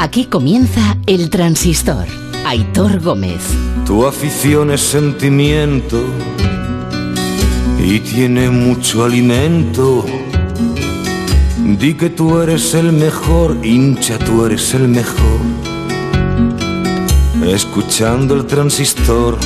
[0.00, 2.06] Aquí comienza El Transistor.
[2.46, 3.42] Aitor Gómez.
[3.84, 6.00] Tu afición es sentimiento
[7.84, 10.06] y tiene mucho alimento.
[11.80, 15.40] Di que tú eres el mejor, hincha, tú eres el mejor.
[17.44, 19.36] Escuchando el transistor.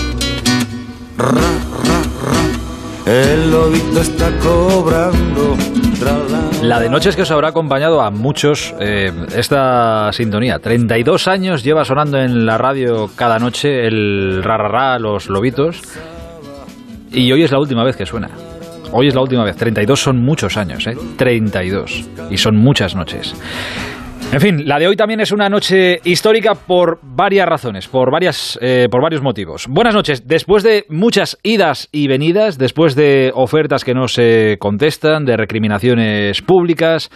[1.17, 3.11] Ra, ra, ra.
[3.11, 5.72] El lobito está cobrando.
[6.63, 10.61] La, de noches que os habrá acompañado a muchos eh, esta sintonía.
[10.61, 15.83] 32 años lleva sonando en la radio cada noche el ra, ra, ra, los lobitos.
[17.11, 18.31] Y hoy es la última vez que suena.
[18.93, 19.57] Hoy es la última vez.
[19.57, 20.97] 32 son muchos años, ¿eh?
[21.17, 22.09] 32.
[22.31, 23.35] Y son muchas noches.
[24.33, 28.59] En fin, la de hoy también es una noche histórica por varias razones, por, varias,
[28.63, 29.67] eh, por varios motivos.
[29.69, 30.27] Buenas noches.
[30.27, 36.41] Después de muchas idas y venidas, después de ofertas que no se contestan, de recriminaciones
[36.41, 37.11] públicas,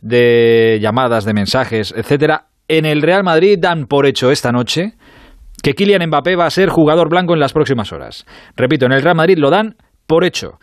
[0.00, 4.92] de llamadas, de mensajes, etcétera, en el Real Madrid dan por hecho esta noche
[5.64, 8.26] que Kylian Mbappé va a ser jugador blanco en las próximas horas.
[8.54, 9.74] Repito, en el Real Madrid lo dan
[10.06, 10.60] por hecho.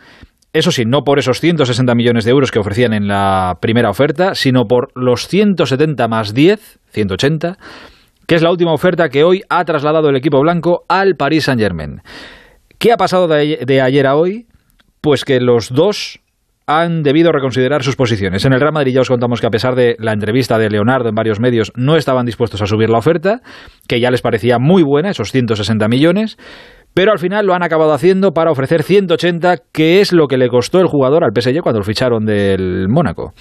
[0.58, 4.34] Eso sí, no por esos 160 millones de euros que ofrecían en la primera oferta,
[4.34, 7.58] sino por los 170 más 10, 180,
[8.26, 12.00] que es la última oferta que hoy ha trasladado el equipo blanco al Paris Saint-Germain.
[12.76, 14.48] ¿Qué ha pasado de, ayer a hoy?
[15.00, 16.18] Pues que los dos
[16.66, 18.44] han debido reconsiderar sus posiciones.
[18.44, 21.08] En el Real Madrid ya os contamos que a pesar de la entrevista de Leonardo
[21.08, 23.42] en varios medios no estaban dispuestos a subir la oferta,
[23.86, 26.36] que ya les parecía muy buena, esos 160 millones,
[26.98, 30.48] pero al final lo han acabado haciendo para ofrecer 180, que es lo que le
[30.48, 33.34] costó el jugador al PSG cuando lo ficharon del Mónaco.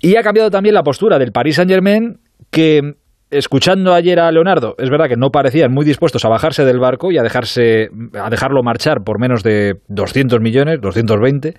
[0.00, 2.20] Y ha cambiado también la postura del Paris Saint-Germain,
[2.52, 2.92] que
[3.32, 7.10] escuchando ayer a Leonardo, es verdad que no parecían muy dispuestos a bajarse del barco
[7.10, 11.54] y a dejarse a dejarlo marchar por menos de 200 millones, 220,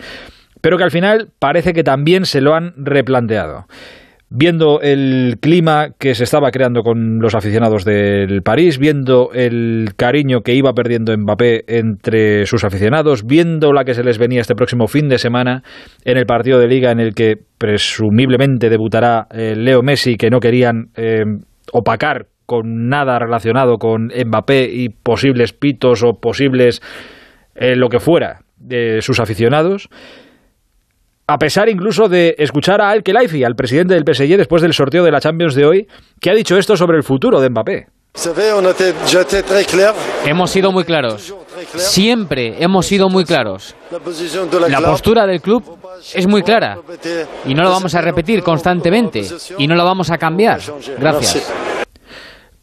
[0.62, 3.66] pero que al final parece que también se lo han replanteado.
[4.38, 10.42] Viendo el clima que se estaba creando con los aficionados del París, viendo el cariño
[10.42, 14.88] que iba perdiendo Mbappé entre sus aficionados, viendo la que se les venía este próximo
[14.88, 15.64] fin de semana
[16.04, 20.42] en el partido de liga en el que presumiblemente debutará eh, Leo Messi, que no
[20.42, 21.24] querían eh,
[21.72, 26.82] opacar con nada relacionado con Mbappé y posibles pitos o posibles
[27.56, 29.88] eh, lo que fuera de sus aficionados
[31.28, 35.04] a pesar incluso de escuchar a Al Khelaifi, al presidente del PSG, después del sorteo
[35.04, 35.88] de la Champions de hoy,
[36.22, 37.88] que ha dicho esto sobre el futuro de Mbappé.
[40.26, 41.36] Hemos sido muy claros.
[41.76, 43.76] Siempre hemos sido muy claros.
[44.70, 45.78] La postura del club
[46.14, 46.78] es muy clara
[47.46, 49.24] y no lo vamos a repetir constantemente
[49.58, 50.62] y no lo vamos a cambiar.
[50.98, 51.52] Gracias.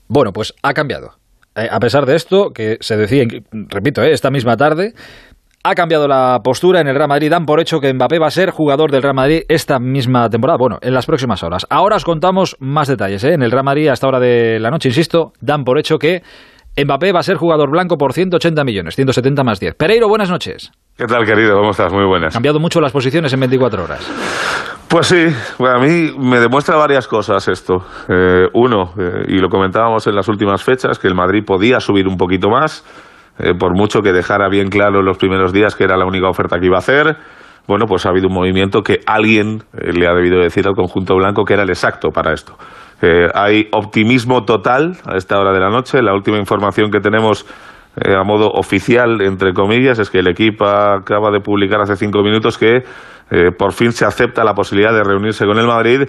[0.09, 1.15] Bueno, pues ha cambiado.
[1.55, 4.95] Eh, a pesar de esto, que se decía, repito, eh, esta misma tarde,
[5.65, 7.31] ha cambiado la postura en el Real Madrid.
[7.31, 10.59] Dan por hecho que Mbappé va a ser jugador del Real Madrid esta misma temporada.
[10.59, 11.67] Bueno, en las próximas horas.
[11.71, 13.23] Ahora os contamos más detalles.
[13.25, 13.35] ¿eh?
[13.35, 16.23] En el Real Madrid, a esta hora de la noche, insisto, dan por hecho que
[16.77, 19.75] Mbappé va a ser jugador blanco por 180 millones, 170 más 10.
[19.75, 20.73] Pereiro, buenas noches.
[20.97, 21.57] ¿Qué tal, querido?
[21.57, 21.93] ¿Cómo estás?
[21.93, 22.33] Muy buenas.
[22.33, 24.11] Cambiado mucho las posiciones en 24 horas.
[24.89, 25.27] Pues sí,
[25.59, 27.85] bueno, a mí me demuestra varias cosas esto.
[28.09, 32.07] Eh, uno, eh, y lo comentábamos en las últimas fechas, que el Madrid podía subir
[32.07, 32.85] un poquito más.
[33.39, 36.29] Eh, por mucho que dejara bien claro en los primeros días que era la única
[36.29, 37.17] oferta que iba a hacer,
[37.67, 41.15] bueno, pues ha habido un movimiento que alguien eh, le ha debido decir al conjunto
[41.15, 42.57] blanco que era el exacto para esto.
[43.01, 46.03] Eh, hay optimismo total a esta hora de la noche.
[46.03, 47.47] La última información que tenemos
[47.97, 52.23] eh, a modo oficial, entre comillas, es que el equipo acaba de publicar hace cinco
[52.23, 52.85] minutos que
[53.57, 56.03] por fin se acepta la posibilidad de reunirse con el Madrid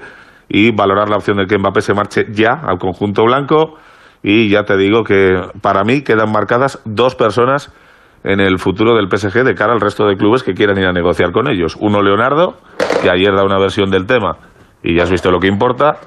[0.50, 3.78] y valorar la opción de que Mbappé se marche ya al conjunto blanco
[4.24, 7.72] y ya te digo que para mí quedan marcadas dos personas
[8.24, 10.94] en el futuro del PSG de cara al resto de clubes que quieran ir a
[10.94, 11.76] negociar con ellos.
[11.80, 12.56] Uno, Leonardo,
[13.02, 14.38] que ayer da una versión del tema
[14.82, 15.98] y ya has visto lo que importa,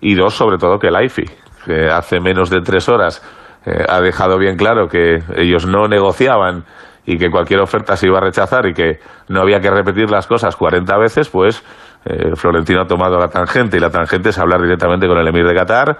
[0.00, 1.24] y dos, sobre todo, que Laifi,
[1.64, 3.22] que hace menos de tres horas
[3.66, 6.64] eh, ha dejado bien claro que ellos no negociaban
[7.04, 10.26] y que cualquier oferta se iba a rechazar y que no había que repetir las
[10.26, 11.64] cosas 40 veces, pues
[12.04, 15.46] eh, Florentino ha tomado la tangente y la tangente es hablar directamente con el emir
[15.46, 15.98] de Qatar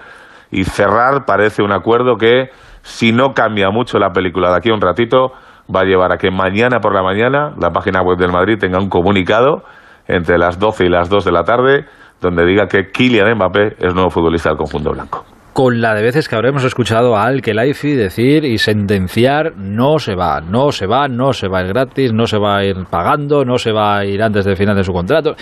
[0.50, 2.50] y cerrar parece un acuerdo que,
[2.83, 5.33] si no cambia mucho la película de aquí a un ratito,
[5.74, 8.78] va a llevar a que mañana por la mañana la página web del Madrid tenga
[8.78, 9.65] un comunicado
[10.06, 11.84] entre las 12 y las 2 de la tarde
[12.21, 15.24] donde diga que Kylian Mbappé es nuevo futbolista del conjunto blanco.
[15.53, 20.41] Con la de veces que habremos escuchado a Al decir y sentenciar no se va,
[20.41, 23.44] no se va, no se va a ir gratis, no se va a ir pagando,
[23.44, 25.34] no se va a ir antes del final de su contrato,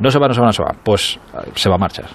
[0.00, 0.74] no se va, no se va, no se va.
[0.82, 1.18] Pues
[1.54, 2.06] se va a marchar.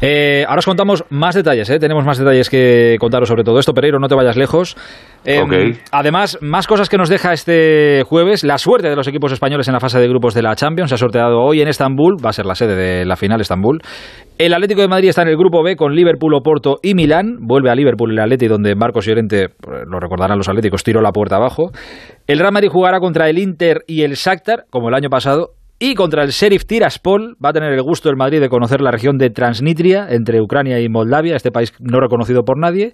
[0.00, 1.78] Eh, ahora os contamos más detalles, ¿eh?
[1.78, 3.72] tenemos más detalles que contaros sobre todo esto.
[3.72, 4.76] Pereiro, no te vayas lejos.
[5.24, 8.42] Em, además, más cosas que nos deja este jueves.
[8.42, 10.90] La suerte de los equipos españoles en la fase de grupos de la Champions.
[10.90, 13.80] Se ha sorteado hoy en Estambul, va a ser la sede de la final Estambul.
[14.38, 17.36] El Atlético de Madrid está en el grupo B con Liverpool, Oporto y Milán.
[17.40, 21.12] Vuelve a Liverpool el Atlético, donde Marcos Llorente, pues, lo recordarán los atléticos, tiró la
[21.12, 21.70] puerta abajo.
[22.26, 25.50] El Real Madrid jugará contra el Inter y el Shakhtar, como el año pasado,
[25.84, 28.92] y contra el Sheriff Tiraspol va a tener el gusto el Madrid de conocer la
[28.92, 32.92] región de Transnistria, entre Ucrania y Moldavia, este país no reconocido por nadie,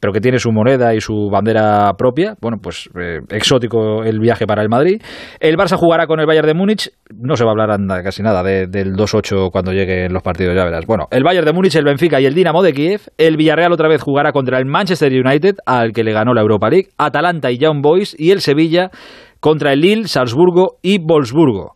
[0.00, 2.34] pero que tiene su moneda y su bandera propia.
[2.40, 5.00] Bueno, pues eh, exótico el viaje para el Madrid.
[5.38, 6.90] El Barça jugará con el Bayern de Múnich.
[7.14, 10.86] No se va a hablar casi nada del 2-8 cuando lleguen los partidos, ya verás.
[10.86, 13.02] Bueno, el Bayern de Múnich, el Benfica y el Dinamo de Kiev.
[13.16, 16.68] El Villarreal otra vez jugará contra el Manchester United, al que le ganó la Europa
[16.68, 16.88] League.
[16.98, 18.16] Atalanta y Young Boys.
[18.18, 18.90] Y el Sevilla
[19.38, 21.74] contra el Lille, Salzburgo y Wolfsburgo.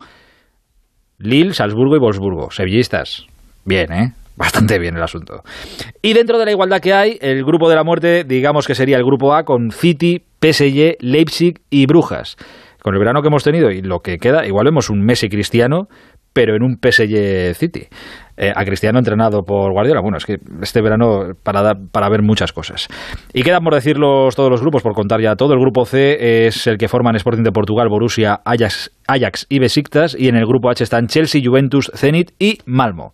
[1.19, 2.49] Lille, Salzburgo y Wolfsburgo.
[2.51, 3.25] Sevillistas.
[3.65, 4.13] Bien, ¿eh?
[4.35, 5.43] Bastante bien el asunto.
[6.01, 8.95] Y dentro de la igualdad que hay, el grupo de la muerte, digamos que sería
[8.95, 12.37] el grupo A con City, PSG, Leipzig y Brujas.
[12.81, 15.89] Con el verano que hemos tenido y lo que queda, igual vemos un Messi cristiano,
[16.39, 17.87] pero en un PSG City.
[18.37, 19.99] Eh, a Cristiano entrenado por Guardiola.
[19.99, 22.87] Bueno, es que este verano para, para ver muchas cosas.
[23.33, 25.51] Y quedan por decirlos todos los grupos, por contar ya todo.
[25.51, 30.15] El grupo C es el que forman Sporting de Portugal, Borussia, Ajax, Ajax y Besiktas.
[30.17, 33.11] Y en el grupo H están Chelsea, Juventus, Zenit y Malmo.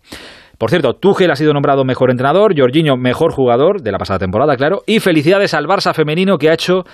[0.58, 4.56] Por cierto, Tuchel ha sido nombrado mejor entrenador, Jorginho mejor jugador de la pasada temporada,
[4.56, 6.84] claro, y felicidades al Barça femenino que ha hecho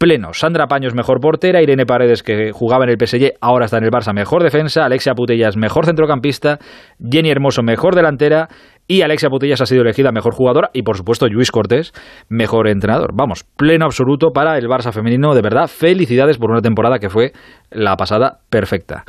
[0.00, 0.32] pleno.
[0.32, 1.60] Sandra Paños, mejor portera.
[1.60, 4.86] Irene Paredes, que jugaba en el PSG, ahora está en el Barça, mejor defensa.
[4.86, 6.58] Alexia Putellas, mejor centrocampista.
[6.98, 8.48] Jenny Hermoso, mejor delantera.
[8.88, 10.70] Y Alexia Putellas ha sido elegida mejor jugadora.
[10.72, 11.92] Y por supuesto, Luis Cortés,
[12.30, 13.10] mejor entrenador.
[13.12, 15.34] Vamos, pleno absoluto para el Barça femenino.
[15.34, 17.32] De verdad, felicidades por una temporada que fue
[17.70, 19.04] la pasada perfecta.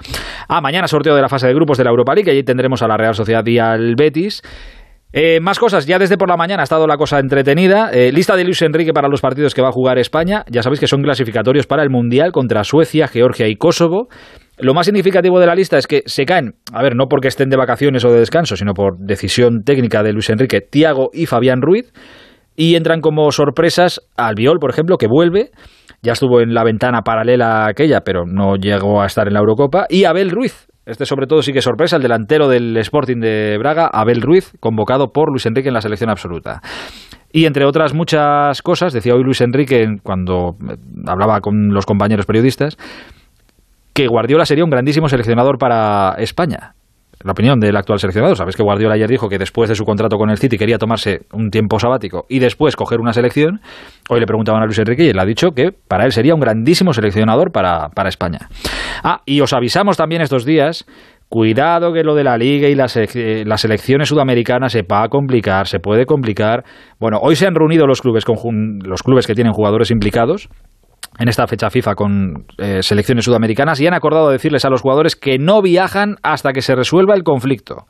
[0.50, 2.30] Ah, mañana sorteo de la fase de grupos de la Europa League.
[2.30, 4.42] Allí tendremos a la Real Sociedad y al Betis.
[5.14, 7.90] Eh, más cosas, ya desde por la mañana ha estado la cosa entretenida.
[7.92, 10.46] Eh, lista de Luis Enrique para los partidos que va a jugar España.
[10.50, 14.08] Ya sabéis que son clasificatorios para el Mundial contra Suecia, Georgia y Kosovo.
[14.58, 17.50] Lo más significativo de la lista es que se caen, a ver, no porque estén
[17.50, 21.62] de vacaciones o de descanso, sino por decisión técnica de Luis Enrique, Tiago y Fabián
[21.62, 21.92] Ruiz.
[22.56, 25.52] Y entran como sorpresas Albiol, por ejemplo, que vuelve.
[26.04, 29.40] Ya estuvo en la ventana paralela a aquella, pero no llegó a estar en la
[29.40, 29.86] Eurocopa.
[29.90, 33.90] Y Abel Ruiz, este sobre todo sí que sorpresa, el delantero del Sporting de Braga,
[33.92, 36.62] Abel Ruiz, convocado por Luis Enrique en la selección absoluta.
[37.32, 40.76] Y entre otras muchas cosas, decía hoy Luis Enrique cuando eh,
[41.08, 42.78] hablaba con los compañeros periodistas,
[43.94, 46.76] que Guardiola sería un grandísimo seleccionador para España
[47.24, 48.38] la opinión del actual seleccionador.
[48.38, 51.22] Sabes que Guardiola ayer dijo que después de su contrato con el City quería tomarse
[51.34, 53.62] un tiempo sabático y después coger una selección.
[54.10, 56.42] Hoy le preguntaban a Luis Enrique y él ha dicho que para él sería un
[56.42, 58.50] grandísimo seleccionador para, para España.
[59.04, 60.86] Ah, y os avisamos también estos días
[61.32, 65.66] Cuidado que lo de la liga y las, las elecciones sudamericanas se va a complicar,
[65.66, 66.66] se puede complicar.
[67.00, 68.36] Bueno, hoy se han reunido los clubes con
[68.84, 70.50] los clubes que tienen jugadores implicados
[71.20, 75.16] en esta fecha FIFA con eh, selecciones sudamericanas y han acordado decirles a los jugadores
[75.16, 77.86] que no viajan hasta que se resuelva el conflicto.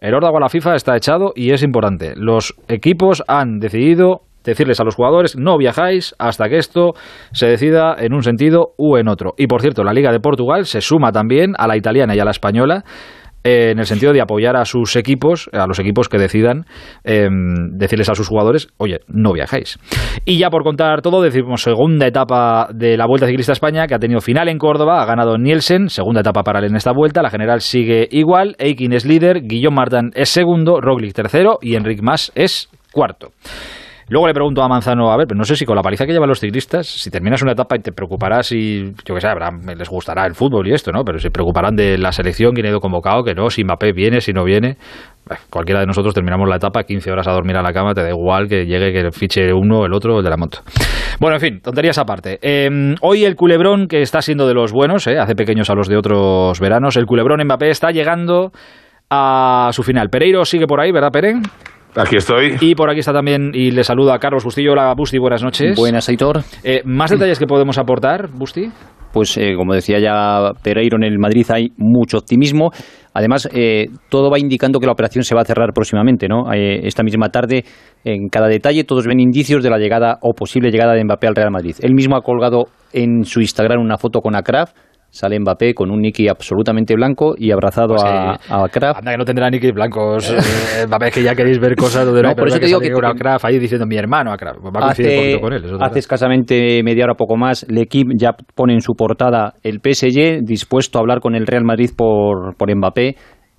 [0.00, 2.14] El órdago a la FIFA está echado y es importante.
[2.16, 6.92] Los equipos han decidido decirles a los jugadores no viajáis hasta que esto
[7.32, 9.32] se decida en un sentido u en otro.
[9.38, 12.24] Y por cierto, la Liga de Portugal se suma también a la italiana y a
[12.24, 12.84] la española
[13.44, 16.64] eh, en el sentido de apoyar a sus equipos, a los equipos que decidan
[17.04, 19.78] em, decirles a sus jugadores, oye, no viajáis.
[20.24, 23.98] Y ya por contar todo, decimos segunda etapa de la Vuelta Ciclista España, que ha
[23.98, 27.30] tenido final en Córdoba, ha ganado Nielsen, segunda etapa para él en esta vuelta, la
[27.30, 32.32] general sigue igual, Eikin es líder, Guillaume Martin es segundo, Roglic tercero y Enric Mas
[32.34, 33.32] es cuarto.
[34.08, 36.12] Luego le pregunto a Manzano, a ver, pero no sé si con la paliza que
[36.12, 39.28] llevan los ciclistas, si terminas una etapa y te preocuparás y, yo qué sé,
[39.76, 41.04] les gustará el fútbol y esto, ¿no?
[41.04, 44.20] Pero se preocuparán de la selección, quién ha ido convocado, que no, si Mbappé viene,
[44.20, 44.76] si no viene.
[45.48, 48.10] cualquiera de nosotros terminamos la etapa, 15 horas a dormir a la cama, te da
[48.10, 50.58] igual que llegue, que fiche uno, el otro, el de la moto.
[51.18, 52.38] Bueno, en fin, tonterías aparte.
[52.42, 55.18] Em, hoy el culebrón, que está siendo de los buenos, ¿eh?
[55.18, 58.52] hace pequeños a los de otros veranos, el culebrón Mbappé está llegando
[59.10, 60.08] a su final.
[60.10, 61.42] Pereiro sigue por ahí, ¿verdad, Peren?
[61.96, 62.56] Aquí estoy.
[62.60, 64.72] Y por aquí está también, y le saludo a Carlos Bustillo.
[64.72, 65.76] Hola, Busti, buenas noches.
[65.76, 66.40] Buenas, Aitor.
[66.64, 68.68] Eh, ¿Más detalles que podemos aportar, Busti?
[69.12, 72.72] Pues, eh, como decía ya Pereiro, en el Madrid hay mucho optimismo.
[73.12, 76.52] Además, eh, todo va indicando que la operación se va a cerrar próximamente, ¿no?
[76.52, 77.64] esta misma tarde,
[78.02, 81.36] en cada detalle, todos ven indicios de la llegada o posible llegada de Mbappé al
[81.36, 81.76] Real Madrid.
[81.80, 84.72] Él mismo ha colgado en su Instagram una foto con Akraf,
[85.14, 88.98] sale Mbappé con un Nicky absolutamente blanco y abrazado pues a, a Kraft.
[88.98, 90.28] Anda que no tendrá Nicky blancos.
[90.28, 93.18] Eh, Mbappé, que ya queréis ver cosas donde no, por eso te digo que, que
[93.18, 94.58] Kraft ahí diciendo mi hermano a Kraft.
[94.58, 95.64] Va a hace, con él.
[95.80, 100.98] hace escasamente media hora poco más, L'Equipe ya pone en su portada el PSG dispuesto
[100.98, 103.14] a hablar con el Real Madrid por, por Mbappé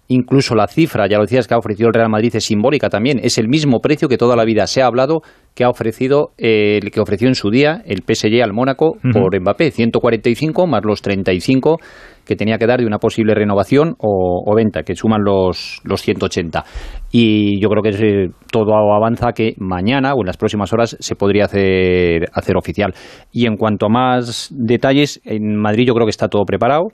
[0.07, 3.19] Incluso la cifra, ya lo decías, que ha ofrecido el Real Madrid es simbólica también.
[3.23, 5.21] Es el mismo precio que toda la vida se ha hablado
[5.55, 9.71] que ha ofrecido el que ofreció en su día el PSG al Mónaco por Mbappé,
[9.71, 11.77] 145 más los 35
[12.25, 16.63] que tenía que dar de una posible renovación o, venta, que suman los, los 180.
[17.11, 21.15] Y yo creo que eh, todo avanza que mañana o en las próximas horas se
[21.15, 22.93] podría hacer, hacer oficial.
[23.31, 26.87] Y en cuanto a más detalles, en Madrid yo creo que está todo preparado.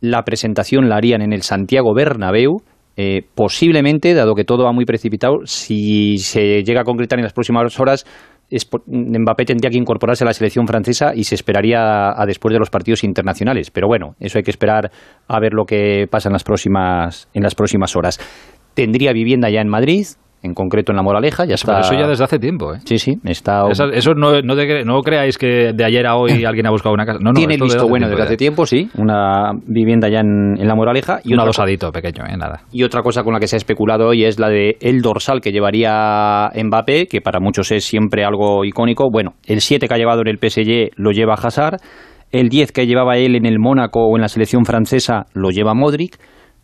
[0.00, 2.62] La presentación la harían en el Santiago Bernabéu.
[3.02, 7.32] Eh, posiblemente, dado que todo va muy precipitado, si se llega a concretar en las
[7.32, 8.04] próximas horas,
[8.50, 12.68] Mbappé tendría que incorporarse a la selección francesa y se esperaría a, después de los
[12.68, 13.70] partidos internacionales.
[13.70, 14.90] Pero bueno, eso hay que esperar
[15.26, 18.20] a ver lo que pasa en las próximas, en las próximas horas.
[18.74, 20.04] Tendría vivienda ya en Madrid,
[20.42, 21.44] en concreto en La Moraleja.
[21.44, 21.80] Ya está...
[21.80, 22.78] eso ya desde hace tiempo, ¿eh?
[22.84, 23.18] Sí, sí.
[23.24, 23.64] Está...
[23.70, 27.18] eso no, no, no, creáis que de ayer a hoy alguien ha buscado una casa.
[27.20, 28.88] No, no, Tiene visto bueno desde hace tiempo, sí.
[28.96, 31.20] Una vivienda ya en, La Moraleja.
[31.24, 32.36] Y un adosadito pequeño, ¿eh?
[32.36, 32.62] Nada.
[32.72, 35.40] Y otra cosa con la que se ha especulado hoy es la de el dorsal
[35.40, 39.10] que llevaría Mbappé, que para muchos es siempre algo icónico.
[39.10, 41.80] Bueno, el 7 que ha llevado en el PSG lo lleva Hazard.
[42.32, 45.74] El 10 que llevaba él en el Mónaco o en la selección francesa lo lleva
[45.74, 46.16] Modric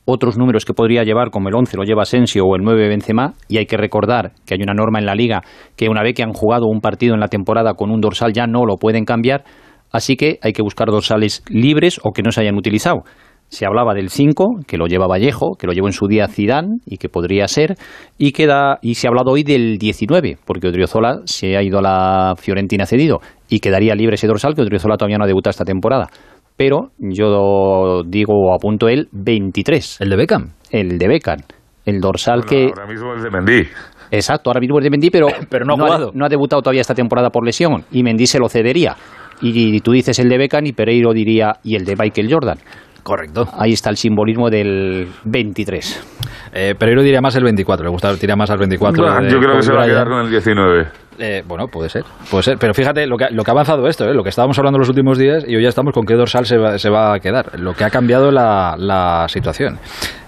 [0.07, 3.35] otros números que podría llevar, como el 11 lo lleva Asensio o el 9 Benzema,
[3.49, 5.43] y hay que recordar que hay una norma en la liga
[5.77, 8.47] que una vez que han jugado un partido en la temporada con un dorsal ya
[8.47, 9.45] no lo pueden cambiar,
[9.91, 13.03] así que hay que buscar dorsales libres o que no se hayan utilizado.
[13.49, 16.79] Se hablaba del 5, que lo lleva Vallejo, que lo llevó en su día Zidane
[16.85, 17.77] y que podría ser,
[18.19, 21.83] y queda y se ha hablado hoy del 19, porque Odriozola se ha ido a
[21.83, 25.65] la Fiorentina cedido y quedaría libre ese dorsal que Odriozola todavía no ha debutado esta
[25.65, 26.09] temporada
[26.57, 30.01] pero yo digo apunto el 23.
[30.01, 30.51] ¿El de Beckham?
[30.71, 31.39] El de Beckham.
[31.85, 32.65] El dorsal que...
[32.65, 33.69] Ahora mismo es de Mendy.
[34.11, 36.11] Exacto, ahora mismo es de Mendy, pero, pero no, ha jugado.
[36.15, 38.97] no ha debutado todavía esta temporada por lesión y Mendy se lo cedería.
[39.43, 42.59] Y, tú dices el de Beckham y Pereiro diría y el de Michael Jordan.
[43.07, 43.47] Correcto.
[43.57, 46.19] Ahí está el simbolismo del 23.
[46.53, 49.29] Eh, Pereiro diría más el 24, le gusta tirar más al 24.
[49.29, 50.87] yo creo que se va a quedar con el 19.
[51.21, 52.59] Eh, bueno, puede ser, puede ser.
[52.59, 54.13] Pero fíjate lo que, lo que ha avanzado esto, ¿eh?
[54.13, 56.59] lo que estábamos hablando los últimos días y hoy ya estamos con qué dorsal se
[56.59, 57.61] va, se va a quedar.
[57.61, 59.79] Lo que ha cambiado la, la situación.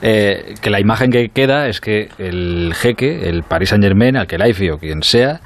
[0.01, 4.29] Eh, que la imagen que queda es que el jeque, el Paris Saint Germain, al
[4.29, 4.37] que
[4.71, 5.41] o quien sea,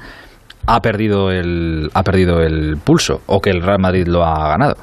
[0.67, 4.75] ha perdido el, ha perdido el pulso o que el Real Madrid lo ha ganado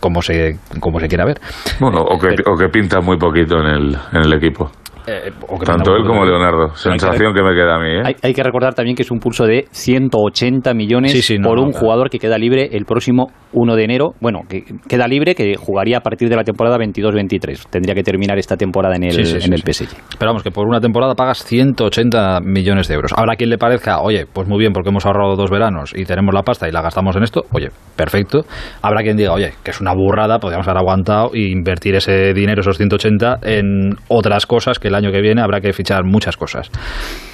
[0.00, 1.38] como se, como se quiera ver.
[1.78, 4.70] Bueno, o que, o que pinta muy poquito en el, en el equipo.
[5.06, 5.32] Eh,
[5.64, 6.74] Tanto él como Leonardo.
[6.74, 7.90] Sensación que, me queda a mí.
[7.90, 8.16] ¿eh?
[8.22, 12.18] Hay, que recordar también que es un pulso de 180 millones por un jugador que
[12.18, 14.14] queda libre el próximo 1 de enero.
[14.20, 17.70] Bueno, que queda libre, que jugaría a partir de la temporada 22-23.
[17.70, 19.88] Tendría que terminar esta temporada en el, en el PSG.
[20.18, 23.12] Pero vamos, que por una temporada pagas 180 millones de euros.
[23.16, 26.34] Ahora, quien le parezca, oye, pues muy bien, porque hemos ahorrado dos veranos y tenemos
[26.34, 28.42] la pasta y la gastamos en esto, oye, perfecto.
[28.82, 32.60] Habrá quien diga, oye, que es una burrada, podríamos haber aguantado e invertir ese dinero,
[32.60, 36.70] esos 180, en otras cosas que el año que viene habrá que fichar muchas cosas.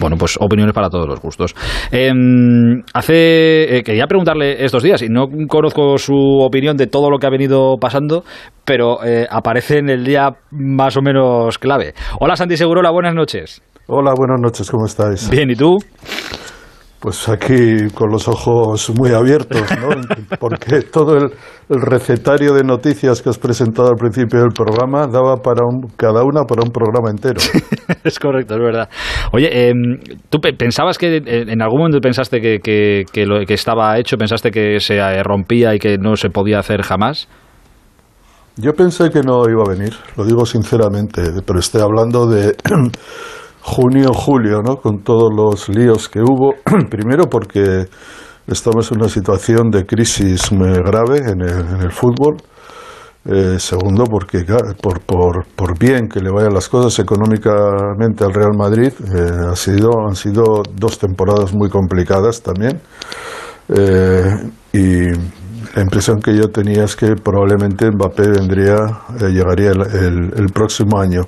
[0.00, 1.54] Bueno, pues opiniones para todos los gustos.
[1.90, 7.18] Em, hace, eh, quería preguntarle estos días, y no conozco su opinión de todo lo
[7.18, 8.24] que ha venido pasando,
[8.64, 11.94] pero eh, aparece en el día más o menos clave.
[12.20, 13.62] Hola Santi Segurola, buenas noches.
[13.88, 15.30] Hola, buenas noches, ¿cómo estáis?
[15.30, 15.78] Bien, ¿y tú?
[17.00, 19.88] Pues aquí con los ojos muy abiertos, ¿no?
[20.40, 21.30] Porque todo el,
[21.68, 26.44] recetario de noticias que has presentado al principio del programa daba para un, cada una
[26.44, 27.40] para un programa entero.
[28.04, 28.88] es correcto, es verdad.
[29.32, 29.98] Oye, em,
[30.30, 34.80] ¿tú pensabas que en algún momento pensaste que, que, lo que estaba hecho, pensaste que
[34.80, 37.28] se rompía y que no se podía hacer jamás?
[38.56, 42.56] Yo pensé que no iba a venir, lo digo sinceramente, pero estoy hablando de
[43.66, 44.76] junio, julio, ¿no?
[44.76, 46.54] Con todos los líos que hubo.
[46.88, 47.86] Primero porque
[48.46, 52.36] estamos en una situación de crisis muy grave en el, fútbol.
[53.28, 54.44] Eh, segundo, porque
[54.80, 59.56] por, por, por, bien que le vayan las cosas económicamente al Real Madrid, eh, ha
[59.56, 62.80] sido, han sido dos temporadas muy complicadas también.
[63.68, 64.30] Eh,
[64.72, 65.08] y
[65.74, 68.76] la impresión que yo tenía es que probablemente Mbappé vendría,
[69.28, 71.22] llegaría el, el próximo año.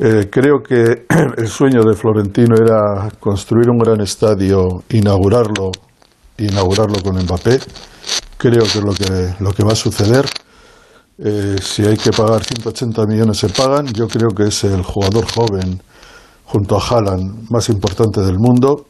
[0.00, 5.72] Eh, creo que el sueño de Florentino era construir un gran estadio, inaugurarlo,
[6.38, 7.58] inaugurarlo con Mbappé.
[8.36, 10.24] Creo que es lo que, lo que va a suceder.
[11.18, 13.86] Eh, si hay que pagar 180 millones se pagan.
[13.86, 15.82] Yo creo que es el jugador joven
[16.44, 18.86] junto a Haaland más importante del mundo.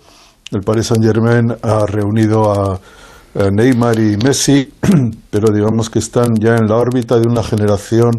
[0.51, 2.79] El Paris Saint Germain ha reunido a
[3.51, 4.75] Neymar y Messi,
[5.31, 8.11] pero digamos que están ya en la órbita de una generación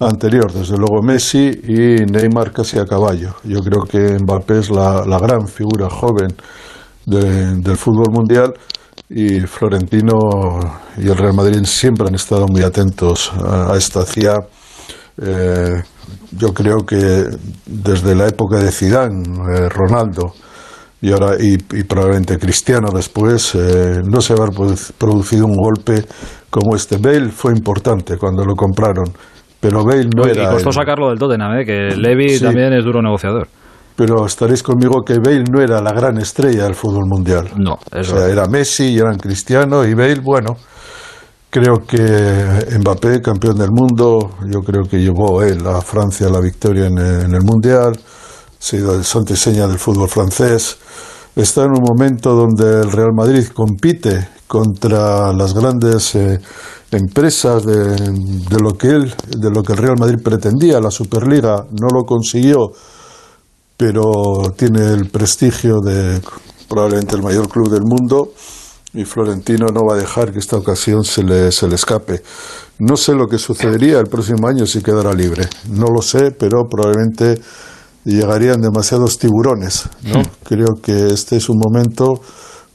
[0.00, 3.34] anterior, desde luego Messi y Neymar casi a caballo.
[3.44, 6.34] Yo creo que Mbappé es la, gran figura joven
[7.06, 8.52] del fútbol mundial
[9.08, 10.18] y Florentino
[10.98, 14.00] y el Real Madrid siempre han estado muy atentos a, esta.
[14.00, 14.36] Hacía
[15.18, 15.82] Eh,
[16.32, 17.24] yo creo que
[17.64, 20.34] desde la época de Zidane, eh, Ronaldo
[21.00, 24.36] y ahora y, probablemente Cristiano después, eh, no se ha
[24.98, 26.04] producido un golpe
[26.50, 26.98] como este.
[26.98, 29.06] Bale fue importante cuando lo compraron,
[29.68, 30.44] pero Bale no era.
[30.44, 33.48] Y costó sacarlo del Tottenham, que Levy también es duro negociador.
[33.96, 37.48] Pero estaréis conmigo que Bale no era la gran estrella del fútbol mundial.
[37.56, 38.14] No, eso.
[38.14, 40.56] O sea, era Messi y eran Cristiano y Bale, bueno
[41.50, 41.98] Creo que
[42.78, 47.42] Mbappé, campeón del mundo, yo creo que llevó él a Francia la victoria en, el
[47.42, 50.76] Mundial, ha sido el santo seña del fútbol francés.
[51.36, 56.40] Está en un momento donde el Real Madrid compite contra las grandes eh,
[56.90, 60.80] empresas de, lo que él, de lo que el Real Madrid pretendía.
[60.80, 62.70] La Superliga no lo consiguió,
[63.76, 66.22] pero tiene el prestigio de
[66.70, 68.32] probablemente el mayor club del mundo
[68.94, 72.22] y Florentino no va a dejar que esta ocasión se le, se le escape.
[72.78, 75.46] No sé lo que sucedería el próximo año si quedara libre.
[75.68, 77.38] No lo sé, pero probablemente
[78.12, 79.88] llegarían demasiados tiburones.
[80.02, 80.20] ¿no?
[80.20, 80.24] Hmm.
[80.44, 82.20] Creo que este es un momento,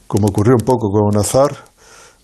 [0.06, 1.52] como ocurrió un poco con Azar,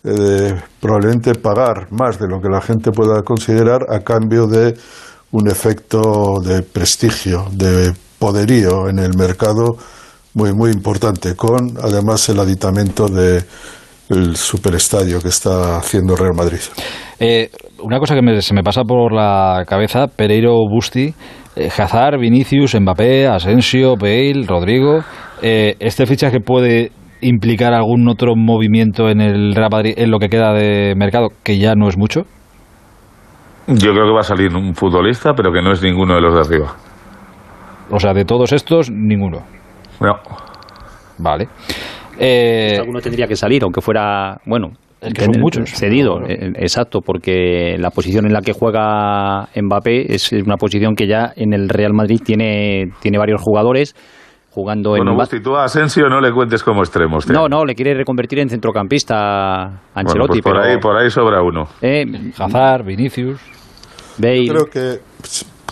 [0.05, 4.77] eh, de probablemente pagar más de lo que la gente pueda considerar a cambio de
[5.33, 9.77] un efecto de prestigio, de poderío en el mercado
[10.35, 13.45] muy muy importante, con además el aditamento de
[14.09, 16.61] el superestadio que está haciendo Real Madrid.
[17.19, 17.51] Eh,
[17.83, 21.15] una cosa que se me pasa por la cabeza, Pereiro, Busti,
[21.57, 25.01] eh, Hazard, Vinicius, Mbappé, Asensio, Bale, Rodrigo,
[25.43, 30.29] eh, ¿este fichaje puede implicar algún otro movimiento en el Real Madrid en lo que
[30.29, 32.23] queda de mercado, que ya no es mucho?
[33.67, 36.35] Yo creo que va a salir un futbolista, pero que no es ninguno de los
[36.35, 36.75] de arriba.
[37.91, 39.39] O sea, de todos estos, ninguno.
[40.01, 40.15] No.
[41.19, 41.49] Vale.
[42.19, 44.71] Eh, alguno tendría que salir, aunque fuera, bueno,
[45.39, 45.71] muchos.
[45.71, 51.07] cedido, eh, exacto, porque la posición en la que juega Mbappé es una posición que
[51.07, 53.95] ya en el Real Madrid tiene, tiene varios jugadores
[54.51, 55.17] jugando bueno, en...
[55.17, 57.29] Bueno, tú a Asensio no le cuentes como extremos.
[57.29, 60.43] No, no, le quiere reconvertir en centrocampista Ancelotti.
[60.43, 61.65] Pues por, ahí, por ahí sobra uno.
[61.81, 62.05] Eh,
[62.37, 63.41] Hazard, Vinicius...
[64.19, 64.49] Bale...
[64.49, 64.99] Creo que,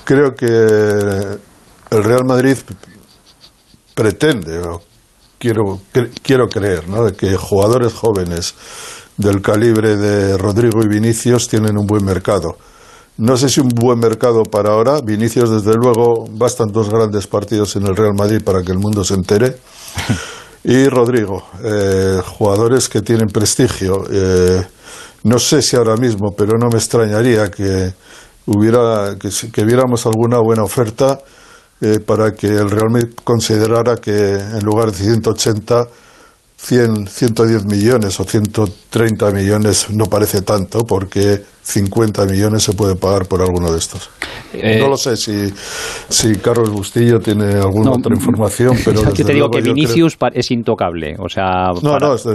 [0.04, 2.56] creo que el Real Madrid
[3.96, 4.60] pretende
[5.38, 5.80] quiero,
[6.22, 7.04] quiero creer ¿no?
[7.04, 8.54] de que jugadores jóvenes
[9.16, 12.56] del calibre de Rodrigo y Vinicius tienen un buen mercado.
[13.18, 15.00] No sé si un buen mercado para ahora.
[15.00, 19.04] Vinicius, desde luego, bastan dos grandes partidos en el Real Madrid para que el mundo
[19.04, 19.56] se entere.
[20.68, 24.02] Y Rodrigo, eh, jugadores que tienen prestigio.
[24.10, 24.66] Eh,
[25.22, 27.94] no sé si ahora mismo, pero no me extrañaría que
[28.46, 31.20] hubiera que viéramos alguna buena oferta
[31.80, 35.86] eh, para que el Real Madrid considerara que en lugar de 180,
[36.56, 43.26] 100, 110 millones o 130 millones no parece tanto, porque 50 millones se puede pagar
[43.26, 44.10] por alguno de estos.
[44.52, 45.52] Eh, no lo sé si,
[46.08, 49.02] si Carlos Bustillo tiene alguna otra información, pero.
[49.14, 51.16] Yo te digo que Vinicius es intocable.
[51.18, 52.26] O sea, no, no, es,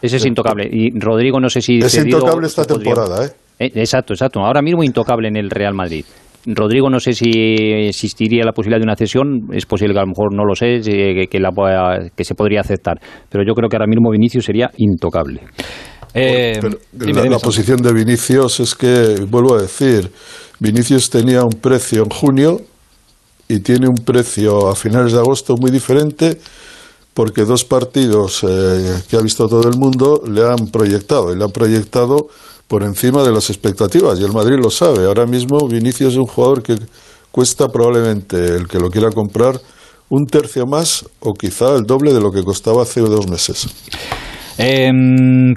[0.00, 0.68] ese es intocable.
[0.70, 1.78] Y Rodrigo, no sé si.
[1.78, 3.30] Es intocable esta temporada, ¿eh?
[3.58, 3.72] ¿eh?
[3.74, 4.40] Exacto, exacto.
[4.40, 6.04] Ahora mismo intocable en el Real Madrid.
[6.46, 10.08] Rodrigo, no sé si existiría la posibilidad de una cesión, es posible que a lo
[10.08, 11.50] mejor no lo sé, que, la,
[12.16, 12.98] que se podría aceptar,
[13.28, 15.42] pero yo creo que ahora mismo Vinicius sería intocable.
[16.14, 16.60] Eh,
[16.92, 20.10] la, posición de Vinicius es que, vuelvo a decir,
[20.58, 22.60] Vinicius tenía un precio en junio
[23.46, 26.38] y tiene un precio a finales de agosto muy diferente
[27.14, 31.44] porque dos partidos eh, que ha visto todo el mundo le han proyectado y le
[31.44, 32.28] han proyectado
[32.68, 35.06] por encima de las expectativas y el Madrid lo sabe.
[35.06, 36.76] Ahora mismo Vinicius es un jugador que
[37.32, 39.54] cuesta probablemente el que lo quiera comprar
[40.10, 43.66] un tercio más o quizá el doble de lo que costaba hace dos meses.
[44.60, 44.90] Eh,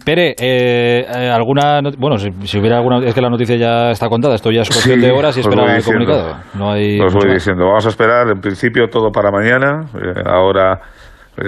[0.06, 4.36] Pere, eh, eh, alguna bueno, si, hubiera alguna es que la noticia ya está contada,
[4.36, 6.38] esto ya es cuestión de horas y esperar el comunicado.
[6.54, 9.88] No hay os voy diciendo, vamos a esperar en principio todo para mañana.
[9.96, 10.80] Eh, ahora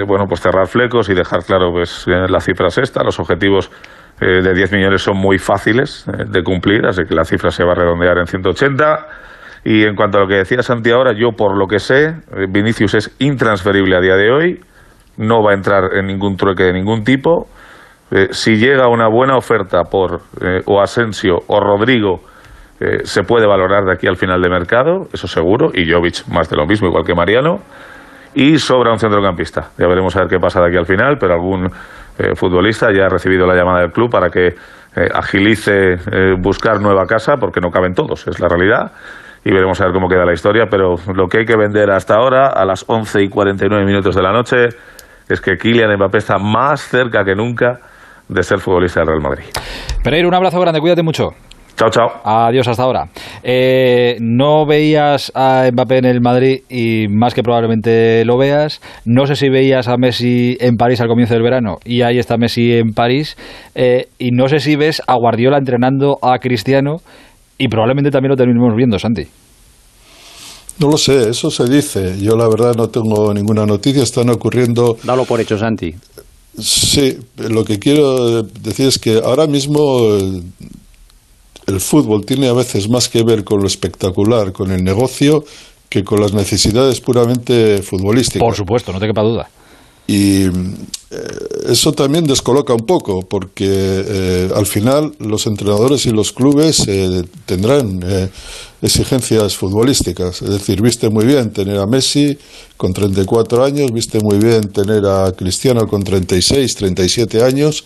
[0.07, 3.69] bueno, pues cerrar flecos y dejar claro pues la cifra es esta, los objetivos
[4.23, 7.65] eh, de 10 millones son muy fáciles eh, de cumplir, así que la cifra se
[7.65, 9.07] va a redondear en 180.
[9.65, 12.13] Y en cuanto a lo que decía Santi ahora, yo por lo que sé, eh,
[12.49, 14.61] Vinicius es intransferible a día de hoy,
[15.17, 17.47] no va a entrar en ningún trueque de ningún tipo.
[18.31, 20.21] si llega una buena oferta por
[20.65, 22.21] o Asensio o Rodrigo,
[23.03, 26.57] se puede valorar de aquí al final de mercado, eso seguro, y Jovic más de
[26.57, 27.59] lo mismo, igual que Mariano.
[28.35, 29.71] Y sobra un centrocampista.
[29.77, 31.69] Ya veremos a ver qué pasa de aquí al final, pero algún
[32.17, 36.79] eh, futbolista ya ha recibido la llamada del club para que eh, agilice eh, buscar
[36.79, 38.91] nueva casa, porque no caben todos, es la realidad.
[39.43, 42.15] Y veremos a ver cómo queda la historia, pero lo que hay que vender hasta
[42.15, 44.67] ahora, a las 11 y 49 minutos de la noche,
[45.27, 47.79] es que Kylian Mbappé está más cerca que nunca
[48.29, 49.45] de ser futbolista del Real Madrid.
[50.03, 51.31] Pereira, un abrazo grande, cuídate mucho.
[51.75, 52.07] Chao, chao.
[52.23, 53.09] Adiós hasta ahora.
[53.41, 58.79] Eh, no veías a Mbappé en el Madrid y más que probablemente lo veas.
[59.05, 62.37] No sé si veías a Messi en París al comienzo del verano y ahí está
[62.37, 63.35] Messi en París.
[63.73, 66.97] Eh, y no sé si ves a Guardiola entrenando a Cristiano
[67.57, 69.23] y probablemente también lo terminemos viendo, Santi.
[70.79, 72.19] No lo sé, eso se dice.
[72.19, 74.97] Yo la verdad no tengo ninguna noticia, están ocurriendo...
[75.03, 75.93] Dalo por hecho, Santi.
[76.57, 80.09] Sí, lo que quiero decir es que ahora mismo
[81.67, 85.43] el fútbol tiene a veces más que ver con lo espectacular, con el negocio,
[85.89, 88.39] que con las necesidades puramente futbolísticas.
[88.39, 89.49] Por supuesto, no te quepa duda.
[90.05, 90.49] Y eh,
[91.69, 97.23] eso también descoloca un poco, porque eh, al final los entrenadores y los clubes eh,
[97.45, 98.01] tendrán
[98.81, 100.41] exigencias futbolísticas.
[100.41, 102.37] Es decir, viste muy bien tener a Messi
[102.75, 107.85] con 34 años, viste muy bien tener a Cristiano con 36, 37 años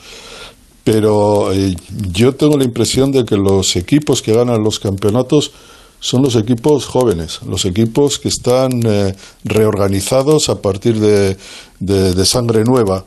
[0.87, 1.75] pero eh,
[2.13, 5.51] yo tengo la impresión de que los equipos que ganan los campeonatos
[5.99, 13.03] son los equipos jóvenes, los equipos que están eh, reorganizados a partir de, sangre nueva.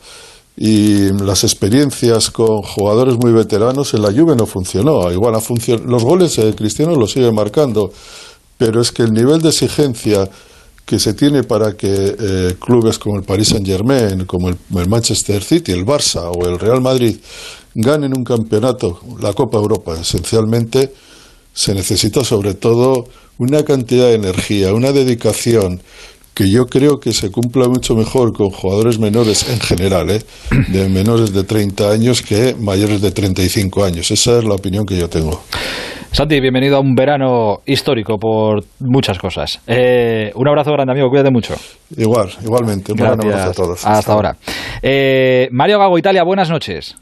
[0.58, 5.10] Y las experiencias con jugadores muy veteranos en la Juve no funcionó.
[5.10, 5.40] Igual ha
[5.86, 7.90] los goles eh, Cristiano los sigue marcando,
[8.58, 10.28] pero es que el nivel de exigencia
[10.84, 15.70] que se tiene para que clubes como el Paris Saint Germain, como el, Manchester City,
[15.70, 17.16] el Barça o el Real Madrid
[17.74, 20.92] ganen un campeonato, la Copa Europa esencialmente,
[21.52, 23.04] se necesita sobre todo
[23.38, 25.80] una cantidad de energía, una dedicación
[26.34, 30.22] que yo creo que se cumpla mucho mejor con jugadores menores en general, ¿eh?
[30.68, 34.10] de menores de 30 años que mayores de 35 años.
[34.10, 35.42] Esa es la opinión que yo tengo.
[36.12, 39.60] Santi, bienvenido a un verano histórico por muchas cosas.
[39.66, 41.54] Eh, un abrazo grande, amigo, cuídate mucho.
[41.96, 42.92] Igual, igualmente.
[42.92, 43.86] Un abrazo a todos.
[43.86, 44.36] Hasta, ahora.
[44.82, 46.96] Eh, Mario Gago, Italia, buenas noches.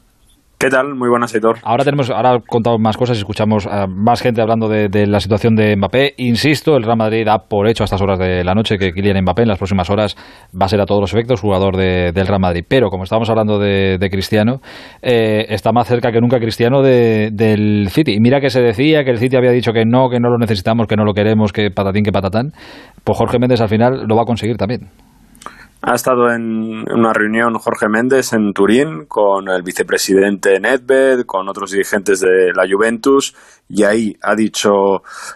[0.61, 0.93] ¿Qué tal?
[0.93, 1.59] Muy buenas, Aitor.
[1.63, 5.55] Ahora tenemos, ahora contamos más cosas y escuchamos a más gente hablando de, la situación
[5.55, 6.15] de Mbappé.
[6.17, 9.21] Insisto, el Real Madrid da por hecho a estas horas de la noche que Kylian
[9.21, 10.17] Mbappé en las próximas horas
[10.53, 12.65] va a ser a todos los efectos jugador del Real Madrid.
[12.67, 14.59] Pero como estábamos hablando de, Cristiano,
[15.01, 18.15] eh, está más cerca que nunca Cristiano del City.
[18.15, 20.37] Y mira que se decía que el City había dicho que no, que no lo
[20.37, 22.51] necesitamos, que no lo queremos, que patatín, que patatán.
[23.05, 24.89] Pues Jorge Méndez al final lo va a conseguir también.
[25.81, 31.71] Ha estado en una reunión Jorge Méndez en Turín con el vicepresidente Nedved, con otros
[31.71, 33.33] dirigentes de la Juventus,
[33.69, 34.71] y ahí ha dicho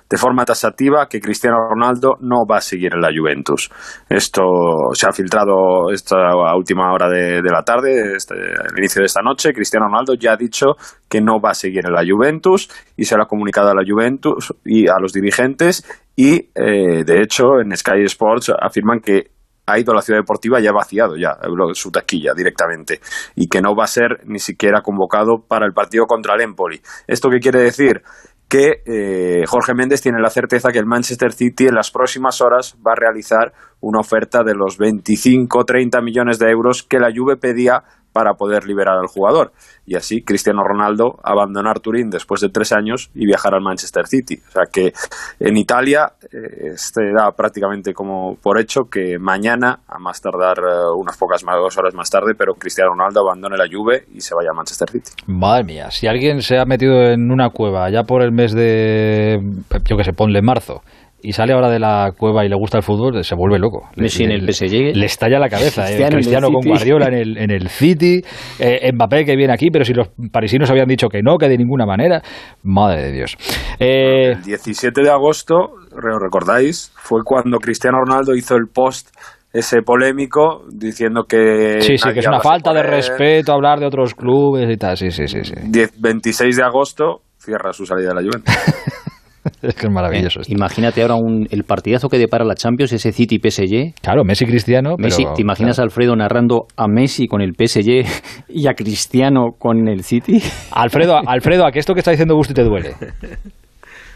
[0.10, 3.70] de forma tasativa que Cristiano Ronaldo no va a seguir en la Juventus.
[4.10, 4.44] Esto
[4.92, 9.54] se ha filtrado esta última hora de, la tarde, este, el inicio de esta noche.
[9.54, 10.76] Cristiano Ronaldo ya ha dicho
[11.08, 13.84] que no va a seguir en la Juventus y se lo ha comunicado a la
[13.88, 19.33] Juventus y a los dirigentes y eh, de hecho en Sky Sports afirman que
[19.66, 21.38] ha ido a la ciudad deportiva y ha vaciado ya
[21.74, 23.00] su taquilla directamente
[23.36, 26.82] y que no va a ser ni siquiera convocado para el partido contra el Empoli.
[27.08, 28.02] ¿Esto qué quiere decir?
[28.50, 32.78] que eh, Jorge Méndez tiene la certeza que el Manchester City en las próximas horas
[32.86, 37.84] va a realizar una oferta de los 25-30 millones de euros que la Juve pedía
[38.14, 39.52] para poder liberar al jugador.
[39.86, 44.40] Y así Cristiano Ronaldo abandonar Turín después de tres años y viajar al Manchester City.
[44.48, 44.94] O sea que
[45.40, 50.96] en Italia eh, se da prácticamente como por hecho que mañana, a más tardar eh,
[50.96, 54.36] unas pocas más, dos horas más tarde, pero Cristiano Ronaldo abandone la Juve y se
[54.36, 55.12] vaya al Manchester City.
[55.28, 59.42] Madre mía, si alguien se ha metido en una cueva ya por el mes de,
[59.86, 60.84] yo que sé, ponle marzo,
[61.24, 63.90] y sale ahora de la cueva y le gusta el fútbol, se vuelve loco.
[63.96, 64.96] Messi en el PSG.
[64.96, 65.90] Le estalla la cabeza.
[65.90, 66.06] ¿eh?
[66.10, 68.22] Cristiano, con Guardiola en el, en el City,
[68.60, 71.58] eh, Mbappé que viene aquí, pero si los parisinos habían dicho que no, que de
[71.58, 72.22] ninguna manera.
[72.64, 73.38] Madre de Dios.
[73.80, 79.10] Eh, el 17 de agosto, recordáis, fue cuando Cristiano Ronaldo hizo el post
[79.54, 81.80] ese polémico diciendo que...
[81.80, 85.12] Sí, sí, que es una falta de respeto hablar de otros clubes y tal, sí,
[85.12, 85.44] sí, sí.
[85.44, 85.54] sí.
[86.00, 88.56] 26 de agosto cierra su salida de la Juventus.
[89.62, 90.42] es que es maravilloso.
[90.42, 93.94] Eh, imagínate ahora un, el partidazo que depara la Champions, ese City PSG.
[94.02, 94.96] Claro, Messi Cristiano.
[94.98, 98.06] Messi, ¿te imaginas a Alfredo narrando a Messi con el PSG
[98.50, 100.42] y a Cristiano con el City?
[100.72, 102.94] Alfredo, Alfredo, a que esto que está diciendo Gusto te duele.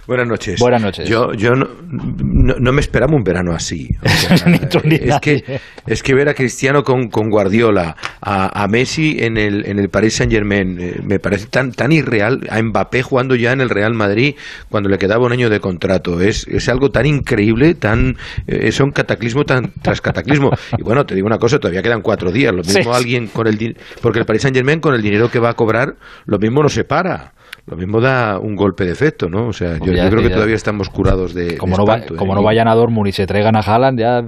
[0.08, 0.58] Buenas noches.
[0.62, 1.10] Buenas noches.
[1.10, 3.90] Yo, yo no, no, me esperaba un verano así.
[4.04, 9.66] es, que, es que ver a Cristiano con, con Guardiola, a, a, Messi en el,
[9.66, 12.40] en el Paris Saint Germain, eh, me parece tan, tan irreal.
[12.50, 14.36] A Mbappé jugando ya en el Real Madrid
[14.70, 16.22] cuando le quedaba un año de contrato.
[16.22, 18.12] Es, es algo tan increíble, tan
[18.48, 20.52] eh, es un cataclismo tan, tras cataclismo.
[20.78, 22.54] Y bueno, te digo una cosa, todavía quedan cuatro días.
[22.54, 25.50] Lo mismo alguien con el porque el Paris Saint Germain con el dinero que va
[25.50, 27.34] a cobrar, lo mismo no se para
[27.68, 29.48] lo mismo da un golpe de efecto, ¿no?
[29.48, 31.58] O sea, yo, creo que todavía estamos curados de.
[31.58, 32.36] Como, no, como ¿eh?
[32.36, 34.24] no vayan a Dortmund y se traigan a Haaland, ya.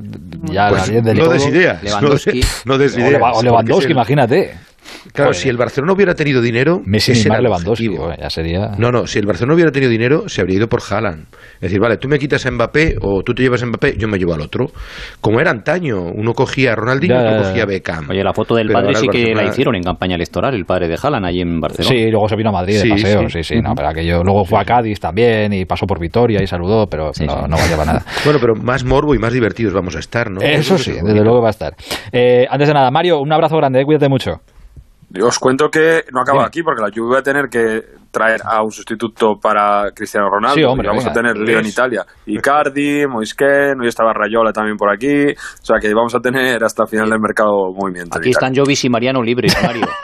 [0.51, 1.81] ya pues, no des ideas.
[2.65, 3.21] No, des ideas.
[3.33, 4.55] O Lewandowski, imagínate.
[5.13, 7.89] Claro, si el Barcelona hubiera tenido dinero, Messi ese era el Lewandowski,
[8.19, 8.71] ya sería...
[8.77, 11.27] No, no, si el Barcelona hubiera tenido dinero, se habría ido por Haaland.
[11.55, 14.07] Es decir, vale, tú me quitas a Mbappé o tú te llevas a Mbappé, yo
[14.07, 14.67] me llevo al otro.
[15.21, 18.09] Como era antaño, uno cogía a Ronaldinho, ya, otro cogía a Beckham.
[18.09, 20.87] Oye, la foto del Pero padre sí que la hicieron en campaña electoral, el padre
[20.87, 21.95] de Haaland, allí en Barcelona.
[21.95, 23.55] Sí, luego se vino a Madrid de Sí, paseo, sí, sí.
[23.55, 26.87] sí, no, pero aquello, luego fue a Cádiz también y pasó por Vitoria y saludó,
[26.87, 27.41] pero Sí, no, sí.
[27.49, 28.05] no valía para nada.
[28.25, 30.41] Bueno, pero más morbo y más divertidos vamos a estar, ¿no?
[30.41, 31.73] Eso es sí, desde luego va a estar.
[32.11, 34.41] Eh, antes de nada, Mario, un abrazo grande, eh, cuídate mucho.
[35.23, 38.61] Os cuento que no acaba aquí porque la Juve va a tener que traer a
[38.63, 40.55] un sustituto para Cristiano Ronaldo.
[40.55, 41.11] Sí, hombre, y vamos venga.
[41.11, 41.65] a tener lío en.
[41.65, 42.05] Italia.
[42.27, 45.29] Icardi, Moisken, hoy estaba Rayola también por aquí.
[45.31, 48.17] O sea que vamos a tener hasta el final del mercado movimiento.
[48.19, 49.87] Aquí están Jovis y Mariano libres, Mario.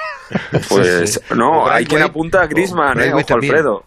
[0.70, 1.36] Pues Sí, sí.
[1.36, 3.34] no, hay quien apunta a Griezmann, o eh, ojo.
[3.36, 3.84] Alfredo.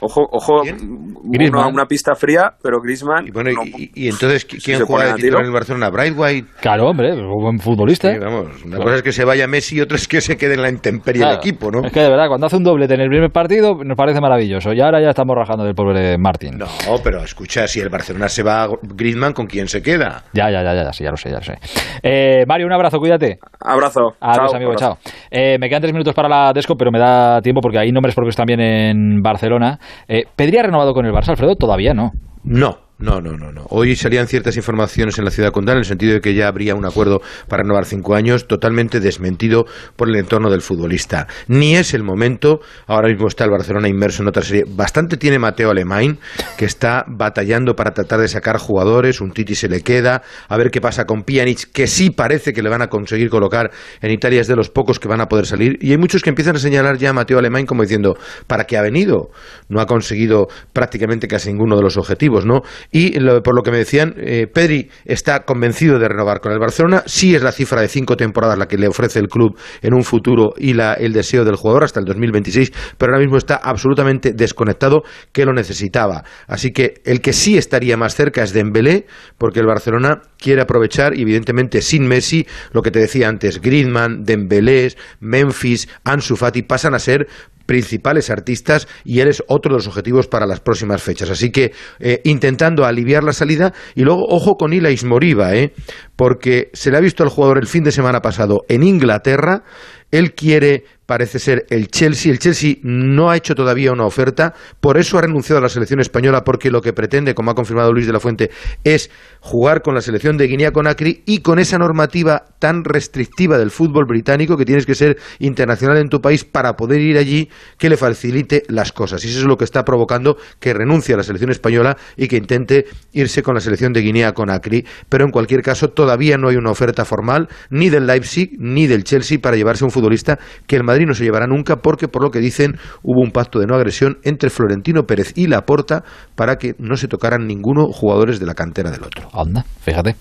[0.00, 0.78] Ojo, ojo, ¿Quién?
[1.24, 4.78] uno una pista fría, pero Griezmann Y, bueno, no- y, y entonces, ¿qui- si ¿quién
[4.78, 5.90] se juega de en el Barcelona?
[5.90, 6.48] ¿Brightwhite?
[6.60, 8.10] Claro, hombre, buen futbolista.
[8.12, 10.54] Sí, vamos, una cosa es que se vaya Messi y otra es que se quede
[10.54, 11.36] en la intemperie Claro.
[11.38, 11.84] del equipo, ¿no?
[11.86, 14.72] Es que de verdad, cuando hace un doblete en el primer partido, nos parece maravilloso.
[14.72, 16.56] Y ahora ya estamos rajando del pobre Martín.
[16.58, 16.66] No,
[17.04, 20.24] pero escucha, si el Barcelona se va a Griezmann, ¿con quién se queda?
[20.32, 21.54] Ya, ya, ya, ya, sí, ya lo sé, ya lo sé.
[22.02, 23.38] Eh, Mario, un abrazo, cuídate.
[23.60, 24.14] Abrazo.
[24.20, 24.98] Adiós, Chao, amigo, abrazo.
[25.02, 25.12] chao.
[25.30, 28.14] Eh, me quedan tres minutos para la Desco, pero me da tiempo porque hay nombres
[28.14, 29.78] propios también en Barcelona.
[30.08, 31.56] Eh, ¿Pedri ha renovado con el Barça, Alfredo?
[31.56, 32.12] Todavía no.
[32.42, 33.64] No, no, no, no, no.
[33.70, 36.74] Hoy salían ciertas informaciones en la ciudad condal en el sentido de que ya habría
[36.74, 39.64] un acuerdo para renovar cinco años, totalmente desmentido
[39.96, 41.26] por el entorno del futbolista.
[41.48, 42.60] Ni es el momento.
[42.86, 44.64] Ahora mismo está el Barcelona inmerso en otra serie.
[44.68, 46.18] Bastante tiene Mateo Alemán,
[46.58, 49.22] que está batallando para tratar de sacar jugadores.
[49.22, 50.22] Un Titi se le queda.
[50.48, 53.70] A ver qué pasa con Pjanic, que sí parece que le van a conseguir colocar
[54.02, 54.42] en Italia.
[54.42, 55.78] Es de los pocos que van a poder salir.
[55.80, 58.76] Y hay muchos que empiezan a señalar ya a Mateo Alemán como diciendo, ¿para qué
[58.76, 59.30] ha venido?
[59.70, 62.60] No ha conseguido prácticamente casi ninguno de los objetivos, ¿no?
[62.92, 66.58] Y lo- por lo que me decían, eh, Pedri está convencido de renovar con el
[66.58, 67.02] Barcelona.
[67.06, 70.02] Sí es la cifra de cinco temporadas la que le ofrece el club en un
[70.02, 74.32] futuro y la, el deseo del jugador hasta el 2026, pero ahora mismo está absolutamente
[74.32, 76.24] desconectado que lo necesitaba.
[76.46, 79.06] Así que el que sí estaría más cerca es Dembélé,
[79.38, 84.94] porque el Barcelona quiere aprovechar, evidentemente sin Messi, lo que te decía antes, Griezmann, Dembélé,
[85.20, 87.28] Memphis, Ansu Fati pasan a ser
[87.70, 91.30] principales artistas y él es otro de los objetivos para las próximas fechas.
[91.30, 95.72] Así que eh, intentando aliviar la salida y luego ojo con Ilais Moriba, ¿eh?
[96.16, 99.62] porque se le ha visto al jugador el fin de semana pasado en Inglaterra.
[100.10, 102.30] Él quiere, parece ser, el Chelsea.
[102.30, 105.98] El Chelsea no ha hecho todavía una oferta, por eso ha renunciado a la selección
[105.98, 108.52] española, porque lo que pretende, como ha confirmado Luis de la Fuente,
[108.84, 114.04] es jugar con la selección de Guinea-Conakry y con esa normativa tan restrictiva del fútbol
[114.04, 117.96] británico que tienes que ser internacional en tu país para poder ir allí que le
[117.96, 119.24] facilite las cosas.
[119.24, 122.36] Y eso es lo que está provocando que renuncie a la selección española y que
[122.36, 124.86] intente irse con la selección de Guinea-Conakry.
[125.08, 129.02] Pero en cualquier caso, todavía no hay una oferta formal ni del Leipzig ni del
[129.02, 132.22] Chelsea para llevarse a un futbolista que el Madrid no se llevará nunca porque, por
[132.22, 136.02] lo que dicen, hubo un pacto de no agresión entre Florentino Pérez y Laporta
[136.34, 139.28] para que no se tocaran ninguno jugadores de la cantera del otro.
[139.32, 140.16] Anda, fíjate.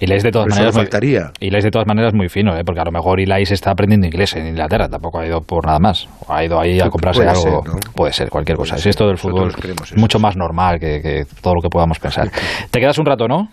[0.00, 0.74] Y Ilais de todas maneras.
[0.74, 1.30] no muy- faltaría.
[1.40, 2.62] Ilais de todas maneras muy fino, ¿eh?
[2.64, 5.78] porque a lo mejor Ilais está aprendiendo inglés en Inglaterra, tampoco ha ido por nada
[5.78, 6.08] más.
[6.28, 7.62] Ha ido ahí a Puede comprarse ser, algo.
[7.64, 7.72] ¿no?
[7.94, 8.76] Puede ser, cualquier cosa.
[8.76, 9.52] Es esto del fútbol
[9.96, 12.30] mucho más normal que, que todo lo que podamos pensar.
[12.70, 13.48] Te quedas un rato, ¿no?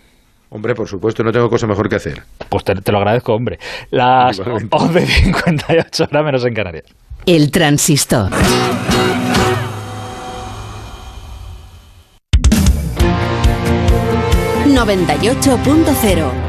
[0.52, 2.24] Hombre, por supuesto, no tengo cosa mejor que hacer.
[2.50, 3.60] Pues te, lo agradezco, hombre.
[3.92, 6.86] Las 11.58 horas menos en Canarias.
[7.26, 8.32] El transistor.
[14.66, 16.49] ¡98.0!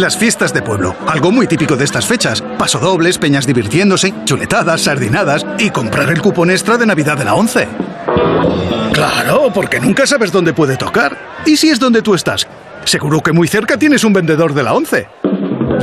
[0.00, 2.42] Las fiestas de pueblo, algo muy típico de estas fechas.
[2.58, 7.68] Pasodobles, peñas divirtiéndose, chuletadas, sardinadas y comprar el cupón extra de Navidad de la 11.
[8.94, 11.42] Claro, porque nunca sabes dónde puede tocar.
[11.44, 12.48] ¿Y si es donde tú estás?
[12.86, 15.06] Seguro que muy cerca tienes un vendedor de la 11.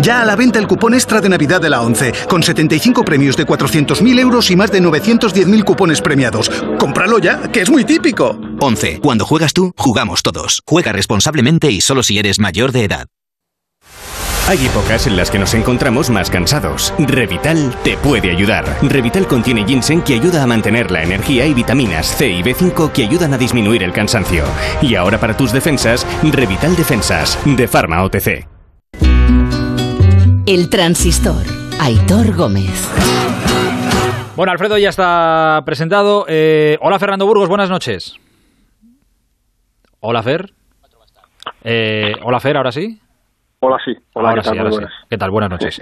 [0.01, 3.38] Ya a la venta el cupón extra de Navidad de la 11, con 75 premios
[3.38, 6.49] de 400.000 euros y más de 910.000 cupones premiados.
[6.80, 8.36] ¡Cómpralo ya, que es muy típico!
[8.62, 8.99] 11.
[8.99, 10.63] Cuando juegas tú, jugamos todos.
[10.65, 13.08] Juega responsablemente y solo si eres mayor de edad.
[14.49, 16.93] Hay épocas en las que nos encontramos más cansados.
[16.97, 18.63] Revital te puede ayudar.
[18.81, 23.03] Revital contiene ginseng que ayuda a mantener la energía y vitaminas C y B5 que
[23.03, 24.45] ayudan a disminuir el cansancio.
[24.81, 28.47] Y ahora para tus defensas, Revital Defensas, de Pharma OTC.
[30.45, 31.43] El transistor.
[31.81, 32.89] Aitor Gómez.
[34.38, 36.23] Bueno, Alfredo ya está presentado.
[36.29, 38.15] Eh, hola, Fernando Burgos, buenas noches.
[39.99, 40.53] Hola, Fer.
[41.65, 43.01] Eh, hola, Fer, ahora sí.
[43.60, 43.91] Hola, sí.
[44.13, 44.54] Hola, ahora ¿qué tal?
[44.54, 44.78] sí, ahora Muy sí.
[44.78, 44.93] buenas.
[45.10, 45.32] ¿Qué tal?
[45.32, 45.82] Buenas noches.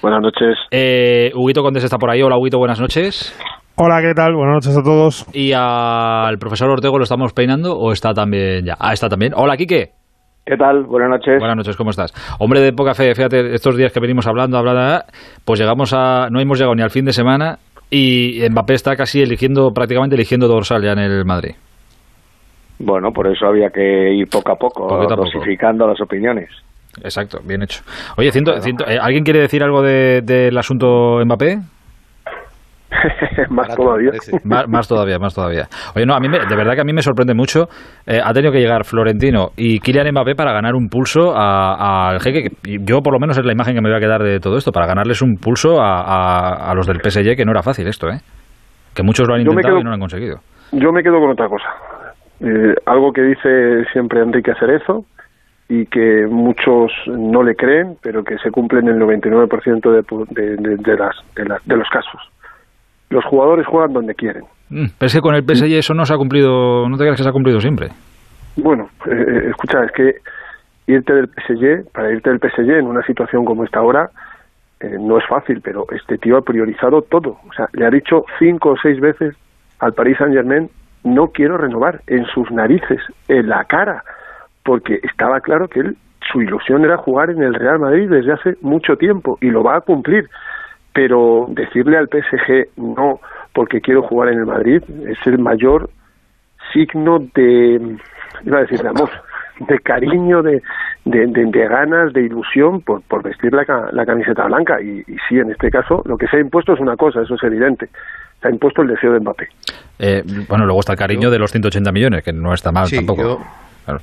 [0.00, 0.56] Buenas noches.
[0.70, 2.22] Eh, Huguito Condes está por ahí.
[2.22, 3.34] Hola, Huguito, buenas noches.
[3.74, 4.34] Hola, ¿qué tal?
[4.34, 5.26] Buenas noches a todos.
[5.34, 8.76] ¿Y al profesor Ortego lo estamos peinando o está también ya?
[8.78, 9.32] Ah, está también.
[9.34, 9.90] Hola, Quique.
[10.46, 10.84] ¿Qué tal?
[10.84, 11.38] Buenas noches.
[11.40, 12.12] Buenas noches, ¿cómo estás?
[12.38, 15.02] Hombre de poca fe, fíjate, estos días que venimos hablando, hablando,
[15.44, 16.28] pues llegamos a...
[16.30, 17.58] No hemos llegado ni al fin de semana
[17.90, 21.56] y Mbappé está casi eligiendo, prácticamente eligiendo dorsal ya en el Madrid.
[22.78, 25.24] Bueno, por eso había que ir poco a poco, Poquito a poco.
[25.32, 26.48] dosificando las opiniones.
[27.02, 27.82] Exacto, bien hecho.
[28.16, 31.58] Oye, ciento, ciento- eh, ¿alguien quiere decir algo de- del asunto Mbappé?
[33.50, 34.10] Más todavía.
[34.44, 35.66] Más, más todavía, más todavía.
[35.94, 37.68] Oye, no, a mí me- de verdad que a mí me sorprende mucho.
[38.06, 42.20] eh, ha tenido que llegar Florentino y Kylian Mbappé para ganar un pulso a- al
[42.20, 42.44] jeque.
[42.62, 44.56] que yo, por lo menos, es la imagen que me voy a quedar de todo
[44.56, 47.86] esto, para ganarles un pulso a, a- a los del PSG, que no era fácil
[47.88, 48.20] esto, ¿eh?
[48.94, 50.36] Que muchos lo han intentado quedo- y no lo han conseguido.
[50.72, 51.68] Yo me quedo con otra cosa.
[52.40, 55.04] Eh, algo que dice siempre Enrique Cerezo
[55.68, 60.04] y que muchos no le creen, pero que se cumple en el 99% de,
[60.42, 62.20] de, de- de las, de, las- de los casos.
[63.10, 64.44] Los jugadores juegan donde quieren.
[64.70, 67.16] Mm, pero es que con el PSG eso no se ha cumplido, no te creas
[67.16, 67.88] que se ha cumplido siempre.
[68.56, 70.16] Bueno, eh, escucha, es que
[70.86, 74.10] irte del PSG, para irte del PSG en una situación como esta ahora,
[74.80, 77.38] eh, no es fácil, pero este tío ha priorizado todo.
[77.48, 79.34] O sea, le ha dicho cinco o seis veces
[79.80, 80.70] al Paris Saint Germain,
[81.04, 84.02] no quiero renovar, en sus narices, en la cara,
[84.66, 85.96] porque estaba claro que él,
[86.32, 89.76] su ilusión era jugar en el Real Madrid desde hace mucho tiempo y lo va
[89.76, 90.28] a cumplir.
[90.92, 93.20] Pero decirle al PSG no
[93.52, 95.88] porque quiero jugar en el Madrid es el mayor
[96.72, 97.96] signo de,
[98.44, 99.10] iba a decir de amor,
[99.60, 100.62] de cariño, de,
[101.04, 104.80] de, de- de ganas, de ilusión por, por vestir la, ca- la camiseta blanca.
[104.80, 107.34] Y, y sí, en este caso, lo que se ha impuesto es una cosa, eso
[107.34, 107.88] es evidente.
[108.42, 109.48] Se ha impuesto el deseo de Mbappé.
[109.98, 112.96] Eh, bueno, luego está el cariño de los 180 millones, que no está mal Sí,
[112.96, 113.22] tampoco.
[113.22, 113.40] yo-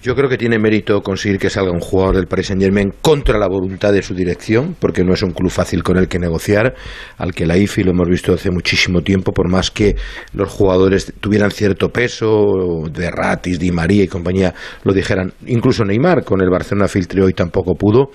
[0.02, 3.38] Yo creo que tiene mérito conseguir que salga un jugador del Paris Saint Germain contra
[3.38, 6.74] la voluntad de su dirección, porque no es un club fácil con el que negociar,
[7.18, 9.98] al que la IFI lo hemos visto hace muchísimo tiempo, por más que
[10.32, 16.24] los jugadores tuvieran cierto peso, de Ratis, Di María y compañía lo dijeran, incluso Neymar
[16.24, 18.12] con el Barcelona filtre hoy tampoco pudo,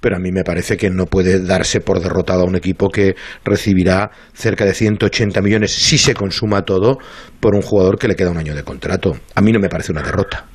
[0.00, 3.14] pero a mí me parece que no puede darse por derrotado a un equipo que
[3.44, 6.96] recibirá cerca de 180 millones si se consuma todo
[7.40, 9.18] por un jugador que le queda un año de contrato.
[9.34, 10.46] A mí no me parece una derrota.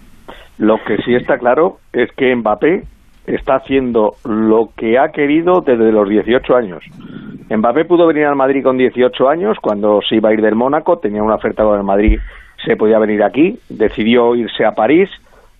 [0.57, 2.83] Lo que sí está claro es que Mbappé
[3.27, 6.83] está haciendo lo que ha querido desde los 18 años.
[7.49, 10.97] Mbappé pudo venir al Madrid con 18 años cuando se iba a ir del Mónaco,
[10.99, 12.19] tenía una oferta con el Madrid,
[12.65, 15.09] se podía venir aquí, decidió irse a París,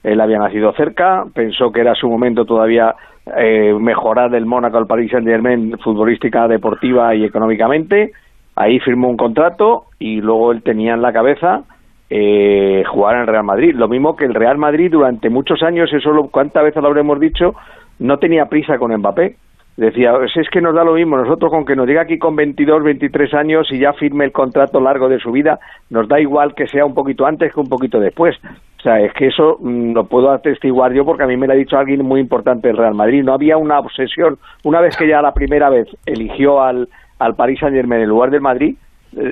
[0.03, 2.95] él había nacido cerca, pensó que era su momento todavía
[3.37, 8.11] eh, mejorar del Mónaco al Paris Saint-Germain futbolística, deportiva y económicamente.
[8.55, 11.63] Ahí firmó un contrato y luego él tenía en la cabeza
[12.09, 13.75] eh, jugar en Real Madrid.
[13.75, 17.19] Lo mismo que el Real Madrid durante muchos años, eso lo, cuántas veces lo habremos
[17.19, 17.55] dicho,
[17.99, 19.37] no tenía prisa con Mbappé.
[19.77, 22.33] Decía, "Pues es que nos da lo mismo, nosotros con que nos llegue aquí con
[22.35, 26.55] 22, 23 años y ya firme el contrato largo de su vida, nos da igual
[26.55, 28.37] que sea un poquito antes que un poquito después.
[28.79, 31.53] O sea, es que eso mm, lo puedo atestiguar yo porque a mí me lo
[31.53, 33.23] ha dicho alguien muy importante del Real Madrid.
[33.23, 34.37] No había una obsesión.
[34.63, 36.87] Una vez que ya la primera vez eligió al,
[37.19, 38.75] al Paris Saint Germain en lugar del Madrid,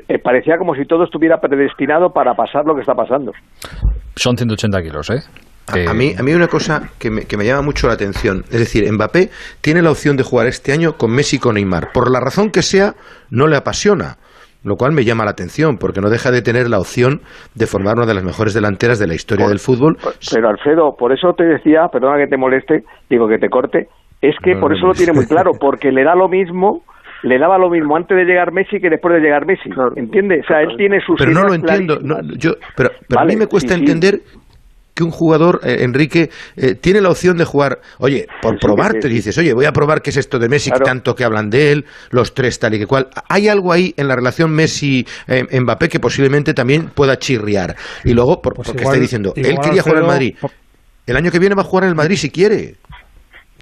[0.08, 3.32] eh, parecía como si todo estuviera predestinado para pasar lo que está pasando.
[4.15, 5.19] Son 180 kilos, ¿eh?
[5.67, 7.93] A, a mí, a mí hay una cosa que me, que me llama mucho la
[7.93, 8.43] atención.
[8.52, 9.30] Es decir, Mbappé
[9.62, 11.91] tiene la opción de jugar este año con Messi y con Neymar.
[11.93, 12.93] Por la razón que sea,
[13.32, 14.17] no le apasiona.
[14.65, 17.19] Lo cual me llama la atención, porque no deja de tener la opción
[17.54, 19.98] de formar una de las mejores delanteras de la historia del fútbol.
[20.34, 23.88] Pero Alfredo, por eso te decía, perdona que te moleste, digo que te corte,
[24.22, 24.93] es que No, por no, eso no.
[24.93, 26.84] lo tiene muy claro, porque le da lo mismo,
[27.23, 30.41] le daba lo mismo antes de llegar Messi que después de llegar Messi, ¿entiendes?
[30.43, 31.99] O sea, él tiene sus Pero no lo entiendo.
[32.01, 33.86] no, yo, pero pero a mí me cuesta sí, sí.
[33.86, 34.19] entender
[34.95, 39.08] que un jugador, eh, Enrique, eh, tiene la opción de jugar, oye, por probarte, sí,
[39.08, 39.13] sí.
[39.15, 41.71] dices, oye, voy a probar qué es esto de Messi, que tanto que hablan de
[41.71, 43.08] él, los tres tal y que cual.
[43.27, 47.75] Hay algo ahí en la relación Messi-Mbappé que posiblemente también pueda chirriar.
[48.04, 50.35] Y luego, por- porque igual- está diciendo, él quería jugar en Madrid.
[51.08, 52.75] El año que viene va a jugar en el Madrid si quiere.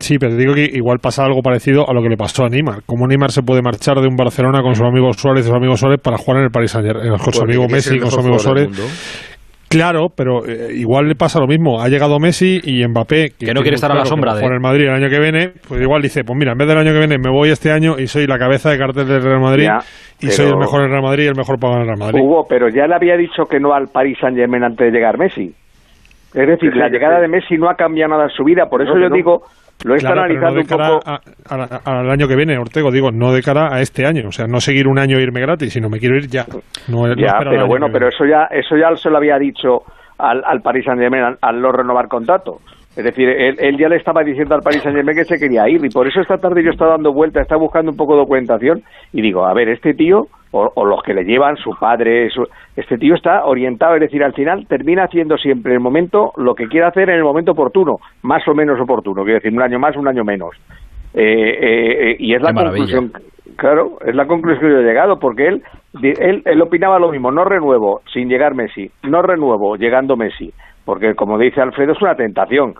[0.01, 2.81] Sí, pero digo que igual pasa algo parecido a lo que le pasó a Neymar.
[2.85, 5.77] ¿Cómo Neymar se puede marchar de un Barcelona con su amigo Suárez y su amigo
[5.77, 8.69] Suárez para jugar en el Paris Saint-Germain, con su amigo Messi, con su amigo Suárez?
[9.71, 11.81] Claro, pero eh, igual le pasa lo mismo.
[11.81, 14.83] Ha llegado Messi y Mbappé, que, no quiere estar a la sombra de el Madrid
[14.83, 17.17] el año que viene, pues igual dice, pues mira, en vez del año que viene
[17.17, 19.69] me voy este año y soy la cabeza de cartel del Real Madrid
[20.19, 22.19] y soy el mejor en Real Madrid y el mejor para el Real Madrid.
[22.21, 25.53] Hugo, pero ya le había dicho que no al Paris Saint-Germain antes de llegar Messi.
[26.33, 28.97] Es decir, la llegada de Messi no ha cambiado nada en su vida, por eso
[28.97, 29.43] yo digo
[29.83, 30.99] lo he analizando un poco.
[31.85, 34.27] al año que viene, Ortego, digo, no de cara a este año.
[34.27, 36.45] O sea, no seguir un año e irme gratis, sino me quiero ir ya.
[36.87, 39.83] No, ya, pero bueno, pero eso ya, eso ya se lo había dicho
[40.17, 42.59] al, al Paris Saint-Germain al, no renovar contrato.
[42.95, 45.89] Es decir, él, ya le estaba diciendo al Paris Saint-Germain que se quería ir y
[45.89, 48.81] por eso esta tarde yo estaba dando vueltas, estaba buscando un poco de documentación
[49.13, 52.27] y digo, a ver, este tío o, los que le llevan, su padre,
[52.75, 56.53] este tío está orientado, es decir, al final termina haciendo siempre en el momento lo
[56.55, 59.79] que quiere hacer en el momento oportuno, más o menos oportuno, quiero decir, un año
[59.79, 60.49] más, un año menos.
[61.13, 63.13] Eh, eh, y es la conclusión,
[63.55, 65.63] claro, es la conclusión que he llegado, porque él,
[66.03, 70.51] él, él opinaba lo mismo, no renuevo sin llegar Messi, no renuevo llegando Messi,
[70.85, 72.75] porque como dice Alfredo es una tentación.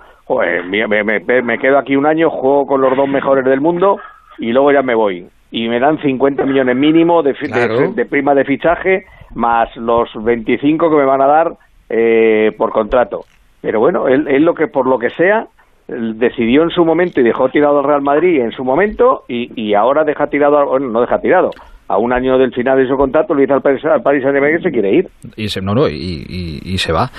[0.69, 3.97] me, me quedo aquí un año, juego con los dos mejores del mundo
[4.39, 7.33] y luego ya me voy y me dan 50 millones mínimo de,
[7.93, 11.53] de, prima de fichaje más los 25 que me van a dar
[11.89, 13.25] eh, por contrato.
[13.61, 15.47] Pero bueno, él, él, lo que por lo que sea
[15.87, 19.73] decidió en su momento y dejó tirado al Real Madrid en su momento y, y
[19.73, 21.51] ahora deja tirado, bueno, no deja tirado,
[21.89, 24.57] a un año del final de su contrato le dice al Paris, al Paris Saint-Germain
[24.57, 25.09] que se quiere ir.
[25.35, 27.09] Y se, no, no, y, y, y se va.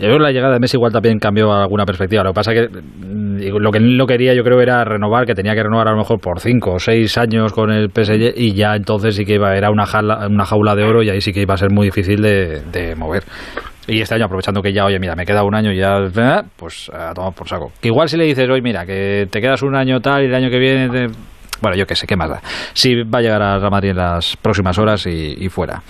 [0.00, 2.24] Yo creo que la llegada de Messi igual también cambió alguna perspectiva.
[2.24, 5.26] Lo que pasa es que mm, lo que él no quería yo creo era renovar,
[5.26, 8.32] que tenía que renovar a lo mejor por cinco o seis años con el PSG
[8.34, 11.20] y ya entonces sí que iba, era una jaula, una jaula de oro y ahí
[11.20, 13.24] sí que iba a ser muy difícil de, de mover.
[13.86, 16.42] Y este año, aprovechando que ya, oye, mira, me queda un año y ya, eh,
[16.56, 17.72] pues a tomar por saco.
[17.80, 20.34] Que igual si le dices, oye, mira, que te quedas un año tal y el
[20.34, 21.08] año que viene...
[21.60, 22.40] Bueno, yo qué sé, ¿qué más da?
[22.72, 25.82] Si va a llegar a Real Madrid en las próximas horas y, fuera.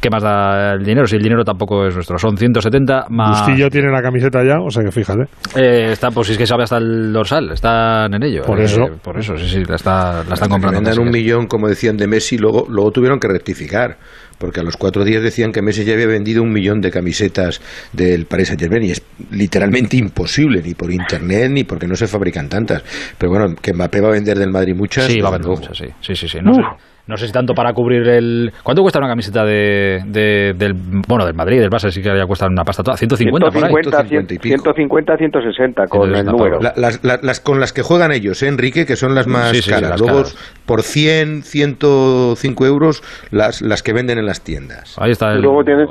[0.00, 1.06] ¿Qué más da el dinero?
[1.06, 2.18] Si el dinero tampoco es nuestro.
[2.18, 3.40] Son 170 más...
[3.40, 5.24] Bustillo tiene la camiseta ya, o sea que fíjate.
[5.56, 8.42] Eh, está, pues si es que sabe hasta el dorsal, están en ello.
[8.42, 8.86] Por eso.
[9.02, 10.80] Por eso, sí, sí, la, está, la están comprando.
[10.80, 13.96] Vendan un millón, como decían, de Messi, luego, luego tuvieron que rectificar
[14.38, 17.60] porque a los cuatro días decían que Messi ya había vendido un millón de camisetas
[17.92, 22.06] del Paris Saint Germain y es literalmente imposible, ni por internet ni porque no se
[22.06, 22.82] fabrican tantas.
[23.18, 25.06] Pero bueno, que Mbappé va a vender del Madrid muchas.
[25.06, 25.86] Sí, va a vender muchas, sí.
[26.00, 26.38] Sí, sí, sí.
[26.42, 26.62] No sé.
[27.08, 28.52] No sé si tanto para cubrir el...
[28.62, 30.74] ¿Cuánto cuesta una camiseta de, del,
[31.08, 31.90] bueno, del Madrid, del Barça?
[31.90, 32.98] Sí que ya cuesta una pasta toda.
[32.98, 34.38] 150, 150, por ahí.
[34.38, 36.58] 150, 160 con el número.
[36.60, 40.00] las, las, con las que juegan ellos, ¿eh, Enrique, que son las más caras.
[40.00, 40.24] Luego,
[40.66, 44.96] por 100, 105 euros, las, las que venden en las tiendas.
[45.00, 45.88] Ahí está el y luego tienes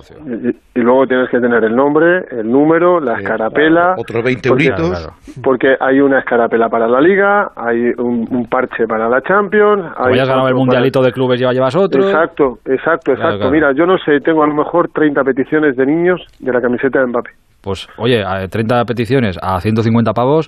[0.76, 3.96] y, luego tienes que tener el nombre, el número, la escarapela.
[3.98, 5.10] otros 20 euritos.
[5.42, 9.94] Porque hay una escarapela para la Liga, hay un, parche para la Champions.
[9.96, 12.04] Como hay ya has ganado el mundialito de clubes, lleva, llevas otro.
[12.04, 13.50] Exacto, exacto, exacto.
[13.50, 17.00] Mira, yo no sé, tengo a lo mejor 30 peticiones de niños de la camiseta
[17.00, 17.32] de Mbappé.
[17.62, 20.48] Pues, oye, 30 peticiones a 150 pavos,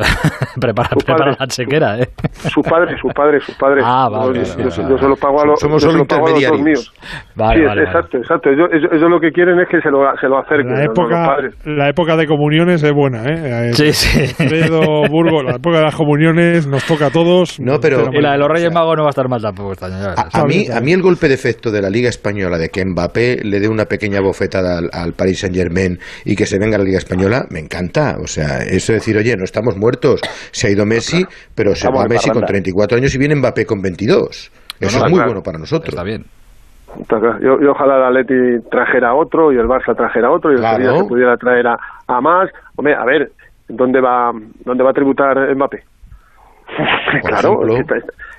[0.60, 2.08] prepara, prepara la chequera, ¿eh?
[2.48, 3.80] Su padre, su padade su padre.
[3.90, 4.44] Ah, vale.
[4.44, 6.62] Yo, se lo pago a los, Somos solo intermediarios.
[6.62, 6.92] míos.
[7.34, 8.50] Vale, sí, exacto, exacto.
[8.50, 10.72] Ellos, ellos, lo que quieren es que se lo, se lo acerquen.
[10.72, 13.72] La época, la época de comuniones es buena, ¿eh?
[13.72, 14.26] Sí, sí.
[14.34, 17.58] Fredo, Burgo, la época de las comuniones nos toca a todos.
[17.58, 18.10] No, pero...
[18.12, 19.96] Y la de los Reyes Magos no va a estar mal tampoco este año.
[20.16, 23.40] A, mí, a mí el golpe de efecto de la Liga Española, de que Mbappé
[23.42, 26.84] le dé una pequeña bofetada al, al Paris Saint-Germain y que se venga a la
[26.84, 28.16] Liga Española, me encanta.
[28.22, 29.89] O sea, eso de decir, oye, no estamos muertos
[30.50, 31.24] se ha ido Messi,
[31.54, 34.50] pero se va Messi con 34 años y viene Mbappé con 22.
[34.80, 35.90] Eso es muy bueno para nosotros.
[35.90, 36.24] Está bien.
[37.40, 41.04] Yo, ojalá el Atleti trajera otro y el Barça trajera otro y el Sevilla se
[41.04, 42.50] pudiera traer a, a, más.
[42.76, 43.30] Hombre, a ver,
[43.68, 44.32] ¿dónde va,
[44.64, 45.84] dónde va a tributar Mbappé?
[47.24, 47.60] Claro,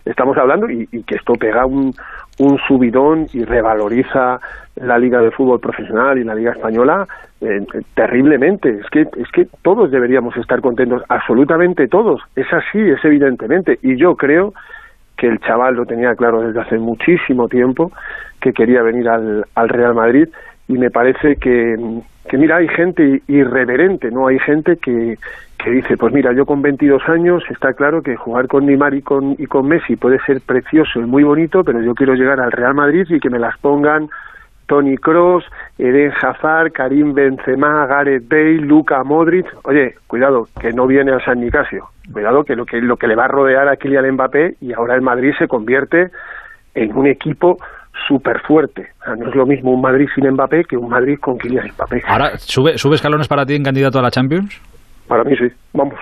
[0.06, 1.94] estamos hablando y, que esto pega un,
[2.40, 4.40] un subidón y revaloriza
[4.76, 7.06] la liga de fútbol profesional y la liga española
[7.42, 7.60] eh,
[7.94, 8.70] terriblemente.
[8.70, 12.22] Es que, es que todos deberíamos estar contentos, absolutamente todos.
[12.36, 13.78] Es así, es evidentemente.
[13.82, 14.54] Y yo creo
[15.18, 17.92] que el chaval lo tenía claro desde hace muchísimo tiempo,
[18.40, 20.28] que quería venir al, al Real Madrid
[20.68, 21.76] y me parece que,
[22.30, 24.28] que, mira, hay gente irreverente, ¿no?
[24.28, 25.18] Hay gente que,
[25.64, 29.02] que dice, pues mira, yo con 22 años está claro que jugar con Neymar y
[29.02, 32.52] con, y con Messi puede ser precioso y muy bonito, pero yo quiero llegar al
[32.52, 34.10] Real Madrid y que me las pongan
[34.72, 35.44] Tony Cross,
[35.78, 39.46] Eden Hazard, Karim Benzema, Gareth Bale, Luka Modric.
[39.64, 41.90] Oye, cuidado, que no viene al San Nicasio.
[42.10, 44.96] Cuidado que lo que lo que le va a rodear a Kylian Mbappé y ahora
[44.96, 46.12] el Madrid se convierte
[46.74, 47.58] en un equipo
[48.08, 48.88] súper fuerte.
[49.18, 52.02] no es lo mismo un Madrid sin Mbappé que un Madrid con Kylian Mbappé.
[52.08, 54.60] Ahora, ¿sube, ¿sube escalones para ti en candidato a la Champions?
[55.08, 55.96] Para mí sí, vamos.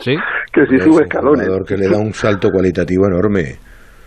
[0.00, 0.16] ¿Sí?
[0.52, 1.46] que si Es sube un escalones.
[1.46, 3.56] jugador que le da un salto cualitativo enorme.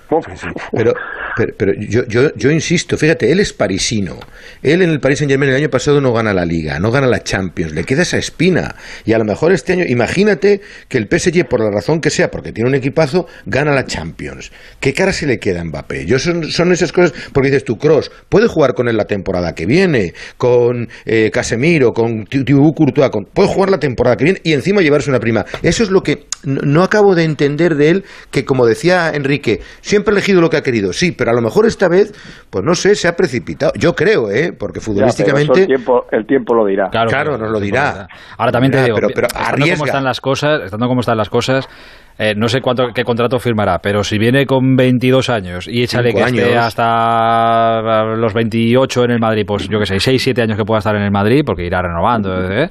[0.09, 0.47] Sí, sí.
[0.71, 0.93] Pero,
[1.35, 4.19] pero, pero yo, yo, yo insisto, fíjate, él es parisino.
[4.61, 7.07] Él en el Paris Saint Germain el año pasado no gana la Liga, no gana
[7.07, 8.75] la Champions, le queda esa espina.
[9.05, 12.29] Y a lo mejor este año, imagínate que el PSG, por la razón que sea,
[12.29, 14.51] porque tiene un equipazo, gana la Champions.
[14.79, 16.05] ¿Qué cara se le queda a Mbappé?
[16.05, 19.53] Yo son, son esas cosas, porque dices tú, Cross, puede jugar con él la temporada
[19.55, 24.53] que viene, con eh, Casemiro, con Thibaut Courtois, puede jugar la temporada que viene y
[24.53, 25.45] encima llevarse una prima.
[25.63, 29.61] Eso es lo que no, no acabo de entender de él, que como decía Enrique,
[29.95, 32.11] siempre ha elegido lo que ha querido, sí, pero a lo mejor esta vez,
[32.49, 33.71] pues no sé, se ha precipitado.
[33.77, 34.51] Yo creo, ¿eh?
[34.57, 35.61] Porque Ya, futbolísticamente...
[35.61, 36.89] el, tiempo, el tiempo lo dirá.
[36.89, 38.07] Claro, nos lo dirá.
[38.37, 41.29] Ahora también te digo, pero- pero estando como están las cosas, estando como están las
[41.29, 41.69] cosas,
[42.17, 46.11] eh, no sé cuánto qué contrato firmará, pero si viene con 22 años y échale
[46.11, 50.41] Cinco que esté hasta los 28 en el Madrid, pues yo que sé, 6, 7
[50.41, 52.69] años que pueda estar en el Madrid, porque irá renovando, ¿eh?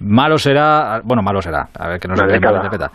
[0.00, 2.90] malo será, bueno, malo será, a ver que no se malinterpreta,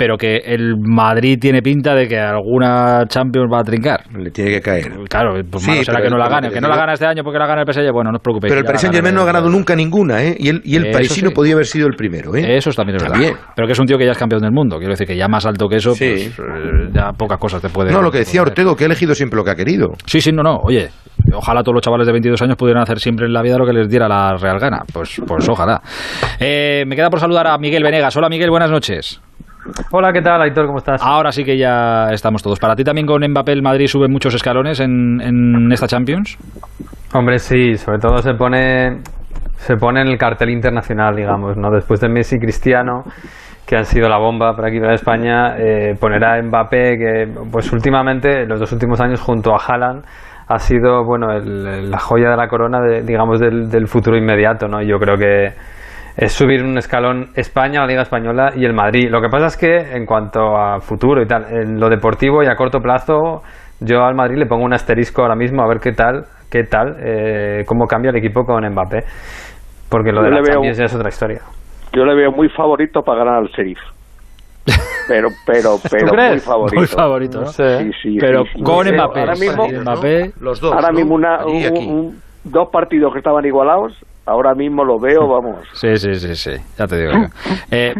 [0.00, 4.00] pero que el Madrid tiene pinta de que alguna Champions va a trincar.
[4.16, 4.92] Le tiene que caer.
[5.10, 7.22] Claro, pues Sí, malo será que no la gane, que no la gana este año
[7.22, 8.50] porque la gana el PSG, bueno, no os preocupéis.
[8.50, 10.34] Pero el Paris Germain no ha ganado nunca ninguna, ¿eh?
[10.38, 11.34] Y el, y el Eso parisino sí.
[11.34, 12.56] podía haber sido el primero, ¿eh?
[12.56, 13.12] Eso también es verdad.
[13.16, 13.36] También.
[13.54, 14.78] Pero que es un tío que ya es campeón del mundo.
[14.78, 16.32] Quiero decir que ya más alto que eso, Sí.
[16.34, 17.92] pues eh, ya pocas cosas te puede.
[17.92, 19.88] No, lo que decía Ortego, que ha elegido siempre lo que ha querido.
[20.06, 20.60] Sí, sí, no, no.
[20.62, 20.88] Oye,
[21.34, 23.74] ojalá todos los chavales de 22 años pudieran hacer siempre en la vida lo que
[23.74, 24.78] les diera la real gana.
[24.94, 25.82] Pues, pues ojalá.
[26.38, 28.16] Eh, me queda por saludar a Miguel Venegas.
[28.16, 29.20] Hola, Miguel, buenas noches.
[29.90, 30.66] Hola, ¿qué tal, Aitor?
[30.66, 31.02] ¿Cómo estás?
[31.04, 32.58] Ahora sí que ya estamos todos.
[32.58, 36.38] ¿Para ti también con Mbappé el Madrid sube muchos escalones en, en esta Champions?
[37.12, 38.98] Hombre, sí, sobre todo se pone
[39.56, 41.70] se pone en el cartel internacional, digamos, ¿no?
[41.70, 43.04] Después de Messi y Cristiano,
[43.66, 47.70] que han sido la bomba para aquí para España, eh, poner a Mbappé, que pues
[47.72, 50.02] últimamente, los dos últimos años, junto a Haaland,
[50.48, 54.66] ha sido, bueno, el- la joya de la corona, de, digamos, del, del futuro inmediato,
[54.66, 54.80] ¿no?
[54.82, 55.52] Yo creo que
[56.22, 59.08] es subir un escalón España, la Liga Española y el Madrid.
[59.10, 62.46] Lo que pasa es que en cuanto a futuro y tal, en lo deportivo y
[62.46, 63.40] a corto plazo,
[63.80, 66.96] yo al Madrid le pongo un asterisco ahora mismo a ver qué tal, qué tal,
[67.02, 68.98] eh, cómo cambia el equipo con Mbappé.
[69.88, 71.40] Porque lo Yo de la veo- Champions ya es otra historia.
[71.94, 73.78] Yo le veo muy favorito para ganar al Sheriff.
[75.08, 76.44] Pero, pero, pero muy crees?
[76.44, 76.76] favorito.
[76.76, 77.46] Muy favorito, ¿no?
[77.46, 77.64] Sí,
[78.00, 79.20] sí, Pero sí, con Sí, Mbappé.
[79.20, 80.30] Ahora mismo, Mbappé.
[80.40, 80.72] Los dos.
[80.72, 80.98] ahora ¿no?
[80.98, 83.92] mismo una, un- un- dos partidos que estaban igualados,
[84.30, 85.66] ahora mismo lo veo, vamos.
[85.72, 87.12] Sí, sí, sí, sí, ya te digo.
[87.12, 87.26] yo.
[87.70, 87.92] Eh,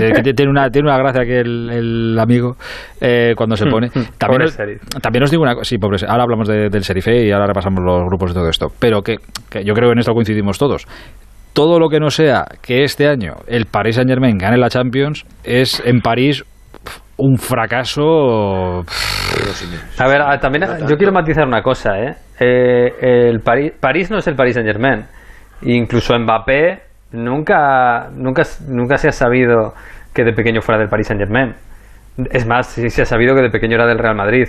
[0.00, 2.56] eh, tiene una tiene una gracia que el, el amigo
[3.00, 3.88] eh, cuando se pone.
[3.88, 4.56] También Pobre os,
[5.02, 7.82] también os digo una cosa, sí, pobre, ahora hablamos de- del Serife y ahora repasamos
[7.84, 9.16] los grupos y todo esto, pero que,
[9.50, 10.86] que yo creo que en esto coincidimos todos.
[11.52, 15.26] Todo lo que no sea que este año el Paris Saint Germain gane la Champions
[15.44, 16.44] es en París
[17.18, 18.80] un fracaso.
[19.98, 22.14] A ver, ah, también yo quiero matizar una cosa, ¿eh?
[22.40, 25.04] Eh, el París, París no es el Paris Saint Germain.
[25.64, 26.80] Incluso Mbappé
[27.12, 29.74] nunca, nunca, nunca se ha sabido
[30.14, 31.54] que de pequeño fuera del Paris Saint Germain.
[32.30, 34.48] Es más, sí se ha sabido que de pequeño era del Real Madrid.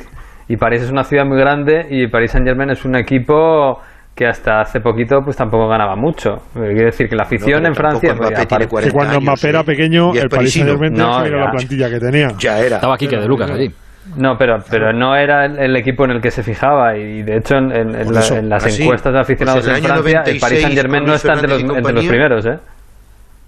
[0.50, 3.80] Y París es una ciudad muy grande y Paris Saint Germain es un equipo
[4.14, 6.34] que hasta hace poquito pues tampoco ganaba mucho.
[6.56, 8.14] Eh, Quiere decir que la afición No, en Francia...
[8.14, 10.68] Mbappé tiene aparte- 40 Que cuando Mbappé era pequeño, el Paris Saint.
[10.70, 11.46] Germain No, tenía ya.
[11.46, 12.28] la plantilla que tenía.
[12.38, 12.76] Ya era.
[12.76, 13.72] Estaba Quique de Lucas allí.
[14.18, 17.38] No, pero, pero no era el, el equipo en el que se fijaba y de
[17.38, 19.86] hecho en, en- en Por la- eso, en las encuestas de aficionados Pues en el
[19.86, 22.58] en año Francia el Paris 96 Saint Germain no está entre los, entre primeros, ¿eh?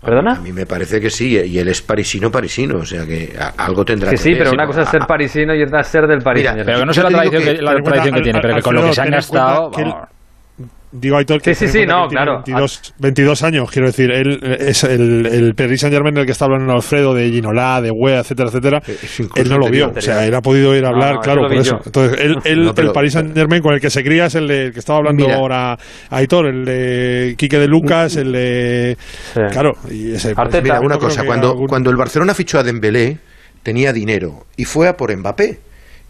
[0.02, 0.34] ¿Perdona?
[0.34, 3.84] A mí me parece que sí, y él es parisino, parisino, o sea que algo
[3.84, 4.40] tendrá Que que sí, ver.
[4.44, 6.80] pero una cosa es ser parisino y otra es ser del Paris Mira, Pero Germain.
[6.82, 8.56] que no sé la tradición que, que- la Ten en tradición que cuenta, tiene, pero
[8.56, 9.72] que con lo que se han gastado.
[9.72, 10.10] cuenta que él- vamos.
[10.98, 12.68] Digo, Aitor, que Sí, sí, ten en sí, cuenta no, que él tiene claro.
[12.68, 14.12] 22, 22 años, quiero decir.
[14.12, 17.92] Él es el, el Paris Saint Germain del que está hablando Alfredo, de Ginola, de
[17.92, 18.82] Wea, etcétera, etcétera.
[18.88, 19.86] Es Él no lo vio.
[19.86, 19.98] anterior.
[19.98, 21.72] O sea, él ha podido ir a hablar, no, claro, por eso.
[21.78, 21.82] yo.
[21.86, 24.36] Entonces, él, él- No, pero- el Paris Saint Germain con el que se cría es
[24.36, 25.38] el, de, el que estaba hablando Mira.
[25.38, 25.78] ahora
[26.10, 28.98] Aitor, el de Quique de Lucas, el de.
[29.34, 29.40] Sí.
[29.52, 30.34] Claro, y ese.
[30.36, 30.62] Arteta.
[30.64, 33.18] Mira, una cosa, cuando, algún- cuando el Barcelona fichó a Dembélé,
[33.64, 35.60] tenía dinero y fue a por Mbappé.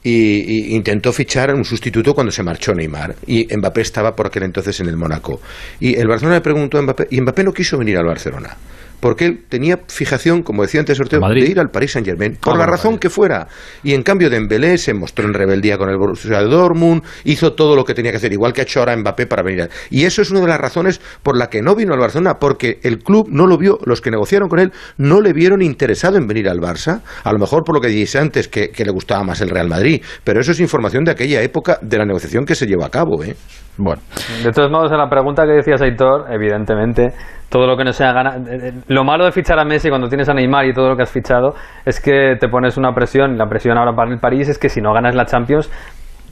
[0.05, 3.15] Y, y intentó fichar un sustituto cuando se marchó Neymar.
[3.25, 5.41] Y Mbappé estaba por aquel entonces en el Mónaco.
[5.79, 8.55] Y el Barcelona le preguntó a Mbappé, y Mbappé no quiso venir al Barcelona.
[8.99, 11.43] Porque él tenía fijación, como decía antes Ortega, Madrid.
[11.45, 12.99] de ir al Paris Saint Germain, por Ah, la razón Madrid.
[13.01, 13.47] que fuera.
[13.83, 17.83] Y en cambio Dembélé se mostró en rebeldía con el Borussia Dortmund, hizo todo lo
[17.83, 19.63] que tenía que hacer, igual que ha hecho ahora Mbappé para venir.
[19.63, 22.35] a- Y eso es una de las razones por la que no vino al Barcelona,
[22.39, 26.17] porque el club no lo vio, los que negociaron con él no le vieron interesado
[26.17, 27.01] en venir al Barça.
[27.23, 29.67] A lo mejor por lo que dijiste antes, que, que le gustaba más el Real
[29.67, 30.01] Madrid.
[30.23, 33.23] Pero eso es información de aquella época de la negociación que se llevó a cabo.
[33.23, 33.35] ¿eh?
[33.77, 34.01] Bueno,
[34.43, 37.13] De todos modos, en la pregunta que decías, Aitor, evidentemente,
[37.55, 38.37] todo lo que no sea ganar.
[38.49, 40.97] eh, eh, Lo malo de fichar a Messi cuando tienes a Neymar y todo lo
[40.97, 41.53] que has fichado
[41.85, 43.37] es que te pones una presión.
[43.37, 45.71] La presión ahora para el París es que si no ganas la Champions,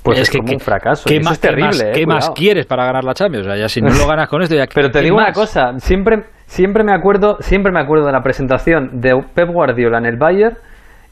[0.03, 1.05] pues es, como un fracaso.
[1.07, 1.69] ¿Qué, más, es terrible.
[1.69, 2.33] qué más- eh, qué más cuidado.
[2.33, 3.47] quieres para ganar la Champions?
[3.47, 5.31] O sea, ya si no lo ganas con esto, ya Pero te ¿qué digo una
[5.31, 10.05] cosa, siempre, siempre me acuerdo, siempre me acuerdo de la presentación de Pep Guardiola en
[10.07, 10.57] el Bayern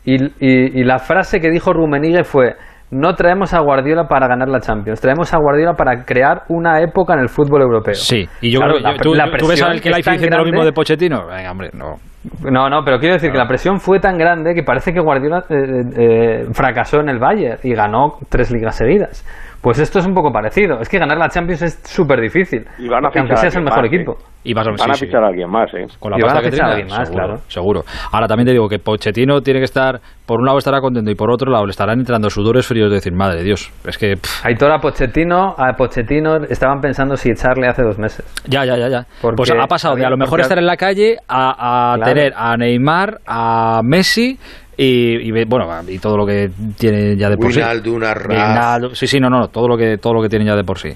[0.03, 2.55] y, y, y la frase que dijo Rummenigge fue
[2.91, 7.13] no traemos a Guardiola para ganar la Champions, traemos a Guardiola para crear una época
[7.13, 7.95] en el fútbol europeo.
[7.95, 10.73] Sí, y yo creo que tú, tú ves al que la diciendo lo mismo de
[10.73, 11.25] Pochettino.
[11.27, 11.95] Venga, hombre, no.
[12.43, 15.43] No, no, pero quiero decir que la presión fue tan grande que parece que Guardiola
[15.49, 19.25] eh, eh, fracasó en el Bayern y ganó tres ligas seguidas.
[19.61, 20.79] Pues esto es un poco parecido.
[20.81, 22.65] Es que ganar la Champions es súper difícil.
[22.79, 24.11] Y van a aunque fichar a seas el alguien mejor más, equipo.
[24.13, 24.31] ¿eh?
[24.43, 25.05] Y vas a, Van sí, a sí.
[25.05, 25.85] fichar a alguien más, ¿eh?
[25.99, 27.41] Con la Y van a que fichar a alguien más, seguro, claro.
[27.47, 27.83] seguro.
[28.11, 31.15] Ahora también te digo que Pochettino tiene que estar, por un lado estará contento y
[31.15, 34.43] por otro lado le estarán entrando sudores fríos de decir, madre Dios, es que pff,
[34.47, 38.25] Aitor a Pochettino, a Pochettino estaban pensando si echarle hace dos meses.
[38.47, 39.05] ya, ya, ya, ya.
[39.21, 41.95] Porque pues ha pasado de a lo mejor porque- estar en la calle a, a
[41.97, 42.11] Claro.
[42.11, 44.39] tener a Neymar, a Messi
[44.83, 47.59] y, y ve- bueno, y todo lo que tiene ya de por sí.
[47.59, 48.29] Wijnaldum, Arraf.
[48.29, 50.79] Wijnaldum, Sí, sí, no, no, todo lo que todo lo que tienen ya de por
[50.79, 50.89] sí.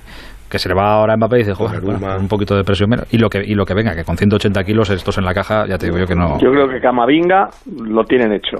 [0.50, 2.90] Que se le va ahora a Mbappé y dice, joder, bueno, un poquito de presión
[2.90, 3.06] menos.
[3.12, 5.66] Y lo que y lo que venga, que con 180 kilos estos en la caja,
[5.68, 6.40] ya te digo yo que no.
[6.40, 7.50] Yo creo que Camavinga
[7.84, 8.58] lo tienen hecho.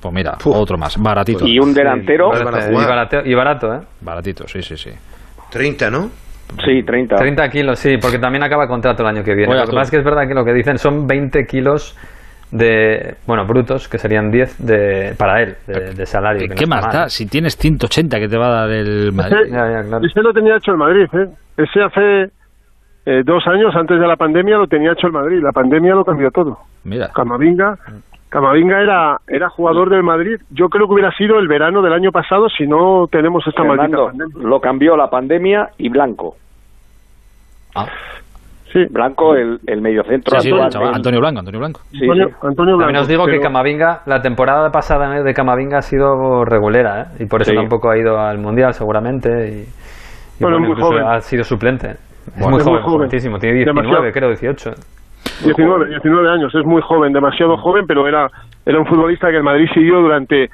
[0.00, 1.46] Pues mira, otro más, baratito.
[1.46, 2.30] Y un delantero.
[2.36, 3.80] Y barato, y barato, ¿eh?
[4.00, 4.90] Baratito, sí, sí, sí.
[5.50, 6.10] 30, ¿no?
[6.64, 7.16] Sí, 30.
[7.16, 9.50] 30 kilos, sí, porque también acaba contrato el año que viene.
[9.52, 9.76] Oye, lo que tú.
[9.76, 11.96] pasa es que es verdad que lo que dicen son 20 kilos
[12.52, 16.40] de, bueno, brutos, que serían 10 de, para él, de, de salario.
[16.42, 16.92] ¿Qué, que no qué más mal.
[16.92, 17.08] da?
[17.08, 19.38] Si tienes 180 que te va a dar el Madrid.
[19.46, 20.06] Ese, Ya, ya, claro.
[20.06, 21.28] ese lo tenía hecho el Madrid, ¿eh?
[21.56, 22.30] Ese hace
[23.06, 25.40] eh, dos años antes de la pandemia lo tenía hecho el Madrid.
[25.42, 26.58] La pandemia lo cambió todo.
[26.84, 27.08] Mira.
[27.14, 27.76] Camavinga,
[28.28, 30.36] Camavinga era, era jugador del Madrid.
[30.50, 33.88] Yo creo que hubiera sido el verano del año pasado si no tenemos esta maldita
[33.88, 34.48] Fernando, pandemia.
[34.48, 36.36] lo cambió la pandemia y Blanco.
[37.74, 37.86] Ah.
[38.72, 38.86] Sí.
[38.90, 41.80] Blanco, el, el mediocentro Sí, Antonio Blanco, Antonio Blanco.
[41.90, 42.34] Sí, Antonio, sí.
[42.42, 42.80] Antonio Blanco.
[42.80, 47.24] También os digo que Camavinga, la temporada pasada de Camavinga ha sido regulera, ¿eh?
[47.24, 47.56] Y por eso Sí.
[47.56, 49.28] tampoco ha ido al Mundial, seguramente.
[49.28, 51.04] Y, y Bueno, muy incluso joven.
[51.06, 51.88] ha sido suplente.
[51.90, 52.96] Es Bueno, muy es muy joven, joven.
[52.98, 53.38] jovencísimo.
[53.38, 54.12] Tiene 19, Demasiado.
[54.12, 54.70] creo, 18.
[55.44, 58.28] 19, 19 años, es muy joven, demasiado joven, pero era,
[58.64, 60.50] era un futbolista que el Madrid siguió durante,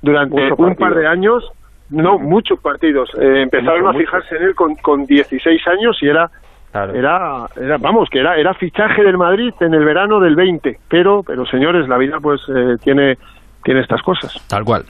[0.00, 1.44] durante un par de años,
[1.90, 3.08] no muchos partidos.
[3.20, 4.04] Eh, empezaron Mucho, a mucho.
[4.04, 6.30] fijarse en él con, con 16 años y era,
[6.72, 6.94] Claro.
[6.94, 10.78] era, era, vamos, que era, era fichaje del Madrid en el verano del 20.
[10.88, 13.16] Pero, pero señores, la vida pues eh, tiene,
[13.62, 14.34] tiene estas cosas.
[14.48, 14.84] Tal cual.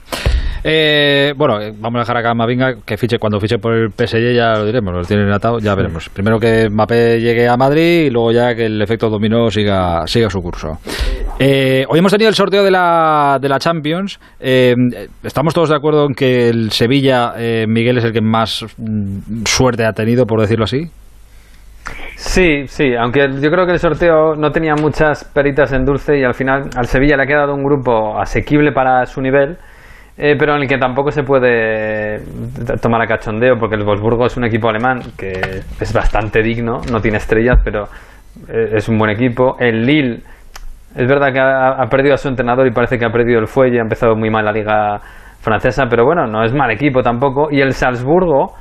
[0.63, 3.89] Eh, bueno, eh, vamos a dejar acá a Mavinga que fiche cuando fiche por el
[3.89, 6.07] PSG, ya lo diremos, lo tienen atado, ya veremos.
[6.09, 10.29] Primero que Mbappé llegue a Madrid y luego ya que el efecto dominó siga, siga
[10.29, 10.79] su curso.
[11.39, 14.19] Eh, hoy hemos tenido el sorteo de la, de la Champions.
[14.39, 14.73] Eh,
[15.23, 19.43] estamos todos de acuerdo en que el Sevilla, eh, Miguel, es el que más mm,
[19.45, 20.89] suerte ha tenido, por decirlo así.
[22.25, 26.23] Sí, sí, aunque yo creo que el sorteo no tenía muchas peritas en dulce y
[26.23, 29.57] al final al Sevilla le ha quedado un grupo asequible para su nivel,
[30.17, 32.21] eh, pero en el que tampoco se puede
[32.81, 37.01] tomar a cachondeo porque el Wolfsburgo es un equipo alemán que es bastante digno, no
[37.01, 37.83] tiene estrellas, pero
[38.47, 39.57] eh, es un buen equipo.
[39.59, 40.23] El Lille
[40.95, 43.79] es verdad que ha perdido a su entrenador y parece que ha perdido el fuelle,
[43.79, 45.01] ha empezado muy mal la liga
[45.41, 47.49] francesa, pero bueno, no es mal equipo tampoco.
[47.51, 48.53] Y el Salzburgo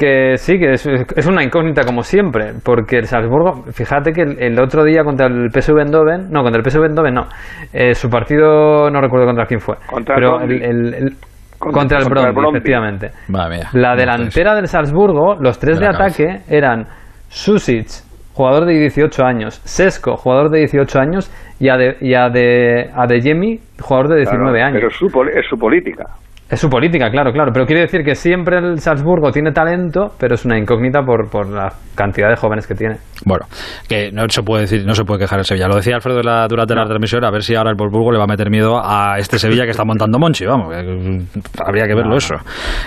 [0.00, 4.42] que sí, que es, es una incógnita como siempre, porque el Salzburgo, fíjate que el,
[4.42, 7.26] el otro día contra el PSV Eindhoven, no, contra el PSV Eindhoven no,
[7.72, 11.10] eh, su partido no recuerdo contra quién fue, Contra el pero el, el- el-
[11.58, 12.56] Contra- contra, el contra el Brøndby, Brøndby.
[12.56, 13.10] efectivamente.
[13.28, 13.68] Madre mía.
[13.74, 16.22] La delantera del Salzburgo, los tres De de, la cabeza.
[16.22, 16.86] ataque eran
[17.28, 17.86] Susic,
[18.32, 21.30] jugador de 18 años, Sesco, jugador de 18 años,
[21.60, 24.78] y Ade, y Ade, Adeyemi, jugador de 19 Claro, años.
[24.80, 26.04] Pero es su, es su política.
[26.50, 27.52] Es su política, claro, claro.
[27.54, 31.48] Pero quiere decir que siempre el Salzburgo tiene talento, pero es una incógnita por, por
[31.48, 32.96] la cantidad de jóvenes que tiene.
[33.24, 33.46] Bueno,
[33.88, 35.68] que no se puede decir, no se puede quejar el Sevilla.
[35.68, 38.24] Lo decía Alfredo la- durante la transmisión, a ver si ahora el Wolfsburgo le va
[38.24, 41.18] a meter miedo a este Sevilla que está montando Monchi, vamos, que, mm,
[41.64, 42.34] habría que verlo eso.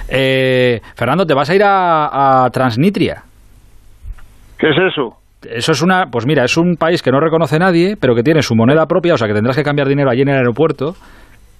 [0.10, 3.24] Eh, Fernando, ¿te vas a ir a, a Transnistria?
[4.60, 5.18] ¿Qué es eso?
[5.50, 8.42] Eso es una, pues mira, es un país que no reconoce nadie, pero que tiene
[8.42, 10.96] su moneda propia, o sea que tendrás que cambiar dinero allí en el aeropuerto,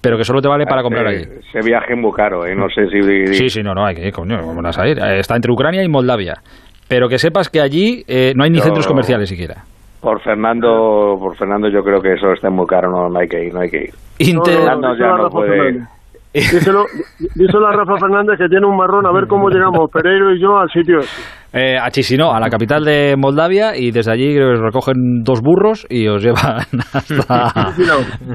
[0.04, 1.22] pero que solo te vale para comprar allí.
[1.22, 2.54] Ese, viaje es muy caro, ¿eh?
[2.54, 3.34] No sé si...
[3.34, 4.98] Sí, sí, no, no, hay que ir, coño, ¿cómo vas a ir?
[4.98, 6.34] Eh, Está entre Ucrania y Moldavia.
[6.86, 9.64] Pero que sepas que allí eh, no hay ni Yo- centros comerciales siquiera.
[10.00, 13.42] Por Fernando, por Fernando yo creo que eso está muy caro, no, no hay que
[13.46, 13.90] ir, no hay que ir.
[14.18, 15.48] Inter- Fernando ya díselo a no Rafa puede...
[15.56, 15.88] Fernández.
[16.34, 16.84] Díselo,
[17.36, 20.58] díselo a Rafa Fernández que tiene un marrón a ver cómo llegamos Pereiro y yo
[20.58, 21.22] al sitio ese.
[21.56, 26.08] Eh, a Chisinau, a la capital de Moldavia, y desde allí recogen dos burros y
[26.08, 26.58] os llevan
[26.92, 27.72] hasta,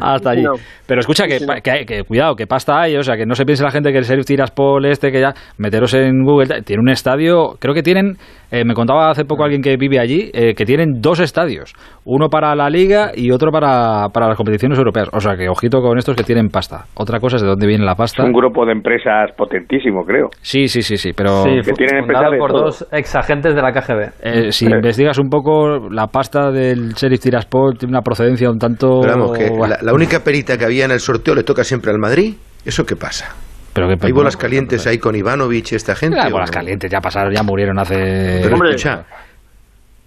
[0.02, 0.44] hasta allí.
[0.88, 3.46] Pero escucha, que, que, hay- que cuidado, que pasta hay, o sea, que no se
[3.46, 6.90] piense la gente que el Sheriff Tiraspol este, que ya, meteros en Google, tiene un
[6.90, 8.16] estadio, creo que tienen,
[8.52, 11.74] eh, me contaba hace poco alguien que vive allí, eh, que tienen dos estadios,
[12.06, 15.10] uno para la Liga y otro para, para las competiciones europeas.
[15.14, 16.86] O sea, que ojito con estos que tienen pasta.
[16.96, 18.24] Otra cosa es de dónde viene la Es pasta.
[18.24, 20.30] un grupo de empresas potentísimo, creo.
[20.42, 21.44] Sí, sí, sí, sí, pero...
[21.44, 22.62] Sí, que tienen empresas de por todo.
[22.66, 24.12] dos ex exagentes de la KGB.
[24.22, 29.02] Eh, si investigas un poco, la pasta del Sheriff Tiraspol tiene una procedencia un tanto...
[29.02, 31.92] Pero vamos, que la, la única perita que había en el sorteo le toca siempre
[31.92, 32.36] al Madrid.
[32.64, 33.36] ¿Eso qué pasa?
[33.74, 36.18] Pero que, ¿Hay bolas calientes ahí con Ivanovic y esta gente?
[36.18, 36.54] Las o bolas no?
[36.54, 38.42] calientes ya pasaron, ya murieron hace...
[38.44, 39.06] Pero escucha,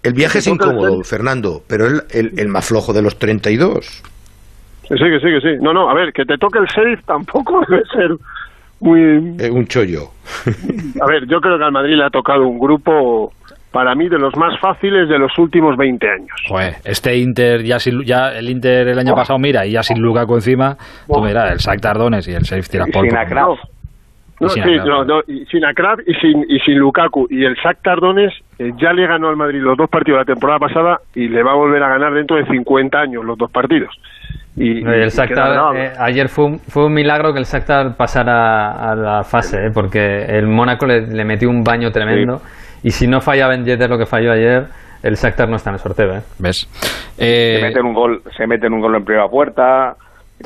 [0.03, 1.01] el viaje es el incómodo.
[1.03, 4.03] Fernando, pero el, el, el más flojo de los 32.
[4.83, 5.57] Que sí, que sí, que sí.
[5.61, 8.11] No, no, a ver, que te toque el sheriff tampoco debe ser
[8.83, 9.35] muy...
[9.39, 10.09] Eh, un chollo.
[11.01, 13.31] A ver, yo creo que al Madrid le ha tocado un grupo,
[13.71, 16.41] para mí, de los más fáciles de los últimos 20 años.
[16.47, 19.99] Joder, este Inter, ya, sin, ya el Inter el año pasado, mira, y ya sin
[19.99, 20.77] Lukaku encima,
[21.07, 23.07] tú mira, el Shakhtar Donetsk y el Sheriff Tiraspol.
[23.07, 23.59] sin Akraf.
[24.43, 27.27] No, sí, no, no, y sin Akraf y sin, y sin Lukaku.
[27.29, 30.33] Y el Shakhtar Donetsk eh, ya le ganó al Madrid los dos partidos de la
[30.33, 33.51] temporada pasada y le va a volver a ganar dentro de 50 años los dos
[33.51, 33.93] partidos.
[34.55, 35.75] Y, Y el y Shakhtar, queda grabado.
[35.75, 39.71] eh, ayer fue un, fue un milagro que el Shakhtar pasara a la fase, eh,
[39.73, 42.41] porque el Mónaco le, le metió un baño tremendo.
[42.83, 44.65] Y si no falla Ben Yedder lo que falló ayer,
[45.01, 46.15] el Shakhtar no está en el sorteo.
[46.15, 46.21] ¿eh?
[46.39, 46.67] ¿Ves?
[47.17, 49.95] se meten un gol se meten un gol en primera puerta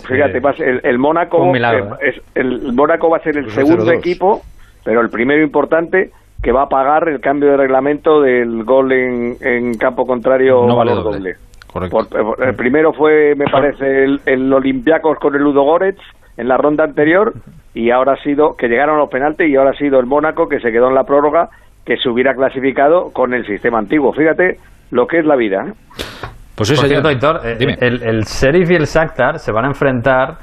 [0.08, 3.86] fíjate el, el Mónaco milagro, eh, es- el Mónaco va a ser el Pues segundo
[3.86, 3.98] 0-2.
[3.98, 4.42] equipo
[4.84, 6.12] pero el primero importante
[6.42, 10.76] que va a pagar el cambio de reglamento del gol en, en campo contrario No
[10.76, 11.36] vale valor doble.
[11.74, 16.00] Por- por- el primero fue me parece el, el Olympiacos con el Ludo Goretz
[16.38, 17.34] en la ronda anterior
[17.74, 20.48] y ahora ha sido que llegaron a los penaltis y ahora ha sido el Mónaco
[20.48, 21.50] que se quedó en la prórroga
[21.86, 24.58] que se hubiera clasificado con el sistema antiguo fíjate
[24.92, 25.74] lo que es la vida ¿eh?
[26.58, 29.68] Pues Por eso cierto, Aitor, eh, el, el Sheriff y el Shakhtar se van a
[29.68, 30.38] enfrentar,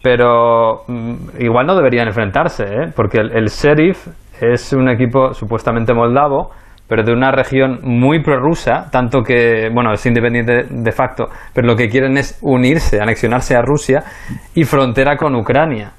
[0.00, 2.92] pero mm, igual no deberían enfrentarse, ¿eh?
[2.94, 4.06] porque el, el Sheriff
[4.40, 6.52] es un equipo supuestamente moldavo,
[6.86, 11.74] pero de una región muy prorrusa, tanto que, bueno, es independiente de facto, pero lo
[11.74, 14.04] que quieren es unirse, anexionarse a Rusia
[14.54, 15.90] y frontera con Ucrania.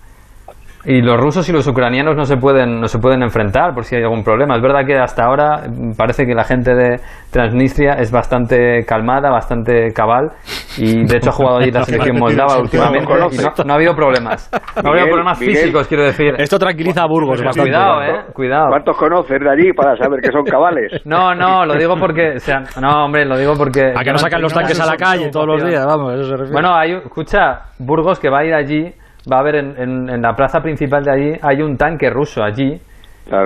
[0.90, 3.98] Y los rusos y los ucranianos no se pueden no se pueden enfrentar por si
[3.98, 4.56] hay algún problema.
[4.56, 9.30] Es verdad que hasta ahora mm, parece que la gente de Transnistria es bastante calmada,
[9.30, 10.32] bastante cabal
[10.78, 13.94] y de hecho ha jugado allí la selección moldava últimamente y no, no ha habido
[13.96, 14.50] problemas.
[14.82, 15.56] No ha habido problemas Miguel.
[15.56, 16.36] físicos, quiero decir.
[16.38, 17.72] Esto tranquiliza a Burgos bastante.
[17.72, 18.68] Cuidado, eh, cuidado.
[18.70, 20.92] ¿Cuántos conoces de allí para saber que son cabales?
[21.06, 24.18] No, no, lo digo porque, o sea, no, hombre, lo digo porque A que no
[24.18, 26.54] sacan los tanques a la calle todos los días, vamos, eso se refiere.
[26.54, 28.94] Bueno, hay, escucha, Burgos que va a ir allí,
[29.32, 32.44] va a haber en, en- en la plaza principal de allí, hay un tanque ruso
[32.44, 32.80] allí,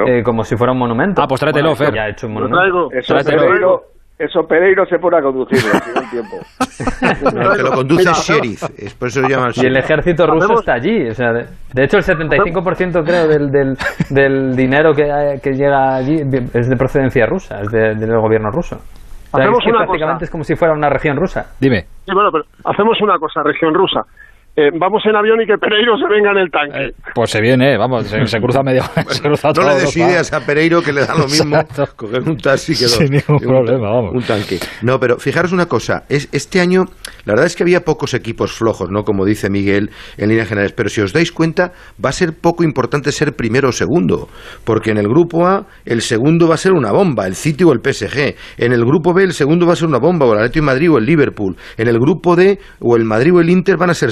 [0.07, 1.21] eh, como si fuera un monumento.
[1.21, 1.93] Ah, pues tráetelo, Bueno, Fer.
[1.93, 2.59] Ya ha hecho un monumento.
[2.59, 2.91] traigo.
[2.91, 3.41] Eso Tráetelo.
[3.41, 3.81] Pereiro,
[4.19, 6.37] eso Pereiro se pone a conducirlo hace un tiempo.
[7.41, 10.27] El que lo conduce Mira, es sheriff, es por eso lo llaman Y el ejército
[10.27, 11.07] ruso Hacemos- está allí.
[11.09, 13.77] O sea, de, de hecho, el 75% creo del, del,
[14.09, 16.15] del dinero que, que llega allí
[16.53, 18.75] es de procedencia rusa, es de- del gobierno ruso.
[18.75, 20.25] O sea, Hacemos es que una prácticamente cosa.
[20.25, 21.45] es como si fuera una región rusa.
[21.59, 21.85] Dime.
[22.05, 24.01] Sí, bueno, pero hacemos una cosa, región rusa.
[24.53, 26.91] Eh, vamos en avión y que Pereiro se venga en el tanque.
[27.15, 28.83] Pues se viene, vamos, se, se cruza medio.
[29.07, 31.93] se cruza No toda le des ideas a Pereiro que le da lo mismo Exacto.
[31.95, 34.11] coger un taxi que Sin dos- ningún un- problema, vamos.
[34.13, 34.59] Un tanque.
[34.81, 36.83] No, pero fijaros una cosa, es, este año
[37.23, 39.03] la verdad es que había pocos equipos flojos, ¿no?
[39.03, 41.71] Como dice Miguel en líneas generales, pero si os dais cuenta
[42.03, 44.27] va a ser poco importante ser primero o segundo,
[44.65, 47.71] porque en el grupo A el segundo va a ser una bomba, el City o
[47.71, 50.39] el PSG, en el grupo B el segundo va a ser una bomba, o el
[50.39, 53.49] Atlético de Madrid o el Liverpool, en el grupo D o el Madrid o el
[53.49, 54.11] Inter van a ser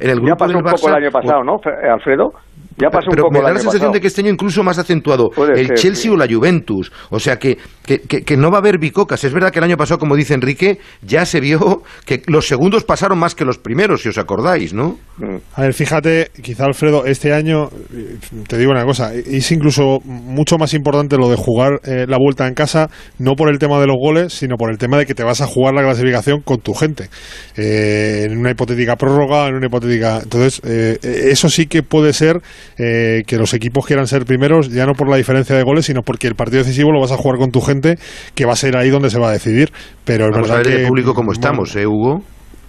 [0.00, 2.32] en el Ya grupo pasó del un poco el año pasado, ¿no, Fe- Alfredo?
[2.80, 3.92] Ya pasó pero un poco me da la sensación pasado.
[3.94, 6.08] de que este año incluso más acentuado Puede el ser, Chelsea sí.
[6.10, 6.90] o la Juventus.
[7.10, 9.22] O sea que, que, que- que no va a haber bicocas.
[9.24, 12.84] Es verdad que el año pasado, como dice Enrique, ya se vio que los segundos
[12.84, 14.98] pasaron más que los primeros, si os acordáis, ¿no?
[15.54, 18.16] A ver, fíjate, quizá Alfredo, este año, eh,
[18.48, 22.46] te digo una cosa, es incluso mucho más importante lo de jugar eh, la vuelta
[22.46, 25.14] en casa, no por el tema de los goles, sino por el tema de que
[25.14, 27.10] te vas a jugar la clasificación con tu gente.
[27.56, 30.20] Eh, en una hipotética prórroga, en una hipotética.
[30.22, 32.40] Entonces, eh, eso sí que puede ser
[32.78, 36.02] eh, que los equipos quieran ser primeros, ya no por la diferencia de goles, sino
[36.02, 37.98] porque el partido decisivo lo vas a jugar con tu gente,
[38.34, 39.70] que va a ser ahí donde se va a decidir.
[40.04, 40.82] Pero es Vamos a verdad ver que.
[40.82, 42.22] de público cómo estamos, ¿eh, Hugo?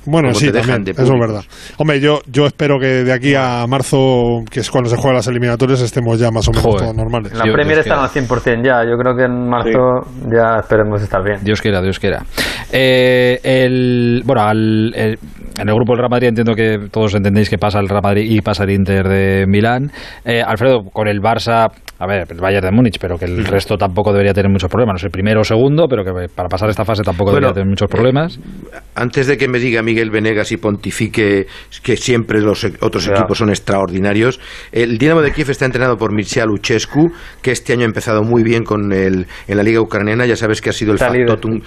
[0.05, 1.43] Bueno, sí, también, de eso es verdad.
[1.77, 5.27] Hombre, yo, yo espero que de aquí a marzo, que es cuando se juegan las
[5.27, 6.81] eliminatorias, estemos ya más o menos Joder.
[6.81, 7.31] todos normales.
[7.31, 8.83] En la Dios, Premier Dios están al 100% ya.
[8.83, 11.39] Yo creo que en marzo ya esperemos estar bien.
[11.43, 12.23] Dios quiera, Dios quiera.
[12.71, 15.19] Eh, el, bueno, al- el-
[15.59, 18.25] en el grupo del Real Madrid entiendo que todos entendéis que pasa el Real Madrid
[18.31, 19.91] y pasa el Inter de Milán.
[20.25, 23.75] Eh, Alfredo, con el Barça, a ver, el Bayern de Múnich, pero que el resto
[23.77, 24.93] tampoco debería tener muchos problemas.
[24.93, 27.69] No sé, primero o segundo, pero que para pasar esta fase tampoco Bueno, debería tener
[27.69, 28.39] muchos problemas.
[28.95, 31.47] Antes de que me diga Miguel Venegas y pontifique
[31.83, 34.39] que siempre los e- otros equipos son extraordinarios,
[34.71, 37.11] el Dinamo de Kiev está entrenado por Mircea Luchescu,
[37.41, 40.25] que este año ha empezado muy bien con el, en la Liga Ucraniana.
[40.25, 41.61] Ya sabes que ha sido el factotum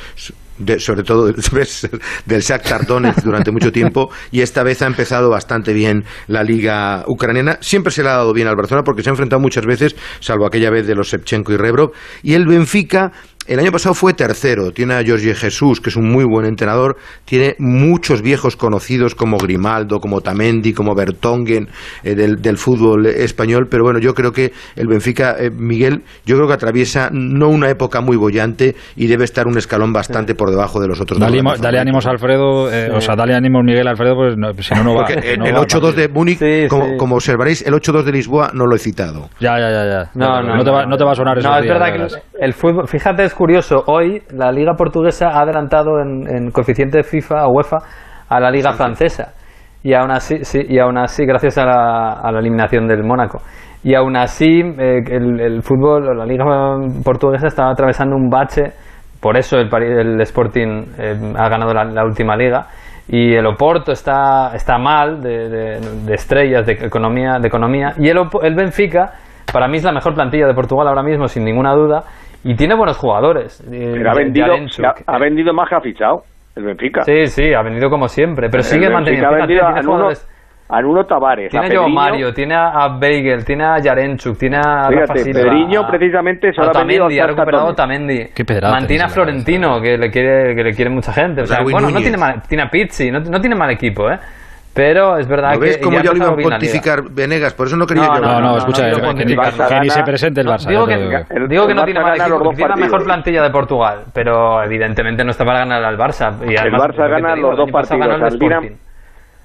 [0.78, 1.32] sobre todo
[2.26, 7.04] del Shakhtar Donetsk durante mucho tiempo y esta vez ha empezado bastante bien la liga
[7.08, 7.58] ucraniana.
[7.60, 10.46] Siempre se le ha dado bien al Barcelona porque se ha enfrentado muchas veces, salvo
[10.46, 11.90] aquella vez de los Shevchenko y Rebrov.
[12.22, 13.10] Y el Benfica
[13.46, 16.96] el año pasado fue tercero, tiene a Jorge Jesús, que es un muy buen entrenador,
[17.24, 21.68] tiene muchos viejos conocidos como Grimaldo, como Tamendi, como Bertongen
[22.02, 26.48] eh, del, fútbol español, pero bueno, yo creo que el Benfica, eh, Miguel, yo creo
[26.48, 30.80] que atraviesa no una época muy bollante y debe estar un escalón bastante por debajo
[30.80, 31.20] de los otros.
[31.20, 34.14] Dale, dale ánimos Alfredo, eh, o sea, dale ánimos Miguel Alfredo,
[34.54, 35.06] pues si no, no va.
[35.06, 39.28] Porque el 8-2 de Múnich, como, observaréis, el 8-2 de Lisboa no lo he citado.
[39.40, 39.84] Ya, ya, ya.
[39.84, 40.10] ya.
[40.14, 41.48] No, no, te va, no, te va, a sonar eso.
[41.48, 46.50] No, es verdad que el fútbol, fíjate, curioso, hoy la Liga Portuguesa ha adelantado en,
[46.50, 47.78] coeficiente FIFA o UEFA
[48.28, 49.34] a la Liga Francesa.
[49.82, 50.36] Y aún así,
[50.68, 53.42] y aún así gracias a la, eliminación del Mónaco.
[53.82, 56.44] Y aún así, eh, el, fútbol, la Liga
[57.04, 58.72] Portuguesa estaba atravesando un bache.
[59.20, 62.66] Por eso el, el Sporting eh, ha ganado la, última liga.
[63.06, 65.78] Y el Oporto está, está mal de,
[66.14, 67.92] estrellas, de economía, de economía.
[67.98, 69.12] Y el, el Benfica,
[69.52, 72.04] para mí es la mejor plantilla de Portugal ahora mismo, sin ninguna duda
[72.44, 73.60] y tiene buenos jugadores.
[73.72, 74.54] Eh, pero ha vendido,
[75.06, 76.22] ha, vendido más que ha fichado
[76.54, 77.02] el Benfica.
[77.02, 79.28] Sí, sí, ha vendido como siempre, pero sigue manteniendo.
[79.28, 80.18] Ha vendido a,
[80.68, 81.50] a Tavares.
[81.50, 86.60] Tiene a, Mario, tiene a Beigel, tiene a Yarenchuk, tiene a Fíjate, Pedriño precisamente se
[86.60, 88.28] ha vendido ha recuperado Tamendi.
[88.34, 91.42] Qué Mantiene a Florentino, que le quiere que le quiere mucha gente.
[91.42, 94.18] O sea, bueno, no tiene mal, tiene a Pizzi, no, no tiene mal equipo, ¿eh?
[94.74, 95.66] Pero es verdad ¿Lo que.
[95.66, 97.54] ves como ya lo iba a pontificar Venegas?
[97.54, 98.20] Por eso no quería no, yo.
[98.20, 99.24] No, no, escucha, que,
[99.80, 100.68] ni, se presente el Barça.
[100.68, 100.96] Digo que,
[101.48, 105.30] digo que no tiene mal equipo, tiene la mejor plantilla de Portugal, pero evidentemente no
[105.30, 106.34] está para ganar al Barça.
[106.44, 108.20] Y el Barça gana los dos partidos.
[108.20, 108.68] Al Dinamo,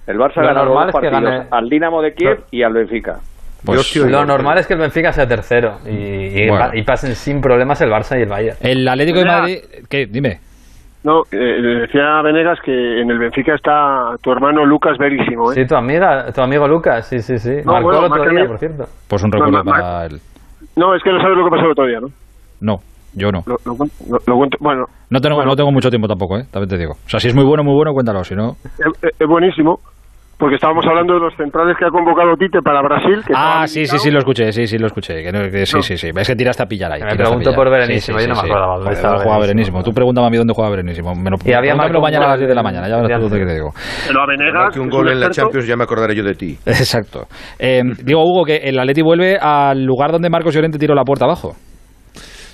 [0.08, 3.20] el Barça gana los dos partidos al Dinamo de Kiev y al Benfica.
[3.64, 7.92] Pues lo normal es que el Benfica sea tercero y, y, pasen sin problemas el
[7.92, 8.58] Barça y el Bayern.
[8.62, 9.58] El Atlético de Madrid,
[9.88, 10.08] ¿qué?
[10.08, 10.40] Dime.
[11.04, 11.38] No, eh,
[11.82, 15.52] decía Venegas que en el Benfica está tu hermano Lucas Verísimo.
[15.52, 15.56] ¿eh?
[15.56, 17.62] Sí, tu amiga, tu amigo Lucas, sí, sí, sí.
[17.64, 18.86] No, Marcó el otro día, por cierto.
[19.08, 20.20] Pues un recuerdo para él.
[20.76, 22.08] No, es que no sabes lo que pasó el otro día, ¿no?
[22.60, 22.82] No,
[23.14, 23.44] yo no.
[23.46, 24.86] Lo, lo, cuento, bueno.
[25.10, 26.46] No tengo, no tengo mucho tiempo tampoco, ¿eh?
[26.52, 26.94] También te digo.
[26.94, 28.58] O sea, si es muy bueno, muy bueno, cuéntalo, si no...
[29.02, 29.80] es buenísimo
[30.40, 33.22] porque estábamos hablando de los centrales que ha convocado Tite para Brasil.
[33.36, 35.22] ah, sí, sí, sí, lo escuché, sí, sí, lo escuché.
[35.22, 36.10] Que sí, sí, sí.
[36.16, 37.02] Es que tiraste a pillar ahí.
[37.04, 38.78] Me pregunto por Berenísimo, yo no me acordaba.
[38.78, 39.84] ¿Dónde jugaba Berenísimo?
[39.84, 41.14] Tú pregúntame a mí dónde juega Berenísimo.
[41.14, 43.28] Me lo, y había marcado mañana a las 10 de la mañana, ya verás tú
[43.28, 43.72] dónde te digo.
[44.08, 44.74] Pero a Venegas...
[44.74, 46.58] Que un gol en la Champions ya me acordaré yo de ti.
[46.66, 47.28] Exacto.
[47.60, 51.26] Eh, digo, Hugo, que el Atleti vuelve al lugar donde Marcos Llorente tiró la puerta
[51.26, 51.56] abajo.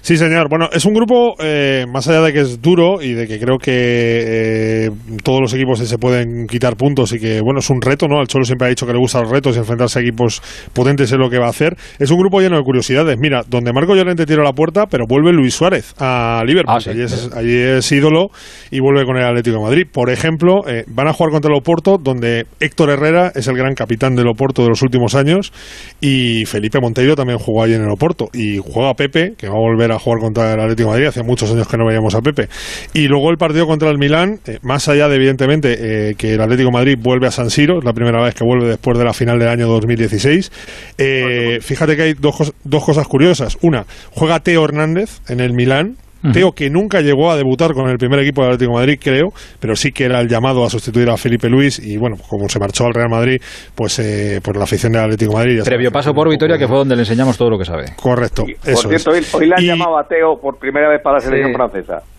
[0.06, 0.50] Sí, señor.
[0.50, 3.58] Bueno, es un grupo, eh, más allá de que es duro y de que creo
[3.58, 4.90] que eh,
[5.24, 8.22] todos los equipos se pueden quitar puntos y que, bueno, es un reto, ¿no?
[8.22, 10.44] El Cholo siempre ha dicho que le gustan los retos y enfrentarse a equipos
[10.74, 11.76] potentes es lo que va a hacer.
[11.98, 13.18] Es un grupo lleno de curiosidades.
[13.18, 16.76] Mira, donde Marco Llorente tiró la puerta, pero vuelve Luis Suárez a Liverpool.
[16.86, 18.28] Ah, allí, es, ídolo
[18.70, 19.88] y vuelve con el Atlético de Madrid.
[19.92, 23.74] Por ejemplo, eh, van a jugar contra el Oporto, donde Héctor Herrera es el gran
[23.74, 25.52] capitán del Oporto de los últimos años
[26.00, 28.30] y Felipe Monteiro también jugó allí en el Oporto.
[28.34, 31.08] Y juega Pepe, que va a volver a jugar contra el Atlético de Madrid.
[31.08, 32.48] Hace muchos años que no veíamos a Pepe.
[32.94, 36.42] Y luego el partido contra el Milán, eh, más allá de evidentemente eh, que el
[36.42, 39.14] Atlético de Madrid vuelve a San Siro, la primera vez que vuelve después de la
[39.14, 40.52] final del año 2016.
[40.98, 43.58] Eh, fíjate que hay dos, dos cosas curiosas.
[43.62, 45.98] Una, juega Teo Hernández en el Milán,
[46.32, 49.30] Teo que nunca llegó a debutar con el primer equipo del Atlético de Madrid, creo,
[49.60, 52.60] pero sí que era el llamado a sustituir a Felipe Luis y bueno, como se
[52.60, 53.38] marchó al Real Madrid,
[53.76, 55.62] pues eh, por la afición del Atlético de Madrid.
[55.64, 57.86] Previo paso por Vitoria, que fue donde le enseñamos todo lo que sabe.
[57.96, 58.44] Correcto.
[58.44, 62.15] por cierto, hoy, le han llamado a Teo por primera vez para la selección francesa.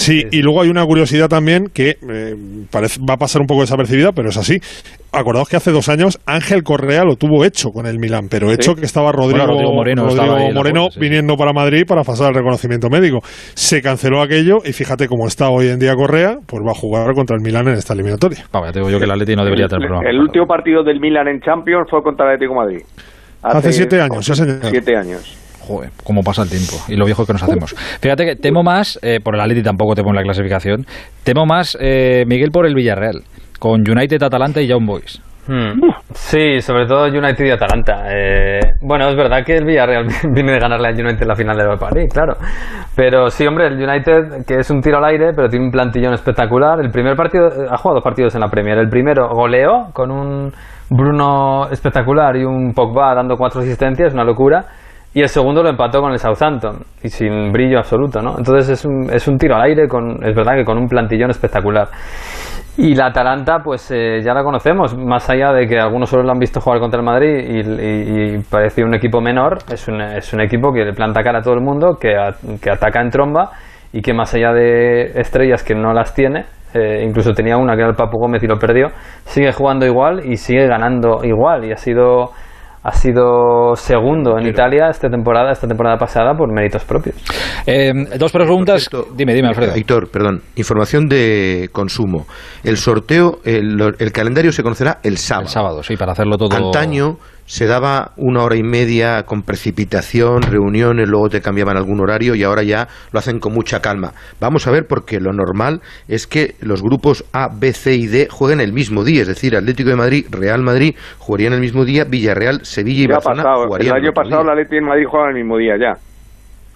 [0.00, 2.34] Sí, y luego hay una curiosidad también que eh,
[2.72, 4.56] parece, va a pasar un poco desapercibida, pero es así.
[5.12, 8.74] Acordaos que hace dos años Ángel Correa lo tuvo hecho con el Milán, pero hecho
[8.74, 9.44] que estaba Rodrigo,
[9.74, 10.06] Moreno,
[10.54, 13.18] Moreno viniendo para Madrid para pasar el reconocimiento médico.
[13.22, 17.12] Se canceló aquello y fíjate cómo está hoy en día Correa, pues va a jugar
[17.12, 18.38] contra el Milán en esta eliminatoria.
[18.50, 20.98] ya te digo yo que el Atleti no debería tener El, el último partido del
[20.98, 22.80] Milán en Champions fue contra el Atlético Madrid.
[23.42, 24.60] Hace, siete años, sí, señor.
[24.62, 27.74] Siete años joder, cómo pasa el tiempo y lo viejo que nos hacemos.
[28.00, 30.84] Fíjate que temo más, eh, por el Atleti tampoco temo en la clasificación,
[31.22, 33.22] temo más, eh, Miguel, por el Villarreal,
[33.58, 35.22] con United, Atalanta y Young Boys.
[35.46, 35.80] Hmm.
[36.12, 38.04] Sí, sobre todo United y Atalanta.
[38.08, 41.62] Eh, bueno, es verdad que el Villarreal viene de ganarle al United la final de
[41.62, 42.34] Europa League, claro.
[42.94, 46.14] Pero sí, hombre, el United, que es un tiro al aire, pero tiene un plantillón
[46.14, 46.80] espectacular.
[46.80, 48.78] El primer partido, ha jugado dos partidos en la Premier.
[48.78, 50.52] El primero goleó con un
[50.90, 54.66] Bruno espectacular y un Pogba dando cuatro asistencias, una locura
[55.12, 58.36] y el segundo lo empató con el Southampton y sin brillo absoluto, ¿no?
[58.38, 61.30] Entonces es un, es un tiro al aire, con, es verdad que con un plantillón
[61.30, 61.88] espectacular.
[62.76, 66.30] Y la Atalanta, pues eh, ya la conocemos, más allá de que algunos solo lo
[66.30, 70.32] han visto jugar contra el Madrid y, y, parece un equipo menor, es un, es
[70.32, 72.14] un equipo que le planta cara a todo el mundo, que,
[72.62, 73.50] que ataca en tromba
[73.92, 77.80] y que más allá de estrellas que no las tiene, eh, incluso tenía una que
[77.80, 78.88] era el Papu Gómez y lo perdió,
[79.24, 82.30] sigue jugando igual y sigue ganando igual y ha sido
[82.82, 87.16] ha sido segundo en Italia esta temporada, esta temporada pasada por méritos propios.
[87.66, 88.88] Eh, dos preguntas.
[89.14, 89.74] dime, dime, Alfredo.
[89.74, 90.40] Héctor, perdón.
[90.56, 92.26] Información de consumo.
[92.64, 95.46] El sorteo, el, el calendario se conocerá el sábado.
[95.46, 96.56] El sábado, sí, para hacerlo todo.
[96.56, 97.16] Antaño
[97.50, 102.44] se daba una hora y media con precipitación, reuniones, luego te cambiaban algún horario y
[102.44, 104.12] ahora ya lo hacen con mucha calma.
[104.40, 108.28] Vamos a ver porque lo normal es que los grupos A, B, C y D
[108.30, 112.04] jueguen el mismo día, es decir, Atlético de Madrid, Real Madrid jugarían el mismo día,
[112.04, 113.64] Villarreal, Sevilla y Ya Barcelona pasado.
[113.66, 114.44] jugarían El año pasado día.
[114.46, 115.94] la Atlético de Madrid juega el mismo día ya.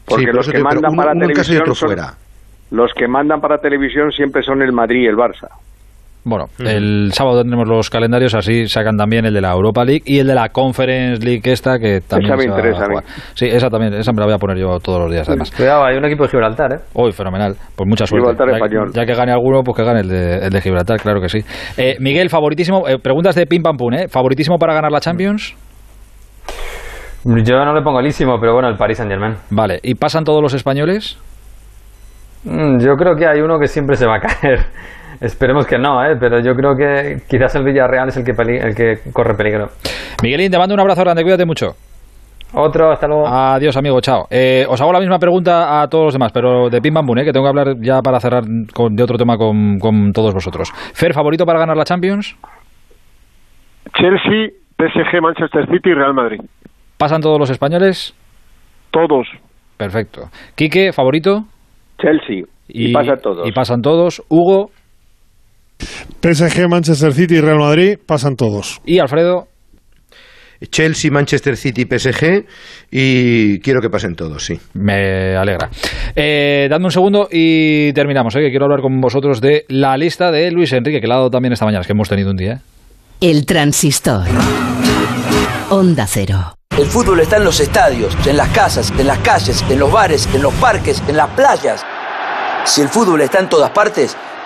[0.07, 2.15] Porque Sí, los que mandan uno- para uno televisión son- fuera.
[2.73, 5.47] los que mandan para televisión siempre son el Madrid y el Barça.
[6.27, 10.21] Bueno, el sábado tendremos los calendarios, así sacan también el de la Europa League y
[10.21, 12.89] el de la Conference League esta, que también Esa me se va interesa a a
[12.89, 12.95] mí.
[12.95, 13.05] jugar.
[13.35, 15.51] Sí, esa también, esa me la voy a poner yo todos los días, además.
[15.51, 16.79] Cuidado, hay un equipo de Gibraltar, ¿eh?
[16.95, 17.55] Uy, fenomenal.
[17.77, 18.27] Pues mucha suerte.
[18.31, 18.91] Gibraltar ya, español.
[18.95, 21.41] ya que gane alguno, pues que gane el de, el de Gibraltar, claro que sí.
[21.77, 24.09] Eh, Miguel, favoritísimo, eh, preguntas de pim pam pum, ¿eh?
[24.09, 25.55] ¿Favoritísimo para ganar la Champions?
[27.25, 29.35] Yo no le pongo elísimo, pero bueno, el Paris Saint Germain.
[29.51, 31.19] Vale, ¿y pasan todos los españoles?
[32.45, 34.67] Mm, Yo creo que hay uno que siempre se va a caer.
[35.25, 36.17] Esperemos que no, ¿eh?
[36.21, 39.69] pero yo creo que quizás el Villarreal es el que, peli- el que corre peligro.
[40.23, 41.69] Miguelín, te mando un abrazo grande, cuídate mucho.
[42.53, 43.27] Otro, hasta luego.
[43.27, 44.27] Adiós, amigo, chao.
[44.31, 47.25] Eh, os hago la misma pregunta a todos los demás, pero de pim pum, ¿eh?
[47.25, 48.45] que tengo que hablar ya para cerrar
[48.75, 50.71] con- de otro tema con, con todos vosotros.
[50.93, 52.37] Fer, ¿favorito para ganar la Champions?
[53.97, 56.41] Chelsea, PSG, Manchester City y Real Madrid.
[56.99, 58.15] ¿Pasan todos los españoles?
[58.91, 59.27] Todos.
[59.77, 60.29] Perfecto.
[60.55, 61.45] Quique, ¿favorito?
[61.99, 62.45] Chelsea.
[62.69, 63.47] Y, pasa todos.
[63.49, 64.23] Y pasan todos.
[64.29, 64.71] Hugo
[66.23, 68.81] PSG, Manchester City y Real Madrid pasan todos.
[68.85, 69.49] y Alfredo.
[70.71, 72.47] Chelsea, Manchester City, PSG
[72.91, 74.59] y quiero que pasen todos, sí.
[74.73, 75.69] Me alegra.
[76.17, 78.41] Eh, dadme un segundo y terminamos, ¿eh?
[78.41, 81.31] que quiero hablar con vosotros de la lista de Luis Enrique, que la ha dado
[81.31, 82.53] también esta mañana, es que hemos tenido un día.
[82.53, 82.59] ¿eh?
[83.21, 84.27] El transistor.
[85.71, 86.55] Onda cero.
[86.79, 90.29] El fútbol está en los estadios, en las casas, en las calles, en los bares,
[90.35, 91.85] en los parques, en las playas.
[92.65, 94.17] Si el fútbol está en todas partes,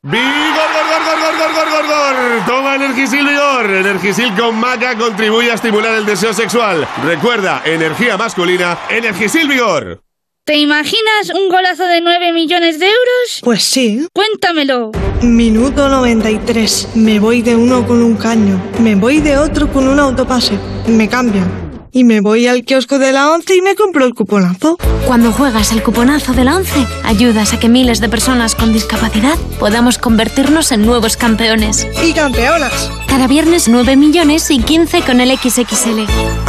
[0.00, 2.46] ¡Vigor, gor, gor, gor, gor, gor, gor, gor!
[2.46, 3.68] Toma Energisil Vigor.
[3.68, 6.86] Energisil con maca contribuye a estimular el deseo sexual.
[7.04, 10.00] Recuerda, energía masculina, Energisil Vigor.
[10.44, 13.40] ¿Te imaginas un golazo de 9 millones de euros?
[13.42, 14.06] Pues sí.
[14.14, 14.92] Cuéntamelo.
[15.22, 16.90] Minuto 93.
[16.94, 18.62] Me voy de uno con un caño.
[18.78, 20.56] Me voy de otro con un autopase.
[20.86, 21.67] Me cambian.
[21.98, 24.76] Y me voy al kiosco de la 11 y me compro el cuponazo.
[25.04, 29.36] Cuando juegas el cuponazo de la 11, ayudas a que miles de personas con discapacidad
[29.58, 31.88] podamos convertirnos en nuevos campeones.
[32.00, 32.88] Y campeonas.
[33.08, 36.06] Cada viernes 9 millones y 15 con el XXL.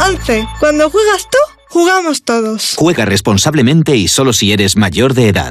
[0.08, 0.46] 11.
[0.60, 1.38] Cuando juegas tú,
[1.68, 2.74] jugamos todos.
[2.76, 5.50] Juega responsablemente y solo si eres mayor de edad.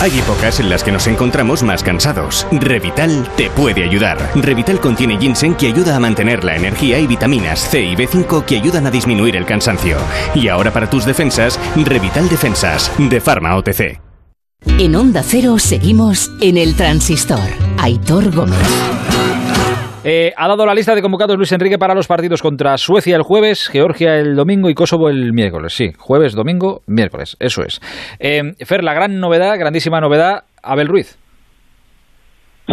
[0.00, 2.46] Hay épocas en las que nos encontramos más cansados.
[2.52, 4.30] Revital te puede ayudar.
[4.36, 8.56] Revital contiene ginseng que ayuda a mantener la energía y vitaminas C y B5 que
[8.58, 9.96] ayudan a disminuir el cansancio.
[10.36, 14.00] Y ahora para tus defensas, Revital Defensas, de Pharma OTC.
[14.78, 17.48] En Onda Cero seguimos en el transistor.
[17.78, 19.17] Aitor Gómez.
[20.04, 23.22] Eh, ha dado la lista de convocados Luis Enrique para los partidos contra Suecia el
[23.22, 25.72] jueves, Georgia el domingo y Kosovo el miércoles.
[25.72, 27.80] Sí, jueves, domingo, miércoles, eso es.
[28.20, 31.18] Eh, Fer, la gran novedad, grandísima novedad, Abel Ruiz.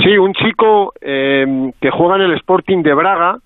[0.04, 3.38] Sí, un chico eh, que juega en el Sporting de Braga,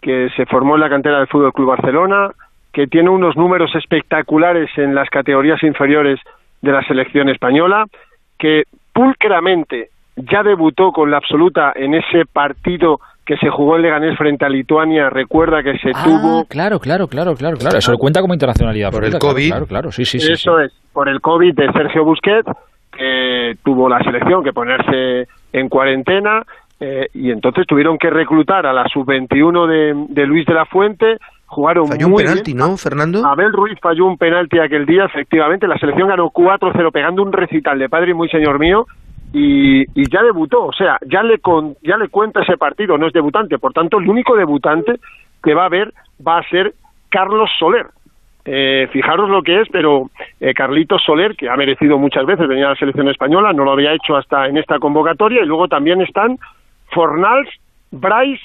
[0.00, 2.30] que se formó en la cantera del Fútbol Club Barcelona,
[2.72, 6.20] que tiene unos números espectaculares en las categorías inferiores
[6.62, 7.86] de la selección española,
[8.38, 14.16] que pulcramente ya debutó con la absoluta en ese partido que se jugó en Leganés
[14.16, 16.44] frente a Lituania, recuerda que se Ah, tuvo...
[16.46, 17.76] Claro, claro, claro, claro, claro.
[17.78, 18.92] Eso cuenta como internacionalidad.
[18.92, 19.48] Por el COVID.
[19.48, 20.32] Claro, claro, sí, sí, sí.
[20.32, 22.48] Eso es, por el COVID de Sergio Busquets,
[22.96, 26.44] que tuvo la selección que ponerse en cuarentena,
[26.78, 31.16] eh, y entonces tuvieron que reclutar a la sub-21 de, de Luis de la Fuente,
[31.46, 32.58] jugaron Falló un muy penalti, bien.
[32.70, 33.26] ¿no, Fernando?
[33.26, 37.78] Abel Ruiz falló un penalti aquel día, efectivamente, la selección ganó 4-0 pegando un recital
[37.78, 38.86] de padre y muy señor mío,
[39.32, 43.12] y, ya debutó, o sea, ya le, con, ya le cuenta ese partido, no es
[43.12, 44.98] debutante, por tanto, el único debutante
[45.42, 45.92] que va a haber
[46.26, 46.74] va a ser
[47.08, 47.86] Carlos Soler.
[48.44, 50.08] Eh, fijaros lo que es, pero
[50.38, 53.72] eh, Carlitos Soler, que ha merecido muchas veces venir a la selección española, no lo
[53.72, 56.38] había hecho hasta en esta convocatoria, y luego también están
[56.92, 57.50] Fornals,
[57.90, 58.42] Bryce,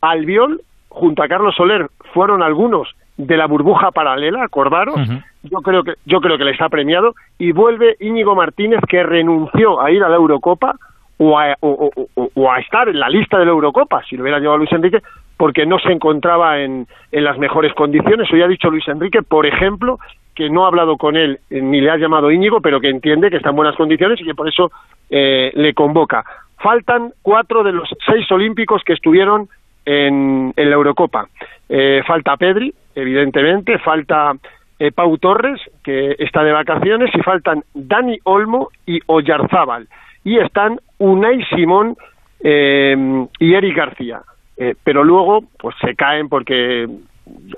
[0.00, 4.98] Albiol, junto a Carlos Soler, fueron algunos de la burbuja paralela, acordaros,
[5.42, 9.80] yo creo que yo creo que les ha premiado y vuelve Íñigo Martínez que renunció
[9.80, 10.74] a ir a la Eurocopa
[11.18, 14.58] o a, o, a estar en la lista de la Eurocopa, si lo hubiera llevado
[14.58, 15.02] Luis Enrique,
[15.36, 18.32] porque no se encontraba en, en las mejores condiciones.
[18.32, 19.98] Hoy ha dicho Luis Enrique, por ejemplo,
[20.34, 23.30] que no ha hablado con él eh, ni le ha llamado Íñigo, pero que entiende
[23.30, 24.70] que está en buenas condiciones y que por eso
[25.10, 26.24] eh, le convoca.
[26.56, 29.48] Faltan cuatro de los seis olímpicos que estuvieron
[29.84, 31.26] en, en la Eurocopa.
[31.68, 34.32] Eh, falta Pedri, evidentemente, falta
[34.80, 39.86] eh, Pau Torres, que está de vacaciones, y faltan Dani Olmo y Oyarzábal.
[40.24, 41.96] Y están Unai Simón
[42.42, 44.22] eh, y Eric García.
[44.56, 46.88] Eh, pero luego, pues se caen porque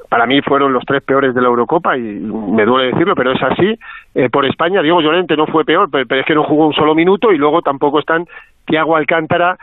[0.09, 3.43] para mí fueron los tres peores de la Eurocopa y me duele decirlo, pero es
[3.43, 3.79] así.
[4.31, 7.33] por España, Diego Llorente no fue peor, pero, es que no jugó un solo minuto
[7.33, 8.27] y luego tampoco están
[8.66, 9.57] Tiago Alcántara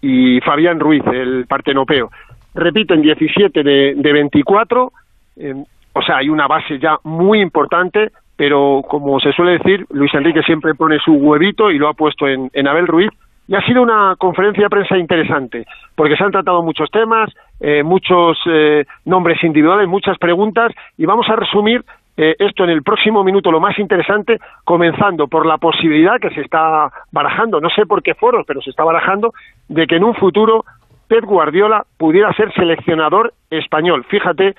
[0.00, 2.10] y Fabián Ruiz, el partenopeo
[2.54, 4.92] repiten 17 de, de 24,
[5.36, 5.64] eh,
[5.94, 10.42] o sea, hay una base ya muy importante, pero como se suele decir, Luis Enrique
[10.42, 13.10] siempre pone su huevito y lo ha puesto en, Abel Ruiz.
[13.46, 17.30] Y ha sido una conferencia de prensa interesante, porque se han tratado muchos temas,
[17.60, 21.84] eh, muchos eh, nombres individuales, muchas preguntas, y vamos a resumir
[22.16, 26.88] esto en el próximo minuto lo más interesante, comenzando por la posibilidad que se está
[27.10, 29.32] barajando, no sé por qué foros, pero se está barajando,
[29.68, 30.64] de que en un futuro
[31.08, 34.04] Pep Guardiola pudiera ser seleccionador español.
[34.08, 34.54] Fíjate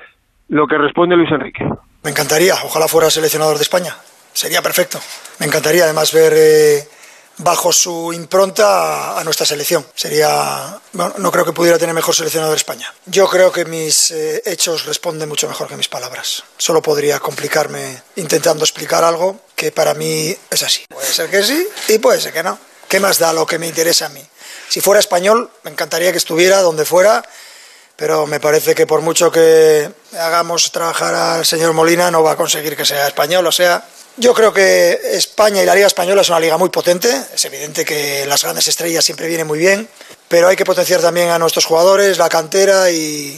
[0.49, 1.63] lo que responde Luis Enrique.
[2.03, 3.95] Me encantaría, ojalá fuera seleccionador de España.
[4.33, 4.99] Sería perfecto.
[5.39, 6.87] Me encantaría además ver eh,
[7.37, 9.85] bajo su impronta a, nuestra selección.
[9.95, 12.93] Sería, no creo que pudiera tener mejor seleccionador de España.
[13.05, 16.43] Yo creo que mis eh, hechos responden mucho mejor que mis palabras.
[16.57, 20.83] Solo podría complicarme intentando explicar algo que para mí es así.
[20.89, 22.57] Puede ser que sí y puede ser que no.
[22.87, 24.21] ¿Qué más da lo que me interesa a mí?
[24.69, 27.23] Si fuera español, me encantaría que estuviera donde fuera,
[27.97, 29.89] pero me parece que por mucho que
[30.19, 33.45] hagamos trabajar al señor Molina, no va a conseguir que sea español.
[33.47, 33.83] O sea,
[34.17, 37.07] yo creo que España y la Liga Española es una liga muy potente.
[37.33, 39.87] Es evidente que las grandes estrellas siempre vienen muy bien,
[40.29, 43.37] pero hay que potenciar también a nuestros jugadores, la cantera y,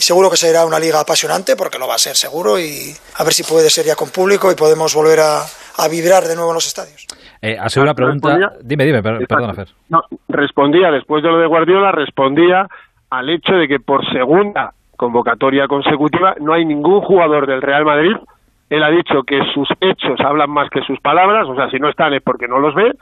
[0.00, 3.32] seguro que será una liga apasionante, porque lo va a ser seguro, y a ver
[3.32, 6.66] si puede ser ya con público y podemos volver a vibrar de nuevo en los
[6.66, 7.06] estadios.
[7.44, 8.52] Eh, ha sido una pregunta.
[8.62, 9.68] Dime, dime, perdona, Fer.
[9.88, 12.68] No, respondía, después de lo de Guardiola, respondía
[13.12, 18.16] al hecho de que por segunda convocatoria consecutiva no hay ningún jugador del Real Madrid.
[18.70, 21.90] Él ha dicho que sus hechos hablan más que sus palabras, o sea, si no
[21.90, 22.94] están es porque no los ve.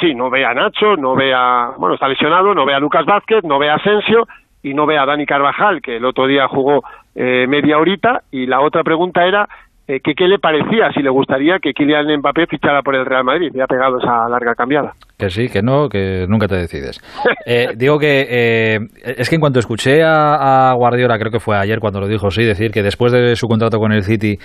[0.00, 1.74] Sí, no ve a Nacho, no ve a.
[1.78, 4.26] Bueno, está lesionado, no ve a Lucas Vázquez, no ve a Asensio
[4.64, 6.82] y no ve a Dani Carvajal, que el otro día jugó
[7.14, 8.22] eh, media horita.
[8.32, 9.48] Y la otra pregunta era
[9.88, 13.24] eh, que qué le parecía, si le gustaría que Kylian Mbappé fichara por el Real
[13.24, 14.92] Madrid y ha pegado esa larga cambiada.
[15.18, 17.00] Que sí, que no, que nunca te decides.
[17.44, 21.80] Eh, digo que eh, es que en cuanto escuché a, Guardiola, creo que fue ayer
[21.80, 24.38] cuando lo dijo, sí, decir que después de su contrato con el City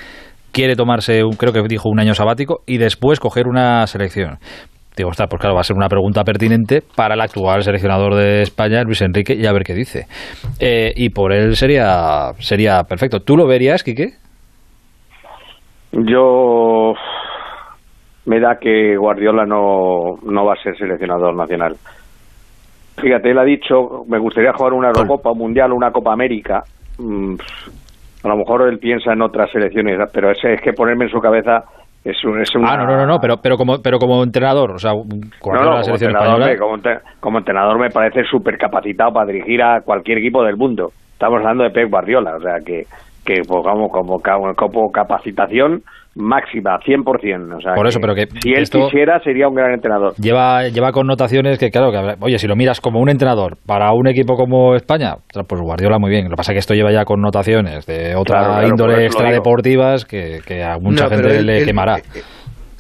[0.52, 4.40] quiere tomarse, un, creo que dijo un año sabático y después coger una selección.
[4.96, 8.42] Digo, está, pues claro, va a ser una pregunta pertinente para el actual seleccionador de
[8.42, 10.08] España, Luis Enrique, y a ver qué dice.
[10.60, 13.20] y por él sería, sería perfecto.
[13.20, 14.16] ¿Tú lo verías, Quique?
[15.98, 16.94] Yo
[18.26, 21.76] me da que Guardiola no, no va a ser seleccionador nacional.
[22.98, 26.64] Fíjate, él ha dicho, me gustaría jugar una Eurocopa, un Mundial, una Copa América.
[27.00, 27.36] Mm,
[28.24, 31.20] a lo mejor él piensa en otras selecciones, pero ese es que ponerme en su
[31.20, 31.64] cabeza
[32.04, 32.42] es un...
[32.42, 35.06] Es Ah, no, no, no, pero, pero, como, pero como entrenador, o sea, como,
[35.80, 36.58] entrenador me,
[37.20, 40.92] como, entrenador me parece súper capacitado para dirigir a cualquier equipo del mundo.
[41.14, 42.86] Estamos hablando de Pep Guardiola, o sea que
[43.28, 44.22] que pongamos como,
[44.56, 45.82] como capacitación
[46.16, 47.58] máxima, 100%.
[47.58, 50.14] O sea, Por eso, pero que si él quisiera sería un gran entrenador.
[50.16, 54.08] Lleva, lleva connotaciones que, claro, que, oye, si lo miras como un entrenador para un
[54.08, 55.16] equipo como España,
[55.48, 56.24] pues Guardiola muy bien.
[56.24, 60.64] Lo que pasa es que esto lleva ya connotaciones de otra índole extradeportivas que, que
[60.64, 61.98] a mucha gente le quemará.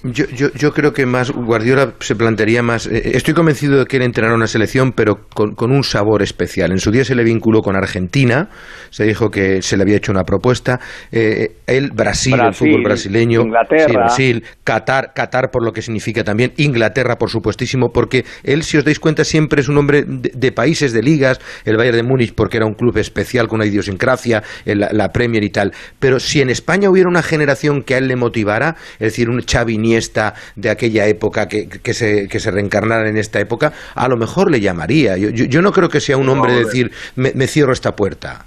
[0.04, 2.88] Eh, yo, yo, yo, creo que más Guardiola se plantearía más.
[2.88, 6.72] Eh, estoy convencido de que él entrenará una selección, pero con, con, un sabor especial.
[6.72, 8.50] En su día se le vinculó con Argentina,
[8.90, 10.80] se dijo que se le había hecho una propuesta.
[11.12, 14.06] Eh, él, Brasil, el fútbol brasileño, Inglaterra.
[14.06, 18.86] Brasil, Qatar, Qatar por lo que significa también, Inglaterra por supuestísimo, porque él, si os
[18.86, 22.58] dais cuenta, siempre es un hombre de, países, de ligas, el Bayern de Múnich porque
[22.58, 25.74] era un club especial con una idiosincrasia, la, la Premier y tal.
[26.00, 29.42] Pero si en España hubiera una generación que a él le motivara, es decir, un
[29.42, 34.08] Xavi Iniesta de aquella época que, que, se, que se reencarnara en esta época, a
[34.08, 35.16] lo mejor le llamaría.
[35.18, 37.96] Yo, yo, yo no creo que sea un hombre de decir, me, me cierro esta
[37.96, 38.46] puerta.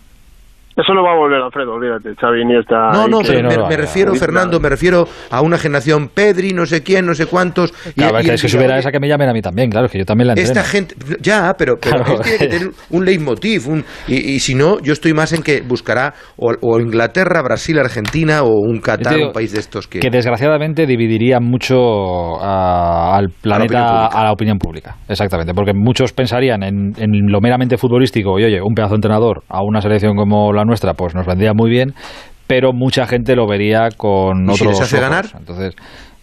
[0.77, 2.15] Eso no va a volver, Alfredo, olvídate.
[2.19, 2.91] Xavi Iniesta...
[2.93, 6.65] No, no, pero me, no, me refiero, Fernando, me refiero a una generación Pedri, no
[6.65, 7.73] sé quién, no sé cuántos.
[7.95, 9.87] y- Claro, y es que subiera "Oye, esa que me llamen a mí también, claro,
[9.87, 10.49] es que yo también la entreno.
[10.51, 12.21] Esta gente, ya, pero, pero Claro.
[12.23, 13.69] tiene que tener un leitmotiv.
[13.69, 17.79] Un, y, y si no, yo estoy más en que buscará o, o Inglaterra, Brasil,
[17.79, 19.99] Argentina o un Qatar, digo un país de estos que.
[19.99, 24.97] que desgraciadamente dividiría mucho a- al planeta, a la opinión pública.
[25.09, 29.43] Exactamente, porque muchos pensarían en, en lo meramente futbolístico y oye, un pedazo de entrenador
[29.49, 31.95] a una selección como la nuestra, pues nos vendría muy bien,
[32.47, 35.09] pero mucha gente lo vería con ¿Y otros si les hace ojos.
[35.09, 35.25] ganar?
[35.39, 35.75] Entonces,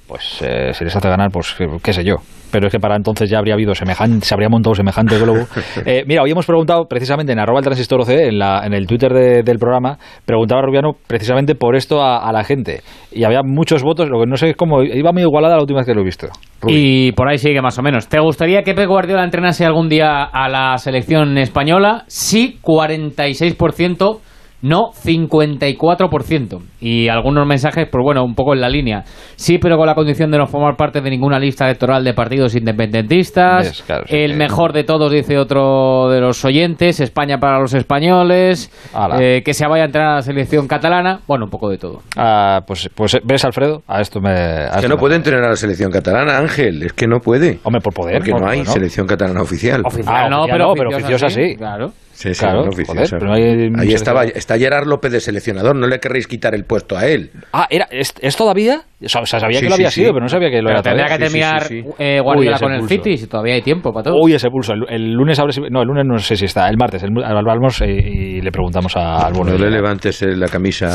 [0.07, 1.53] pues eh, si les hace ganar, pues
[1.83, 2.15] qué, sé yo.
[2.49, 5.45] Pero es que para entonces ya habría habido semejante, se habría montado semejante globo.
[5.85, 8.87] Eh, mira, hoy hemos preguntado precisamente en arroba el transistor OC, en, la, en el
[8.87, 12.81] Twitter de- del programa, preguntaba Rubiano precisamente por esto a, a la gente.
[13.11, 15.79] Y había muchos votos, lo que no sé es cómo, iba muy igualada la última
[15.79, 16.27] vez que lo he visto.
[16.67, 18.07] Y por ahí sigue más o menos.
[18.07, 22.05] ¿Te gustaría que Pep Guardiola entrenase algún día a la selección española?
[22.07, 24.19] Sí, 46%.
[24.61, 26.59] No, 54%.
[26.79, 29.03] Y algunos mensajes, pues bueno, un poco en la línea.
[29.35, 32.55] Sí, pero con la condición de no formar parte de ninguna lista electoral de partidos
[32.55, 33.67] independentistas.
[33.67, 36.99] Ves, claro, sí el que- mejor de todos, dice otro de los oyentes.
[36.99, 38.71] España para los españoles.
[39.19, 41.19] Eh, que se vaya a entrenar a la selección catalana.
[41.27, 42.01] Bueno, un poco de todo.
[42.15, 44.29] Ah, pues, pues ves, Alfredo, a esto me...
[44.31, 47.07] a Es que esto no me- puede entrenar a la selección catalana, Ángel, es que
[47.07, 47.59] no puede.
[47.63, 48.17] Hombre, por poder.
[48.17, 49.83] Porque no hay selección catalana oficial.
[50.07, 51.55] Ah, no, oficial pero no, pero oficiosa oficiosa sí, sí.
[51.57, 51.91] claro.
[52.17, 55.99] Sí, sí, Claro, joder, pero hay Ahí estaba, está Gerard López de seleccionador, no le
[55.99, 57.29] querréis quitar el puesto a él.
[57.53, 58.85] Ah, era, ¿es, es todavía?
[58.99, 60.13] O sea, sabía Sí, que lo había sí, sido, sí.
[60.13, 61.89] pero no sabía que lo Pero era tendría que terminar sí, sí.
[61.99, 62.95] eh, Guardiola con el pulso.
[62.95, 64.15] City, si todavía hay tiempo para todo.
[64.19, 64.73] Uy, ese pulso.
[64.73, 66.67] El, el lunes abre, no, el lunes no sé si está.
[66.67, 70.23] El martes, el, hablamos y, y le preguntamos a- al bueno no de le levantes
[70.23, 70.87] eh, la camisa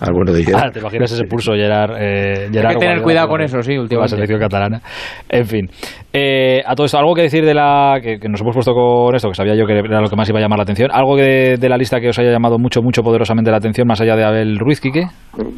[0.00, 0.70] al bueno de Ah.
[0.72, 1.92] ¿Te imaginas ese pulso, Gerard?
[2.00, 4.14] Eh, Gerard Hay que tener Guardiola cuidado con la- eso, sí, la últimamente.
[4.16, 4.80] selección catalana.
[5.28, 5.66] En fin.
[6.12, 7.98] Eh, a todo esto, ¿algo que decir de la.
[8.02, 10.28] Que, que nos hemos puesto con esto, que sabía yo que era lo que más
[10.28, 10.90] iba a llamar la atención?
[10.92, 14.00] ¿Algo que de la lista que os haya llamado mucho, mucho poderosamente la atención, más
[14.00, 15.04] allá de Abel Ruiz, Quique?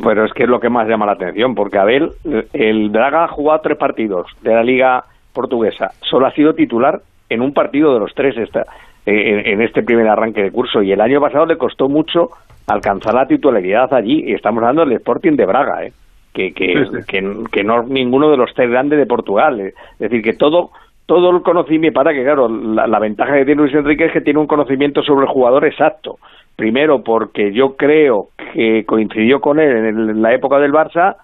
[0.05, 2.11] Pero es que es lo que más llama la atención, porque Abel,
[2.53, 7.01] el Braga ha jugado tres partidos de la Liga Portuguesa, solo ha sido titular
[7.31, 8.65] en un partido de los tres esta,
[9.07, 12.31] en, en este primer arranque de curso, y el año pasado le costó mucho
[12.67, 15.93] alcanzar la titularidad allí, y estamos hablando del Sporting de Braga, ¿eh?
[16.35, 16.99] que, que, Sí, sí.
[17.09, 19.73] que, que no es ninguno de los tres grandes de Portugal, ¿eh?
[19.93, 20.71] es decir, que todo
[21.07, 24.21] todo el conocimiento, para que claro, la, la ventaja que tiene Luis Enrique es que
[24.21, 26.17] tiene un conocimiento sobre el jugador exacto.
[26.55, 31.17] Primero, porque yo creo que coincidió con él en, el- en la época del Barça,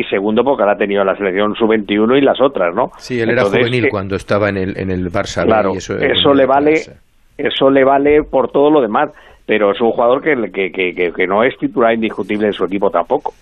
[0.00, 2.90] y segundo, porque ahora ha tenido la selección sub-21 y las otras, ¿no?
[2.98, 5.40] Sí, él era Entonces, juvenil que- cuando estaba en el, en el Barça.
[5.42, 5.46] ¿no?
[5.46, 6.74] Claro, y eso, eso, le vale,
[7.38, 9.10] eso le vale por todo lo demás,
[9.46, 12.64] pero es un jugador que, que, que, que- que no es titular indiscutible en su
[12.64, 13.32] equipo tampoco.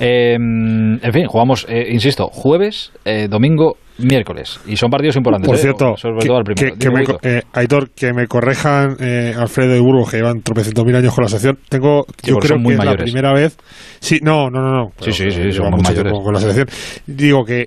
[0.00, 4.60] Eh, en fin, jugamos, eh, insisto, jueves, eh, domingo, miércoles.
[4.66, 5.46] Y son partidos importantes.
[5.48, 5.60] Por ¿eh?
[5.60, 6.72] cierto, sobre que, todo al primero.
[6.74, 7.18] que- que Dime, me, Huguito.
[7.18, 11.14] co- eh, Aitor, que me correjan eh, Alfredo y Burgos, que llevan tropecientos mil años
[11.14, 11.58] con la selección.
[11.68, 13.56] Tengo, Sí, yo creo que es la primera vez.
[14.00, 14.88] Sí, no, no, no, no.
[15.00, 16.12] Sí, sí, sí, son muy mayores.
[16.12, 16.66] con la selección.
[17.06, 17.66] Digo que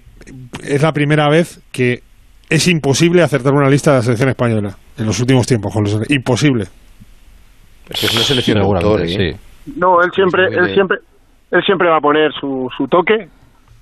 [0.64, 2.00] es la primera vez que
[2.50, 5.74] es imposible acertar una lista de la selección española en los últimos tiempos.
[5.74, 6.66] Con los, imposible.
[7.90, 9.32] Es que es una selección de autores, ¿eh?
[9.34, 9.72] sí.
[9.78, 10.98] No, él siempre, él siempre,
[11.52, 13.28] él siempre va a poner su, su toque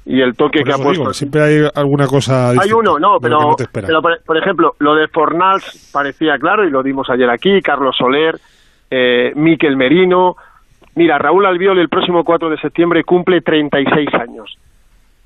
[0.06, 1.02] y el toque Por que ha puesto.
[1.02, 4.76] digo, siempre hay alguna cosa Hay distinta uno, no, pero, no pero por, por ejemplo,
[4.80, 8.38] lo de Fornals parecía claro y lo dimos ayer aquí, Carlos Soler,
[8.92, 10.36] eh, Miquel Merino.
[10.96, 14.58] Mira, Raúl Albiol el próximo 4 de septiembre cumple 36 años.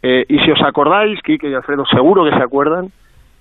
[0.03, 2.91] Eh, y si os acordáis, Quique y Alfredo seguro que se acuerdan,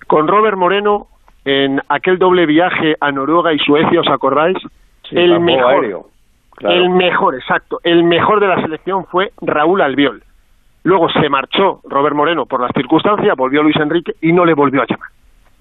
[0.07, 1.07] con Robert Moreno
[1.45, 4.57] en aquel doble viaje a Noruega y Suecia, ¿os acordáis?
[5.11, 6.05] el campo mejor, aéreo,
[6.55, 6.75] claro.
[6.75, 10.23] el mejor, exacto, el mejor de la selección fue Raúl Albiol.
[10.87, 14.81] Luego se marchó Robert Moreno por las circunstancias, volvió Luis Enrique y no le volvió
[14.81, 15.09] a llamar.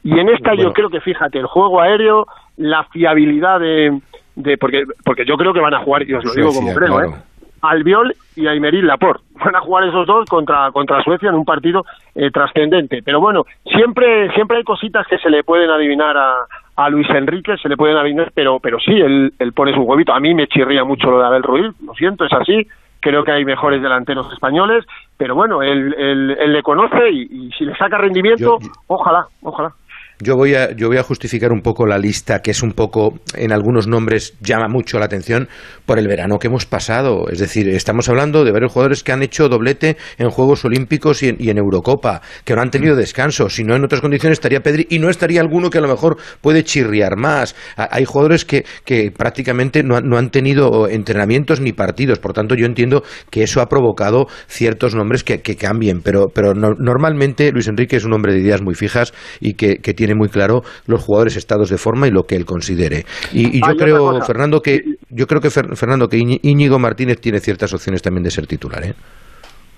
[0.04, 2.28] Y en esta yo creo que, fíjate, el juego aéreo,
[2.58, 4.00] la fiabilidad de...
[4.36, 6.94] de porque, porque yo creo que van a jugar, y os lo digo como creo,
[6.94, 7.10] claro.
[7.10, 7.14] ¿eh?
[7.60, 8.44] Albiol y
[8.82, 9.24] Laporte.
[9.44, 11.84] Van a jugar esos dos contra, contra Suecia en un partido
[12.14, 13.02] eh, trascendente.
[13.02, 16.34] Pero bueno, siempre, siempre hay cositas que se le pueden adivinar a,
[16.76, 20.12] a Luis Enrique, se le pueden adivinar, pero, pero sí, él, él pone su huevito.
[20.12, 22.68] A mí me chirría mucho lo de Abel Ruiz, lo siento, es así.
[23.00, 24.84] Creo que hay mejores delanteros españoles,
[25.16, 28.72] pero bueno, él, él, él le conoce y, y si le saca rendimiento, Yo- yo-
[28.88, 29.72] ojalá, ojalá.
[30.20, 33.14] Yo voy, a, yo voy a justificar un poco la lista, que es un poco,
[33.34, 35.48] en algunos nombres llama mucho la atención,
[35.84, 37.28] por el verano que hemos pasado.
[37.30, 41.28] Es decir, estamos hablando de varios jugadores que han hecho doblete en Juegos Olímpicos y
[41.28, 42.98] en, Eurocopa, que no han tenido mm.
[42.98, 43.48] descanso.
[43.48, 46.16] Si no, en otras condiciones estaría Pedri y no estaría alguno que a lo mejor
[46.40, 47.54] puede chirriar más.
[47.76, 52.18] Hay jugadores que, que prácticamente no, no han tenido entrenamientos ni partidos.
[52.18, 56.02] Por tanto, yo entiendo que eso ha provocado ciertos nombres que, cambien.
[56.02, 60.05] Pero, pero normalmente Luis Enrique es un hombre de ideas muy fijas y que, tiene
[60.14, 63.04] muy claro los jugadores estados de forma y lo que él considere.
[63.32, 68.02] Y, yo creo, Fernando, que yo creo que Fernando que Íñigo Martínez tiene ciertas opciones
[68.02, 68.94] también de ser titular, ¿eh?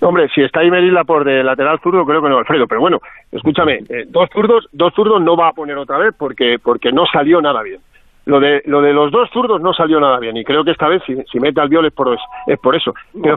[0.01, 2.67] Hombre, si está Imerila por de lateral zurdo, creo que no, Alfredo.
[2.67, 2.99] Pero bueno,
[3.33, 7.05] escúchame, eh, dos zurdos, dos zurdos no va a poner otra vez porque porque no
[7.05, 7.81] salió nada bien
[8.29, 10.87] lo de lo de los dos zurdos no salió nada bien y creo que esta
[10.87, 12.15] vez si, si mete al viol es por,
[12.47, 12.93] es por eso.
[13.21, 13.35] Pero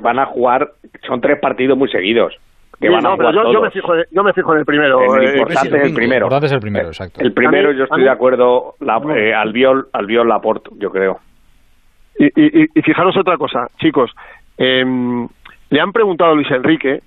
[0.00, 0.70] van a jugar,
[1.06, 2.34] son tres partidos muy segudos.
[2.80, 5.14] Que van a pero yo, me fijo, yo me fijo en el primero.
[5.14, 6.16] El eh, importante es el primero.
[6.16, 7.20] El importante es el primero, exacto.
[7.20, 11.20] El primero yo estoy de acuerdo, la, eh, al viol, al viol Laporte, yo creo.
[12.18, 14.10] Y, y, y, fijaros otra cosa, chicos.
[14.56, 14.84] Eh,
[15.70, 17.00] le han preguntado a Luis Enrique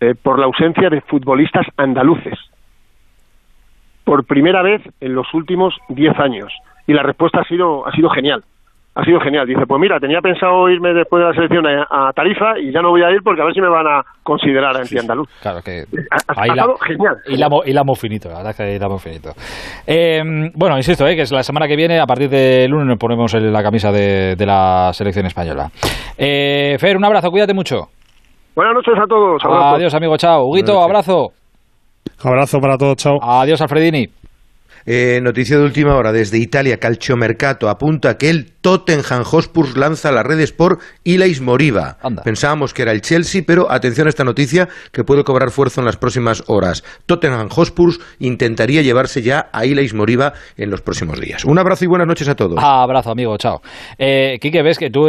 [0.00, 2.38] eh, por la ausencia de futbolistas andaluces
[4.04, 6.52] por primera vez en los últimos 10 años.
[6.86, 8.42] Y la respuesta ha sido, ha sido genial.
[8.92, 9.46] Ha sido genial.
[9.46, 12.90] Dice, pues mira, tenía pensado irme después de la selección a, Tarifa y ya no
[12.90, 15.28] voy a ir porque a ver si me van a considerar en sí, andaluz.
[15.40, 15.84] Claro que...
[16.10, 16.44] Ha, ha,
[16.84, 17.16] genial.
[17.26, 19.30] Y la, y la finito, la verdad que la finito.
[19.86, 20.20] Eh,
[20.54, 23.32] bueno, insisto, eh, que es la semana que viene, a partir del lunes nos ponemos
[23.34, 25.68] en la camisa de, la selección española.
[26.18, 27.86] Eh, Fer, un abrazo, cuídate mucho.
[28.56, 29.42] Buenas noches a todos.
[29.44, 30.46] Adiós, amigo, chao.
[30.46, 31.28] Huguito, abrazo.
[32.24, 33.18] Abrazo para todos, chao.
[33.22, 34.08] Adiós, Alfredini.
[34.86, 40.24] Eh, noticia de última hora desde Italia, Calciomercato apunta que el Tottenham Hotspur lanza las
[40.24, 41.96] redes por Ilais Moriba.
[42.24, 45.86] Pensábamos que era el Chelsea, pero atención a esta noticia que puede cobrar fuerza en
[45.86, 46.82] las próximas horas.
[47.06, 51.44] Tottenham Hotspur intentaría llevarse ya a Ilais Moriba en los próximos días.
[51.44, 52.58] Un abrazo y buenas noches a todos.
[52.62, 53.60] abrazo, amigo, chao.
[53.98, 55.08] Eh, Quique, ves que tú,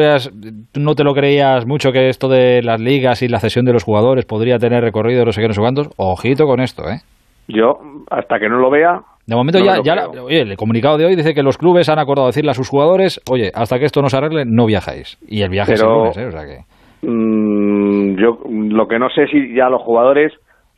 [0.76, 3.84] no te lo creías mucho que esto de las ligas y la cesión de los
[3.84, 5.90] jugadores podría tener recorrido no sé qué, no sé cuántos.
[5.98, 7.02] Ojito con esto, ¿eh?
[7.48, 7.80] Yo,
[8.10, 9.02] hasta que no lo vea,
[9.32, 12.28] de momento ya, ya oye, el comunicado de hoy dice que los clubes han acordado
[12.28, 15.18] decirle a sus jugadores, oye, hasta que esto no se arregle, no viajáis.
[15.26, 16.26] Y el viaje es el lunes, ¿eh?
[16.26, 17.08] O sea que...
[17.08, 20.34] Mm, yo lo que no sé si ya los jugadores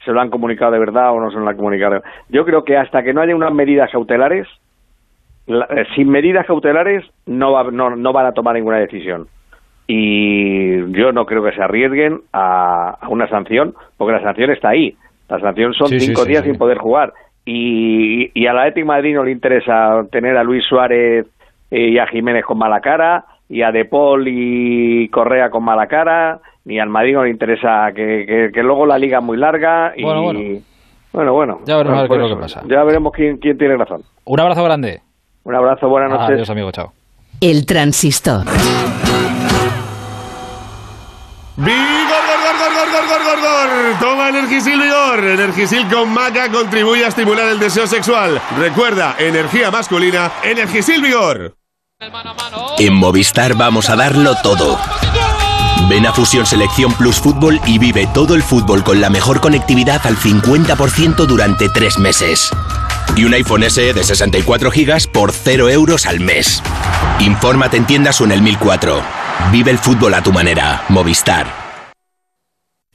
[0.06, 2.04] se lo han comunicado de verdad o no se lo han comunicado.
[2.30, 4.46] Yo creo que hasta que no haya unas medidas cautelares,
[5.48, 9.26] eh, sin medidas cautelares no, va, no, no van a tomar ninguna decisión.
[9.88, 14.96] Y yo no creo que se arriesguen a, una sanción, porque la sanción está ahí.
[15.28, 17.14] La sanción son cinco días sin poder jugar
[17.46, 21.28] y, y a la Eti Madrid no le interesa tener a Luis Suárez
[21.70, 26.40] y a Jiménez con mala cara, y a De Paul y Correa con mala cara,
[26.66, 30.04] ni al Madrid no le interesa que, que, luego la liga es muy larga y...
[31.14, 31.60] Bueno, bueno.
[31.66, 32.64] Ya veremos qué es lo que pasa.
[32.68, 34.02] Ya veremos quién, quién tiene razón.
[34.26, 35.02] Un abrazo grande.
[35.44, 36.30] Un abrazo, buenas noches.
[36.30, 36.92] Adiós, amigo, chao.
[37.40, 38.46] El transistor.
[44.00, 45.24] Toma Energisil Vigor.
[45.24, 48.42] Energisil con maca contribuye a estimular el deseo sexual.
[48.58, 51.56] Recuerda, energía masculina, Energisil Vigor.
[52.80, 54.80] En Movistar vamos a darlo todo.
[55.88, 60.02] Ven a Fusión Selección Plus Fútbol y vive todo el fútbol con la mejor conectividad
[60.06, 62.50] al 50% durante tres meses.
[63.16, 66.62] Y un iPhone SE de 64 GB por 0 euros al mes.
[67.20, 69.02] Infórmate en tiendas o en el 1004.
[69.52, 70.84] Vive el fútbol a tu manera.
[70.90, 71.63] Movistar.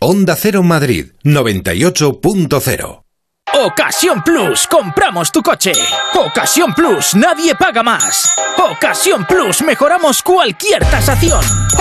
[0.00, 3.02] Onda Cero Madrid 98.0
[3.52, 5.72] Ocasión Plus, compramos tu coche.
[6.14, 8.32] Ocasión Plus, nadie paga más.
[8.70, 11.40] Ocasión Plus, mejoramos cualquier tasación.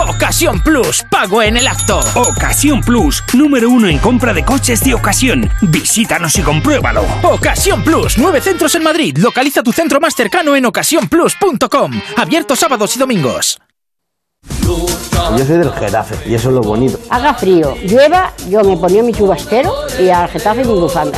[0.10, 2.00] Ocasión Plus, pago en el acto.
[2.16, 5.48] Ocasión Plus, número uno en compra de coches de ocasión.
[5.62, 7.06] Visítanos y compruébalo.
[7.22, 9.16] Ocasión Plus, nueve centros en Madrid.
[9.20, 11.92] Localiza tu centro más cercano en ocasiónplus.com.
[12.16, 13.60] Abierto sábados y domingos.
[15.38, 17.00] Yo soy del Getafe y eso es lo bonito.
[17.10, 21.18] Haga frío, llueva, yo me ponía mi chubastero y al Getafe mi bufanda.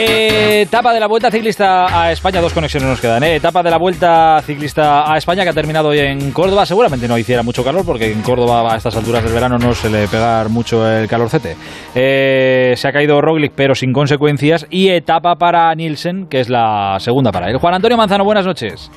[0.00, 3.22] Eh etapa de la Vuelta Ciclista a España, dos conexiones nos quedan.
[3.22, 3.36] ¿eh?
[3.36, 6.66] Etapa de la Vuelta Ciclista a España que ha terminado hoy en Córdoba.
[6.66, 9.88] Seguramente no hiciera mucho calor porque en Córdoba a estas alturas del verano no se
[9.88, 11.56] le pega mucho el calorcete.
[11.94, 16.96] Eh, se ha caído Roglic pero sin consecuencias y etapa para Nielsen que es la
[17.00, 17.56] segunda para él.
[17.56, 18.90] Juan Antonio Manzano, buenas noches.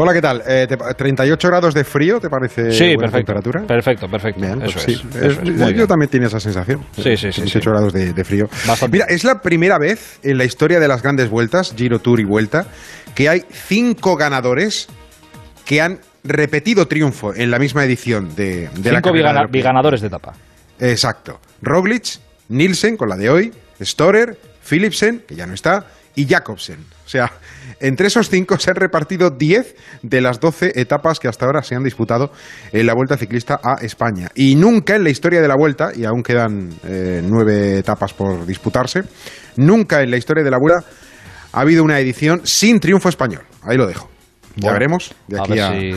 [0.00, 0.42] Hola, ¿qué tal?
[0.46, 3.66] Eh, ¿38 grados de frío te parece sí, buena perfecto, temperatura?
[3.66, 4.40] Perfecto, perfecto.
[4.40, 4.92] Bien, pues eso sí.
[4.92, 6.86] es, eso es, muy yo también tenía esa sensación.
[6.92, 7.68] Sí, sí, sí, 38 sí.
[7.68, 8.48] grados de, de frío.
[8.64, 8.92] Bastante.
[8.92, 12.24] Mira, es la primera vez en la historia de las grandes vueltas, Giro Tour y
[12.24, 12.66] Vuelta,
[13.16, 14.86] que hay cinco ganadores
[15.64, 20.00] que han repetido triunfo en la misma edición de, de la Cinco de la- biganadores
[20.00, 20.32] de etapa.
[20.78, 21.40] Exacto.
[21.60, 22.20] Roglic,
[22.50, 23.52] Nielsen con la de hoy,
[23.82, 26.78] Storer, Philipsen, que ya no está, y Jacobsen.
[27.04, 27.32] O sea,
[27.80, 31.74] entre esos cinco se han repartido 10 de las 12 etapas que hasta ahora se
[31.74, 32.30] han disputado
[32.72, 34.28] en la Vuelta Ciclista a España.
[34.34, 38.46] Y nunca en la historia de la Vuelta, y aún quedan eh, nueve etapas por
[38.46, 39.02] disputarse,
[39.56, 40.86] nunca en la historia de la Vuelta
[41.52, 43.42] ha habido una edición sin triunfo español.
[43.62, 44.08] Ahí lo dejo.
[44.56, 45.92] Ya Bueno, veremos de a aquí ver a, si-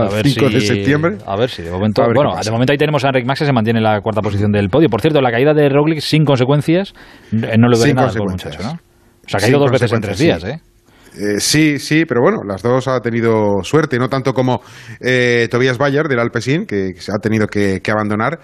[0.00, 1.18] al a ver 5 de septiembre.
[1.26, 2.02] A ver si de momento.
[2.14, 4.50] Bueno, de momento ahí tenemos a Enric Max que se mantiene en la cuarta posición
[4.52, 4.88] del podio.
[4.88, 6.94] Por cierto, la caída de Roglic sin consecuencias
[7.30, 8.54] eh, no duele Sin nada consecuencias.
[8.56, 8.80] muchacho, ¿no?
[9.26, 10.75] O sea, ha caído dos veces en tres días, consecuencias, ¿eh?
[11.16, 14.60] Eh, sí, sí, pero bueno, las dos ha tenido suerte, no tanto como
[15.00, 18.38] eh, Tobias Bayer del Alpecin, que se ha tenido que, que abandonar,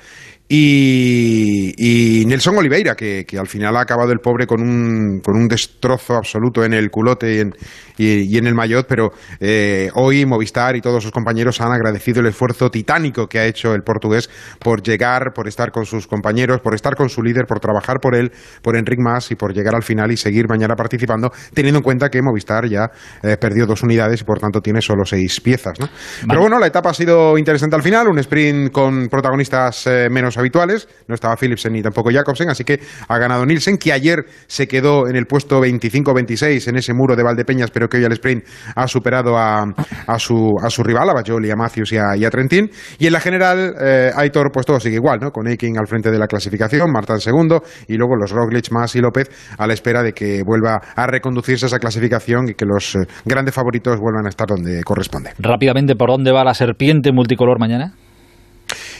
[0.55, 5.35] y, y Nelson Oliveira, que, que al final ha acabado el pobre con un, con
[5.35, 7.55] un destrozo absoluto en el culote y en,
[7.97, 12.21] y, y en el maillot, pero eh, hoy Movistar y todos sus compañeros han agradecido
[12.21, 16.61] el esfuerzo titánico que ha hecho el portugués por llegar, por estar con sus compañeros,
[16.61, 18.31] por estar con su líder, por trabajar por él,
[18.61, 22.11] por Enric Mas y por llegar al final y seguir mañana participando, teniendo en cuenta
[22.11, 22.91] que Movistar ya
[23.23, 25.81] eh, perdió dos unidades y por tanto tiene solo seis piezas.
[25.81, 25.89] ¿no?
[26.29, 30.37] Pero bueno, la etapa ha sido interesante al final, un sprint con protagonistas eh, menos
[30.43, 34.69] habituales, no estaba Philipsen ni tampoco Jacobsen, así que ha ganado Nielsen, que ayer se
[34.69, 38.45] quedó en el puesto 25-26 en ese muro de Valdepeñas, pero que hoy al sprint
[38.75, 39.65] ha superado a,
[40.07, 42.71] a su, a su rival, a Bajoli, a Matthews y a, y a Trentin.
[42.99, 45.31] Y en la general, eh, Aitor, pues todo sigue igual, ¿no?
[45.31, 48.95] Con Eiking al frente de la clasificación, Marta en segundo, y luego los Roglic, Mas
[48.97, 52.95] y López a la espera de que vuelva a reconducirse esa clasificación y que los
[52.95, 55.31] eh, grandes favoritos vuelvan a estar donde corresponde.
[55.39, 57.95] Rápidamente, ¿por dónde va la serpiente multicolor mañana?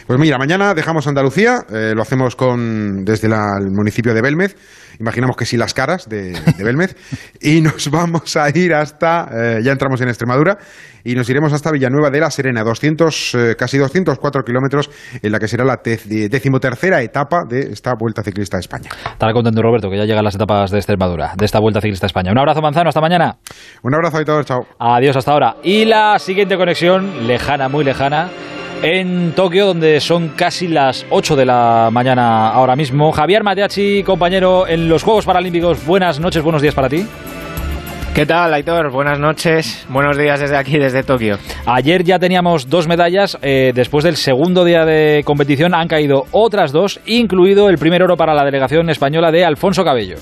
[0.07, 4.57] Pues mira, mañana dejamos Andalucía, eh, lo hacemos con desde la- el municipio de Belmez,
[5.01, 6.97] imaginamos que sí las caras de, de Belmez,
[7.41, 10.59] y nos vamos a ir hasta, eh, ya entramos en Extremadura,
[11.05, 14.91] y nos iremos hasta Villanueva de la Serena, 200, eh, casi 204 kilómetros,
[15.23, 18.91] en la que será la tez- decimotercera etapa de esta Vuelta Ciclista a España.
[19.13, 22.09] Estará contento Roberto que ya llegan las etapas de Extremadura, de esta Vuelta Ciclista a
[22.09, 22.31] España.
[22.33, 23.37] Un abrazo, Manzano, hasta mañana.
[23.83, 24.67] Un abrazo a todos, chao.
[24.79, 25.57] Adiós, hasta ahora.
[25.63, 28.29] Y la siguiente conexión, lejana, muy lejana,
[28.83, 33.13] en Tokio, donde son casi las 8 de la mañana ahora mismo.
[33.13, 37.07] Javier Mateachi, compañero en los Juegos Paralímpicos, buenas noches, buenos días para ti.
[38.15, 38.91] ¿Qué tal, Aitor?
[38.91, 41.39] Buenas noches, buenos días desde aquí, desde Tokio.
[41.65, 46.73] Ayer ya teníamos dos medallas, eh, después del segundo día de competición han caído otras
[46.73, 50.17] dos, incluido el primer oro para la delegación española de Alfonso Cabello.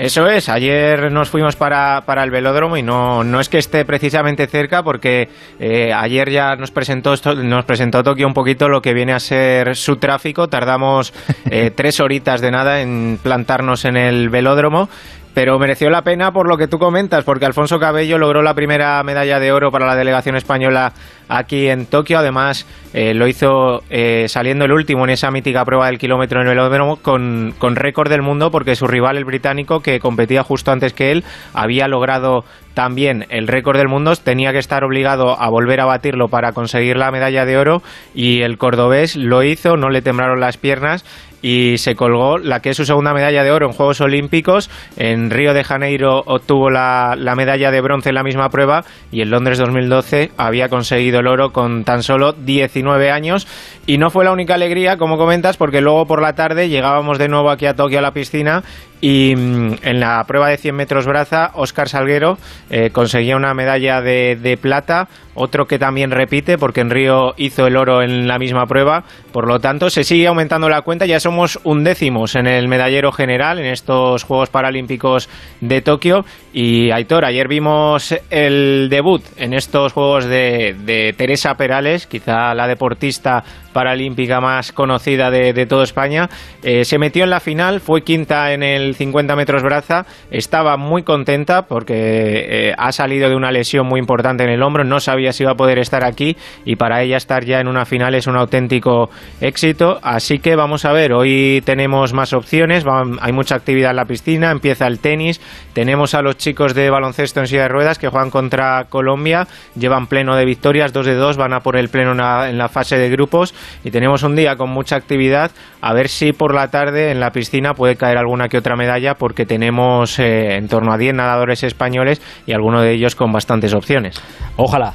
[0.00, 3.84] Eso es, ayer nos fuimos para, para el velódromo y no, no es que esté
[3.84, 5.28] precisamente cerca porque
[5.58, 9.76] eh, ayer ya nos presentó, nos presentó Tokio un poquito lo que viene a ser
[9.76, 10.48] su tráfico.
[10.48, 11.12] Tardamos
[11.50, 14.88] eh, tres horitas de nada en plantarnos en el velódromo.
[15.34, 19.00] Pero mereció la pena por lo que tú comentas, porque Alfonso Cabello logró la primera
[19.04, 20.92] medalla de oro para la delegación española
[21.30, 22.18] aquí en Tokio.
[22.18, 26.48] Además, eh, lo hizo eh, saliendo el último en esa mítica prueba del kilómetro en
[26.48, 30.72] el velódromo con, con récord del mundo, porque su rival, el británico, que competía justo
[30.72, 31.24] antes que él,
[31.54, 32.44] había logrado
[32.74, 36.96] también el récord del mundo, tenía que estar obligado a volver a batirlo para conseguir
[36.96, 37.82] la medalla de oro
[38.14, 41.04] y el cordobés lo hizo, no le temblaron las piernas
[41.42, 44.70] y se colgó la que es su segunda medalla de oro en Juegos Olímpicos.
[44.96, 49.22] En Río de Janeiro obtuvo la, la medalla de bronce en la misma prueba y
[49.22, 53.46] en Londres 2012 había conseguido el oro con tan solo 19 años.
[53.86, 57.28] Y no fue la única alegría, como comentas, porque luego por la tarde llegábamos de
[57.28, 58.62] nuevo aquí a Tokio a la piscina
[59.00, 62.38] y mm, en la prueba de 100 metros braza, Óscar Salguero
[62.70, 67.66] eh, conseguía una medalla de, de plata, otro que también repite porque en Río hizo
[67.66, 71.20] el oro en la misma prueba, por lo tanto se sigue aumentando la cuenta, ya
[71.20, 75.28] somos undécimos en el medallero general en estos Juegos Paralímpicos
[75.60, 76.24] de Tokio.
[76.52, 82.66] Y Aitor, ayer vimos el debut en estos Juegos de, de Teresa Perales, quizá la
[82.66, 86.28] deportista paralímpica más conocida de, de toda España.
[86.62, 91.02] Eh, se metió en la final, fue quinta en el 50 metros braza, estaba muy
[91.02, 95.32] contenta porque eh, ha salido de una lesión muy importante en el hombro, no sabía
[95.32, 98.26] si iba a poder estar aquí y para ella estar ya en una final es
[98.26, 99.10] un auténtico
[99.40, 99.98] éxito.
[100.02, 102.84] Así que vamos a ver, hoy tenemos más opciones,
[103.20, 105.40] hay mucha actividad en la piscina, empieza el tenis,
[105.72, 110.06] tenemos a los chicos de baloncesto en silla de ruedas que juegan contra Colombia, llevan
[110.06, 113.08] pleno de victorias, dos de dos, van a por el pleno en la fase de
[113.08, 115.50] grupos y tenemos un día con mucha actividad,
[115.80, 119.14] a ver si por la tarde en la piscina puede caer alguna que otra medalla
[119.14, 123.74] porque tenemos eh, en torno a 10 nadadores españoles y algunos de ellos con bastantes
[123.74, 124.20] opciones.
[124.56, 124.94] Ojalá.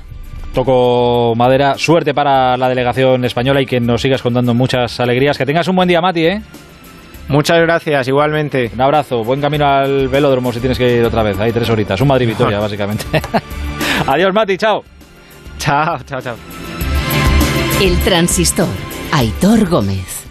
[0.53, 1.75] Toco madera.
[1.75, 5.37] Suerte para la delegación española y que nos sigas contando muchas alegrías.
[5.37, 6.41] Que tengas un buen día, Mati, ¿eh?
[7.27, 8.71] Muchas gracias, igualmente.
[8.73, 11.39] Un abrazo, buen camino al velódromo si tienes que ir otra vez.
[11.39, 13.05] Hay tres horitas, un Madrid-Vitoria, básicamente.
[14.07, 14.83] Adiós, Mati, chao.
[15.57, 16.64] Chao, chao, chao.
[17.81, 18.69] El transistor,
[19.11, 20.23] Aitor Gómez.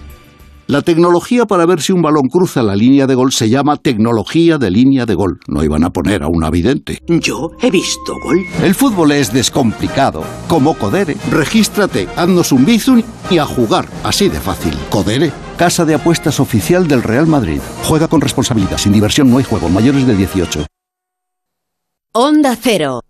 [0.66, 4.56] La tecnología para ver si un balón cruza la línea de gol se llama tecnología
[4.56, 5.40] de línea de gol.
[5.46, 7.02] No iban a poner a una vidente.
[7.06, 8.38] Yo he visto gol.
[8.62, 10.24] El fútbol es descomplicado.
[10.48, 11.18] Como Codere.
[11.30, 13.86] Regístrate, haznos un bizum y a jugar.
[14.04, 14.74] Así de fácil.
[14.88, 15.30] Codere.
[15.58, 17.60] Casa de apuestas oficial del Real Madrid.
[17.82, 18.78] Juega con responsabilidad.
[18.78, 19.68] Sin diversión no hay juego.
[19.68, 20.64] Mayores de 18.
[22.14, 23.02] Onda Cero.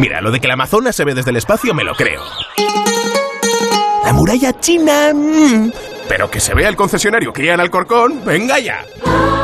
[0.00, 2.20] Mira, lo de que la Amazonas se ve desde el espacio me lo creo.
[4.04, 5.12] La muralla china...
[5.14, 5.72] Mm,
[6.08, 8.84] pero que se vea el concesionario Kia en Alcorcón, venga ya.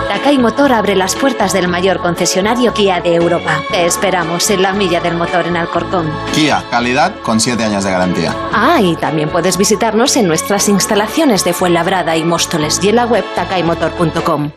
[0.08, 3.62] Takai Motor abre las puertas del mayor concesionario Kia de Europa.
[3.70, 6.12] Te esperamos en la milla del motor en Alcorcón.
[6.34, 8.34] Kia, calidad con 7 años de garantía.
[8.52, 13.06] Ah, y también puedes visitarnos en nuestras instalaciones de Fuenlabrada y Móstoles y en la
[13.06, 14.50] web takaimotor.com.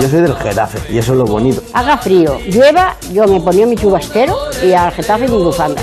[0.00, 1.62] Yo soy del Getafe y eso es lo bonito.
[1.72, 5.82] Haga frío, llueva, yo me ponía mi chubasquero y al Getafe mi bufanda.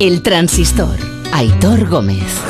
[0.00, 0.96] El transistor.
[1.30, 2.42] Aitor Gómez.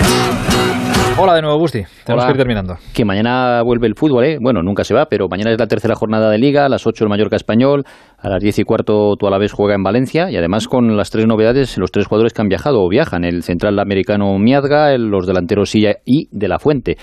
[1.19, 1.83] Hola de nuevo, Busti.
[2.05, 2.79] Tenemos que ir terminando.
[2.95, 4.39] Que mañana vuelve el fútbol, ¿eh?
[4.41, 7.03] Bueno, nunca se va, pero mañana es la tercera jornada de Liga, a las 8
[7.03, 7.85] el Mallorca Español,
[8.23, 10.97] a las 10 y cuarto tú a la vez juega en Valencia y además con
[10.97, 14.97] las tres novedades, los tres jugadores que han viajado o viajan, el central americano Miazga,
[14.99, 16.97] los delanteros Silla y De La Fuente.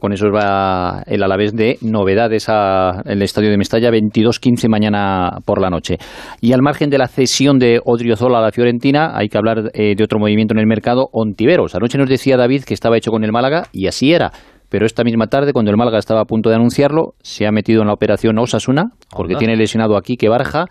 [0.00, 5.70] Con eso va el Alavés de novedades al estadio de Mestalla 22-15 mañana por la
[5.70, 5.98] noche.
[6.40, 9.94] Y al margen de la cesión de Odriozola a la Fiorentina, hay que hablar eh,
[9.96, 11.76] de otro movimiento en el mercado, Ontiveros.
[11.76, 14.32] Anoche nos decía David que estaba hecho con el Málaga y así era
[14.68, 17.82] pero esta misma tarde, cuando el Málaga estaba a punto de anunciarlo, se ha metido
[17.82, 20.66] en la operación Osasuna, porque tiene lesionado aquí que Barja,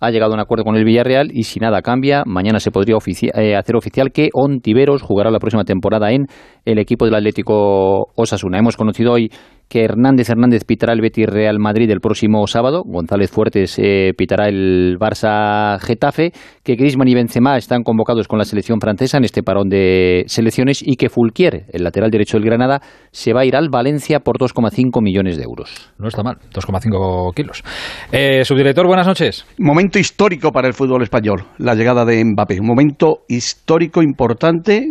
[0.00, 2.96] ha llegado a un acuerdo con el Villarreal y si nada cambia, mañana se podría
[3.34, 6.26] eh, hacer oficial que Ontiveros jugará la próxima temporada en
[6.72, 8.58] el equipo del Atlético Osasuna.
[8.58, 9.30] Hemos conocido hoy
[9.68, 14.48] que Hernández Hernández pitará el Betis Real Madrid el próximo sábado, González Fuertes eh, pitará
[14.48, 16.32] el Barça Getafe,
[16.64, 20.82] que Griezmann y Benzema están convocados con la selección francesa en este parón de selecciones
[20.82, 22.80] y que Fulquier, el lateral derecho del Granada,
[23.10, 25.92] se va a ir al Valencia por 2,5 millones de euros.
[25.98, 27.62] No está mal, 2,5 kilos.
[28.10, 29.44] Eh, subdirector, buenas noches.
[29.58, 32.60] Momento histórico para el fútbol español, la llegada de Mbappé.
[32.60, 34.82] Un momento histórico importante,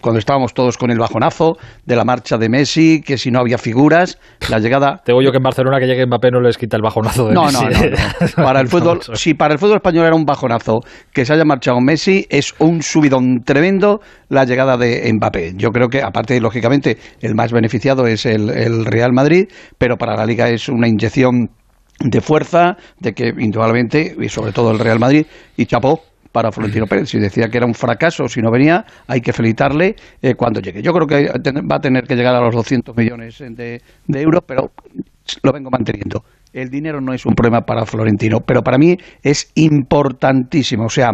[0.00, 3.58] cuando estábamos todos con el bajonazo de la marcha de Messi, que si no había
[3.58, 4.18] figuras,
[4.48, 5.02] la llegada.
[5.04, 7.50] Tengo yo que en Barcelona que llegue Mbappé no les quita el bajonazo de no,
[7.50, 7.68] No, no,
[8.36, 10.80] Para el fútbol, si para el fútbol español era un bajonazo
[11.12, 15.52] que se haya marchado Messi, es un subidón tremendo la llegada de Mbappé.
[15.56, 19.48] Yo creo que, aparte, lógicamente, el más beneficiado es el, el Real Madrid,
[19.78, 21.50] pero para la Liga es una inyección
[22.00, 25.26] de fuerza, de que indudablemente, y sobre todo el Real Madrid,
[25.56, 26.00] y chapó,
[26.32, 27.10] para Florentino Pérez.
[27.10, 30.82] Si decía que era un fracaso, si no venía, hay que felicitarle eh, cuando llegue.
[30.82, 31.26] Yo creo que
[31.60, 34.72] va a tener que llegar a los 200 millones de, euros, pero
[35.42, 36.24] lo vengo manteniendo.
[36.52, 40.86] El dinero no es un problema para Florentino, pero para mí es importantísimo.
[40.86, 41.10] O sea,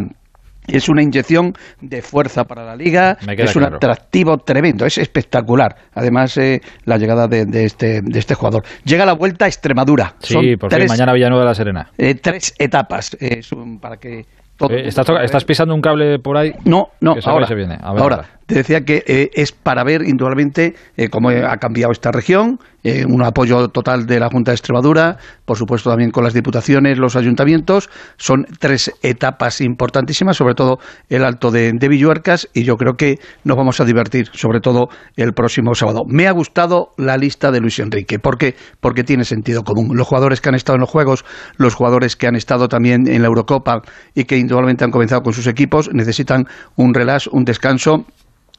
[0.67, 5.75] es una inyección de fuerza para la liga, es un atractivo tremendo, es espectacular.
[5.95, 8.65] Además, eh, la llegada de, este, de este jugador.
[8.85, 10.15] Llega la vuelta a Extremadura.
[10.19, 11.91] Sí, por mañana Villanueva de la Serena.
[11.97, 13.17] Eh, tres etapas
[13.81, 14.27] para que
[14.61, 16.53] Eh, ¿estás, pisando un cable por ahí?
[16.65, 17.79] No, no, ahora, se viene.
[17.81, 22.59] ahora, te decía que eh, es para ver indudablemente eh, cómo ha cambiado esta región,
[23.07, 27.17] un apoyo total de la Junta de Extremadura, por supuesto también con las diputaciones, los
[27.17, 27.91] ayuntamientos.
[28.17, 30.79] Son tres etapas importantísimas, sobre todo
[31.11, 34.89] el Alto de, de Villuercas, y yo creo que nos vamos a divertir, sobre todo
[35.17, 36.05] el próximo sábado.
[36.07, 38.55] Me ha gustado la lista de Luis Enrique, ¿por qué?
[38.81, 39.95] Porque tiene sentido común.
[39.95, 41.27] Los jugadores que han estado en los Juegos,
[41.59, 43.83] los jugadores que han estado también en la Eurocopa
[44.15, 46.47] y que indudablemente han comenzado con sus equipos, necesitan
[46.77, 48.07] un relax, un descanso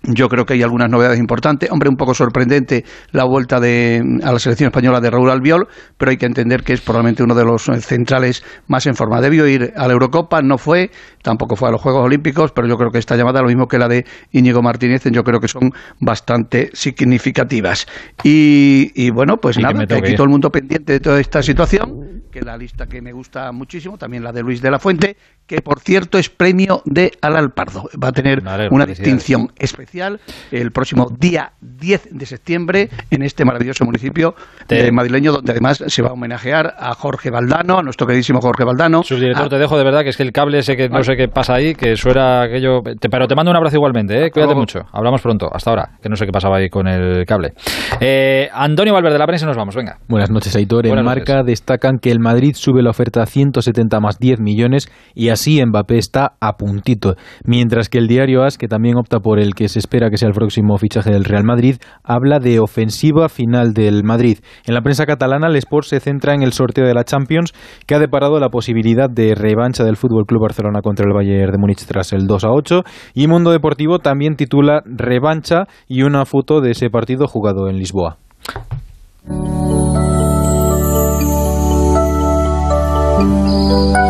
[0.03, 1.70] yo creo que hay algunas novedades importantes.
[1.72, 5.68] Hombre, un poco sorprendente la vuelta de, a la selección española de Raúl Albiol,
[5.98, 9.20] pero hay que entender que es probablemente uno de los centrales más en forma.
[9.20, 10.90] Debió ir a la Eurocopa, no fue,
[11.22, 13.78] tampoco fue a los Juegos Olímpicos, pero yo creo que esta llamada, lo mismo que
[13.78, 17.86] la de Íñigo Martínez, yo creo que son bastante significativas.
[18.24, 22.56] Y, bueno, pues nada, aquí todo el mundo pendiente de toda esta situación, que la
[22.57, 25.18] lista que me gusta muchísimo, también la de Luis de la Fuente,
[25.49, 27.89] que por cierto es premio de Alal Pardo.
[28.01, 30.19] Va a tener una distinción especial
[30.51, 34.35] el próximo día 10 de septiembre en este maravilloso municipio
[34.67, 38.63] de madrileño, donde además se va a homenajear a Jorge Valdano, a nuestro queridísimo Jorge
[38.63, 39.01] Valdano.
[39.01, 39.49] Subdirector, Ah.
[39.49, 41.55] te dejo de verdad que es que el cable sé que no sé qué pasa
[41.55, 42.81] ahí, que suena aquello.
[42.99, 44.30] te- pero te mando un abrazo igualmente, ¿eh?
[44.30, 44.81] cuídate mucho.
[44.91, 47.53] Hablamos pronto, hasta ahora, que no sé qué pasaba ahí con el cable.
[47.99, 49.97] Eh, Antonio Valverde, la prensa, nos vamos, venga.
[50.07, 50.85] Buenas noches, Aitor.
[50.85, 54.91] En Buenas Marca destacan que el Madrid sube la oferta a 170 más 10 millones
[55.15, 57.16] y así Mbappé está a puntito.
[57.45, 60.28] Mientras que el diario AS, que también opta por el que se espera que sea
[60.28, 64.40] el próximo fichaje del Real Madrid, habla de ofensiva final del Madrid.
[64.66, 67.53] En la prensa catalana, el Sport se centra en el sorteo de la Champions,
[67.88, 71.57] que ha deparado la posibilidad de revancha del Fútbol Club Barcelona contra el Bayern de
[71.57, 72.82] Múnich tras el 2 a 8.
[73.14, 78.18] Y Mundo Deportivo también titula Revancha y una foto de ese partido jugado en Lisboa.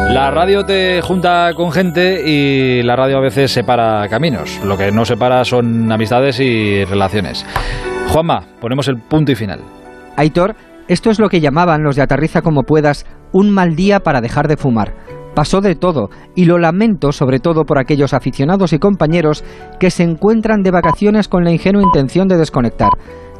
[0.09, 4.59] La radio te junta con gente y la radio a veces separa caminos.
[4.65, 7.45] Lo que no separa son amistades y relaciones.
[8.07, 9.61] Juanma, ponemos el punto y final.
[10.17, 10.55] Aitor,
[10.87, 14.47] esto es lo que llamaban los de Aterriza como puedas un mal día para dejar
[14.47, 14.95] de fumar.
[15.35, 19.43] Pasó de todo y lo lamento sobre todo por aquellos aficionados y compañeros
[19.79, 22.89] que se encuentran de vacaciones con la ingenua intención de desconectar.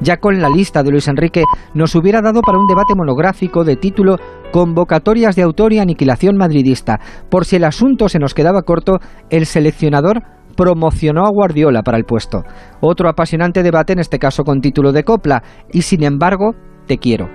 [0.01, 1.43] Ya con la lista de Luis Enrique
[1.73, 4.15] nos hubiera dado para un debate monográfico de título
[4.51, 6.99] Convocatorias de autor y aniquilación madridista.
[7.29, 8.99] Por si el asunto se nos quedaba corto,
[9.29, 10.23] el seleccionador
[10.55, 12.43] promocionó a Guardiola para el puesto.
[12.81, 16.53] Otro apasionante debate, en este caso con título de copla, y sin embargo,
[16.87, 17.29] te quiero.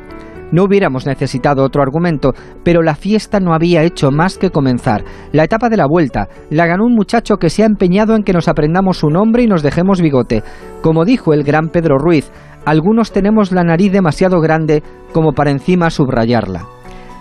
[0.53, 2.33] No hubiéramos necesitado otro argumento,
[2.63, 5.05] pero la fiesta no había hecho más que comenzar.
[5.33, 8.33] La etapa de la vuelta la ganó un muchacho que se ha empeñado en que
[8.33, 10.43] nos aprendamos su nombre y nos dejemos bigote.
[10.83, 12.31] Como dijo el gran Pedro Ruiz,
[12.65, 14.83] algunos tenemos la nariz demasiado grande
[15.13, 16.67] como para encima subrayarla.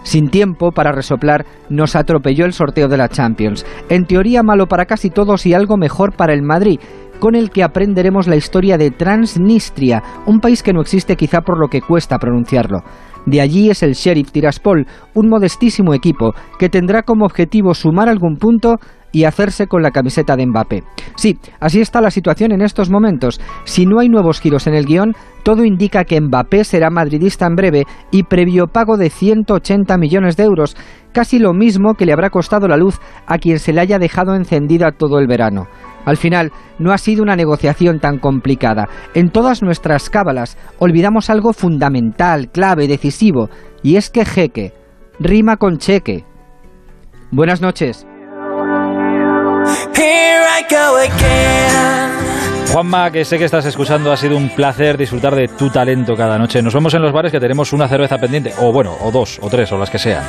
[0.04, 3.66] Sin tiempo para resoplar, nos atropelló el sorteo de la Champions.
[3.90, 6.80] En teoría malo para casi todos y algo mejor para el Madrid,
[7.20, 11.58] con el que aprenderemos la historia de Transnistria, un país que no existe quizá por
[11.58, 12.84] lo que cuesta pronunciarlo.
[13.26, 18.36] De allí es el Sheriff Tiraspol, un modestísimo equipo que tendrá como objetivo sumar algún
[18.36, 18.76] punto
[19.14, 20.84] y hacerse con la camiseta de Mbappé.
[21.16, 23.40] Sí, así está la situación en estos momentos.
[23.64, 27.56] Si no hay nuevos giros en el guion, todo indica que Mbappé será madridista en
[27.56, 30.76] breve y previo pago de 180 millones de euros,
[31.14, 34.36] casi lo mismo que le habrá costado la luz a quien se le haya dejado
[34.36, 35.68] encendida todo el verano.
[36.06, 38.90] Al final, no ha sido una negociación tan complicada.
[39.14, 43.50] En todas nuestras cábalas olvidamos algo fundamental, clave, decisivo,
[43.84, 44.74] y es que jeque
[45.20, 46.26] rima con cheque.
[47.32, 48.06] Buenas noches.
[52.74, 56.40] Juanma, que sé que estás escuchando, ha sido un placer disfrutar de tu talento cada
[56.40, 56.60] noche.
[56.62, 59.50] Nos vemos en los bares que tenemos una cerveza pendiente, o bueno, o dos, o
[59.50, 60.24] tres, o las que sean.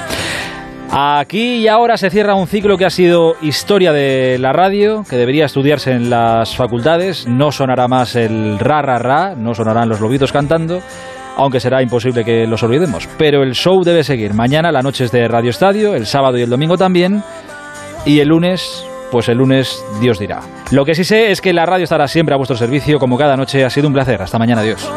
[0.91, 5.17] Aquí y ahora se cierra un ciclo que ha sido historia de la radio, que
[5.17, 7.27] debería estudiarse en las facultades.
[7.27, 10.83] No sonará más el ra ra ra, no sonarán los lobitos cantando,
[11.37, 13.09] aunque será imposible que los olvidemos.
[13.17, 14.35] Pero el show debe seguir.
[14.35, 17.25] Mañana la noche es de Radio Estadio, el sábado y el domingo también,
[18.05, 18.85] y el lunes
[19.15, 20.41] pues el lunes Dios dirá.
[20.73, 23.37] Lo que sí sé es que la radio estará siempre a vuestro servicio, como cada
[23.37, 23.65] noche.
[23.65, 24.21] Ha sido un placer.
[24.21, 24.91] Hasta mañana, adiós.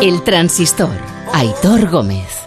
[0.00, 0.96] El transistor.
[1.34, 2.43] Aitor Gómez.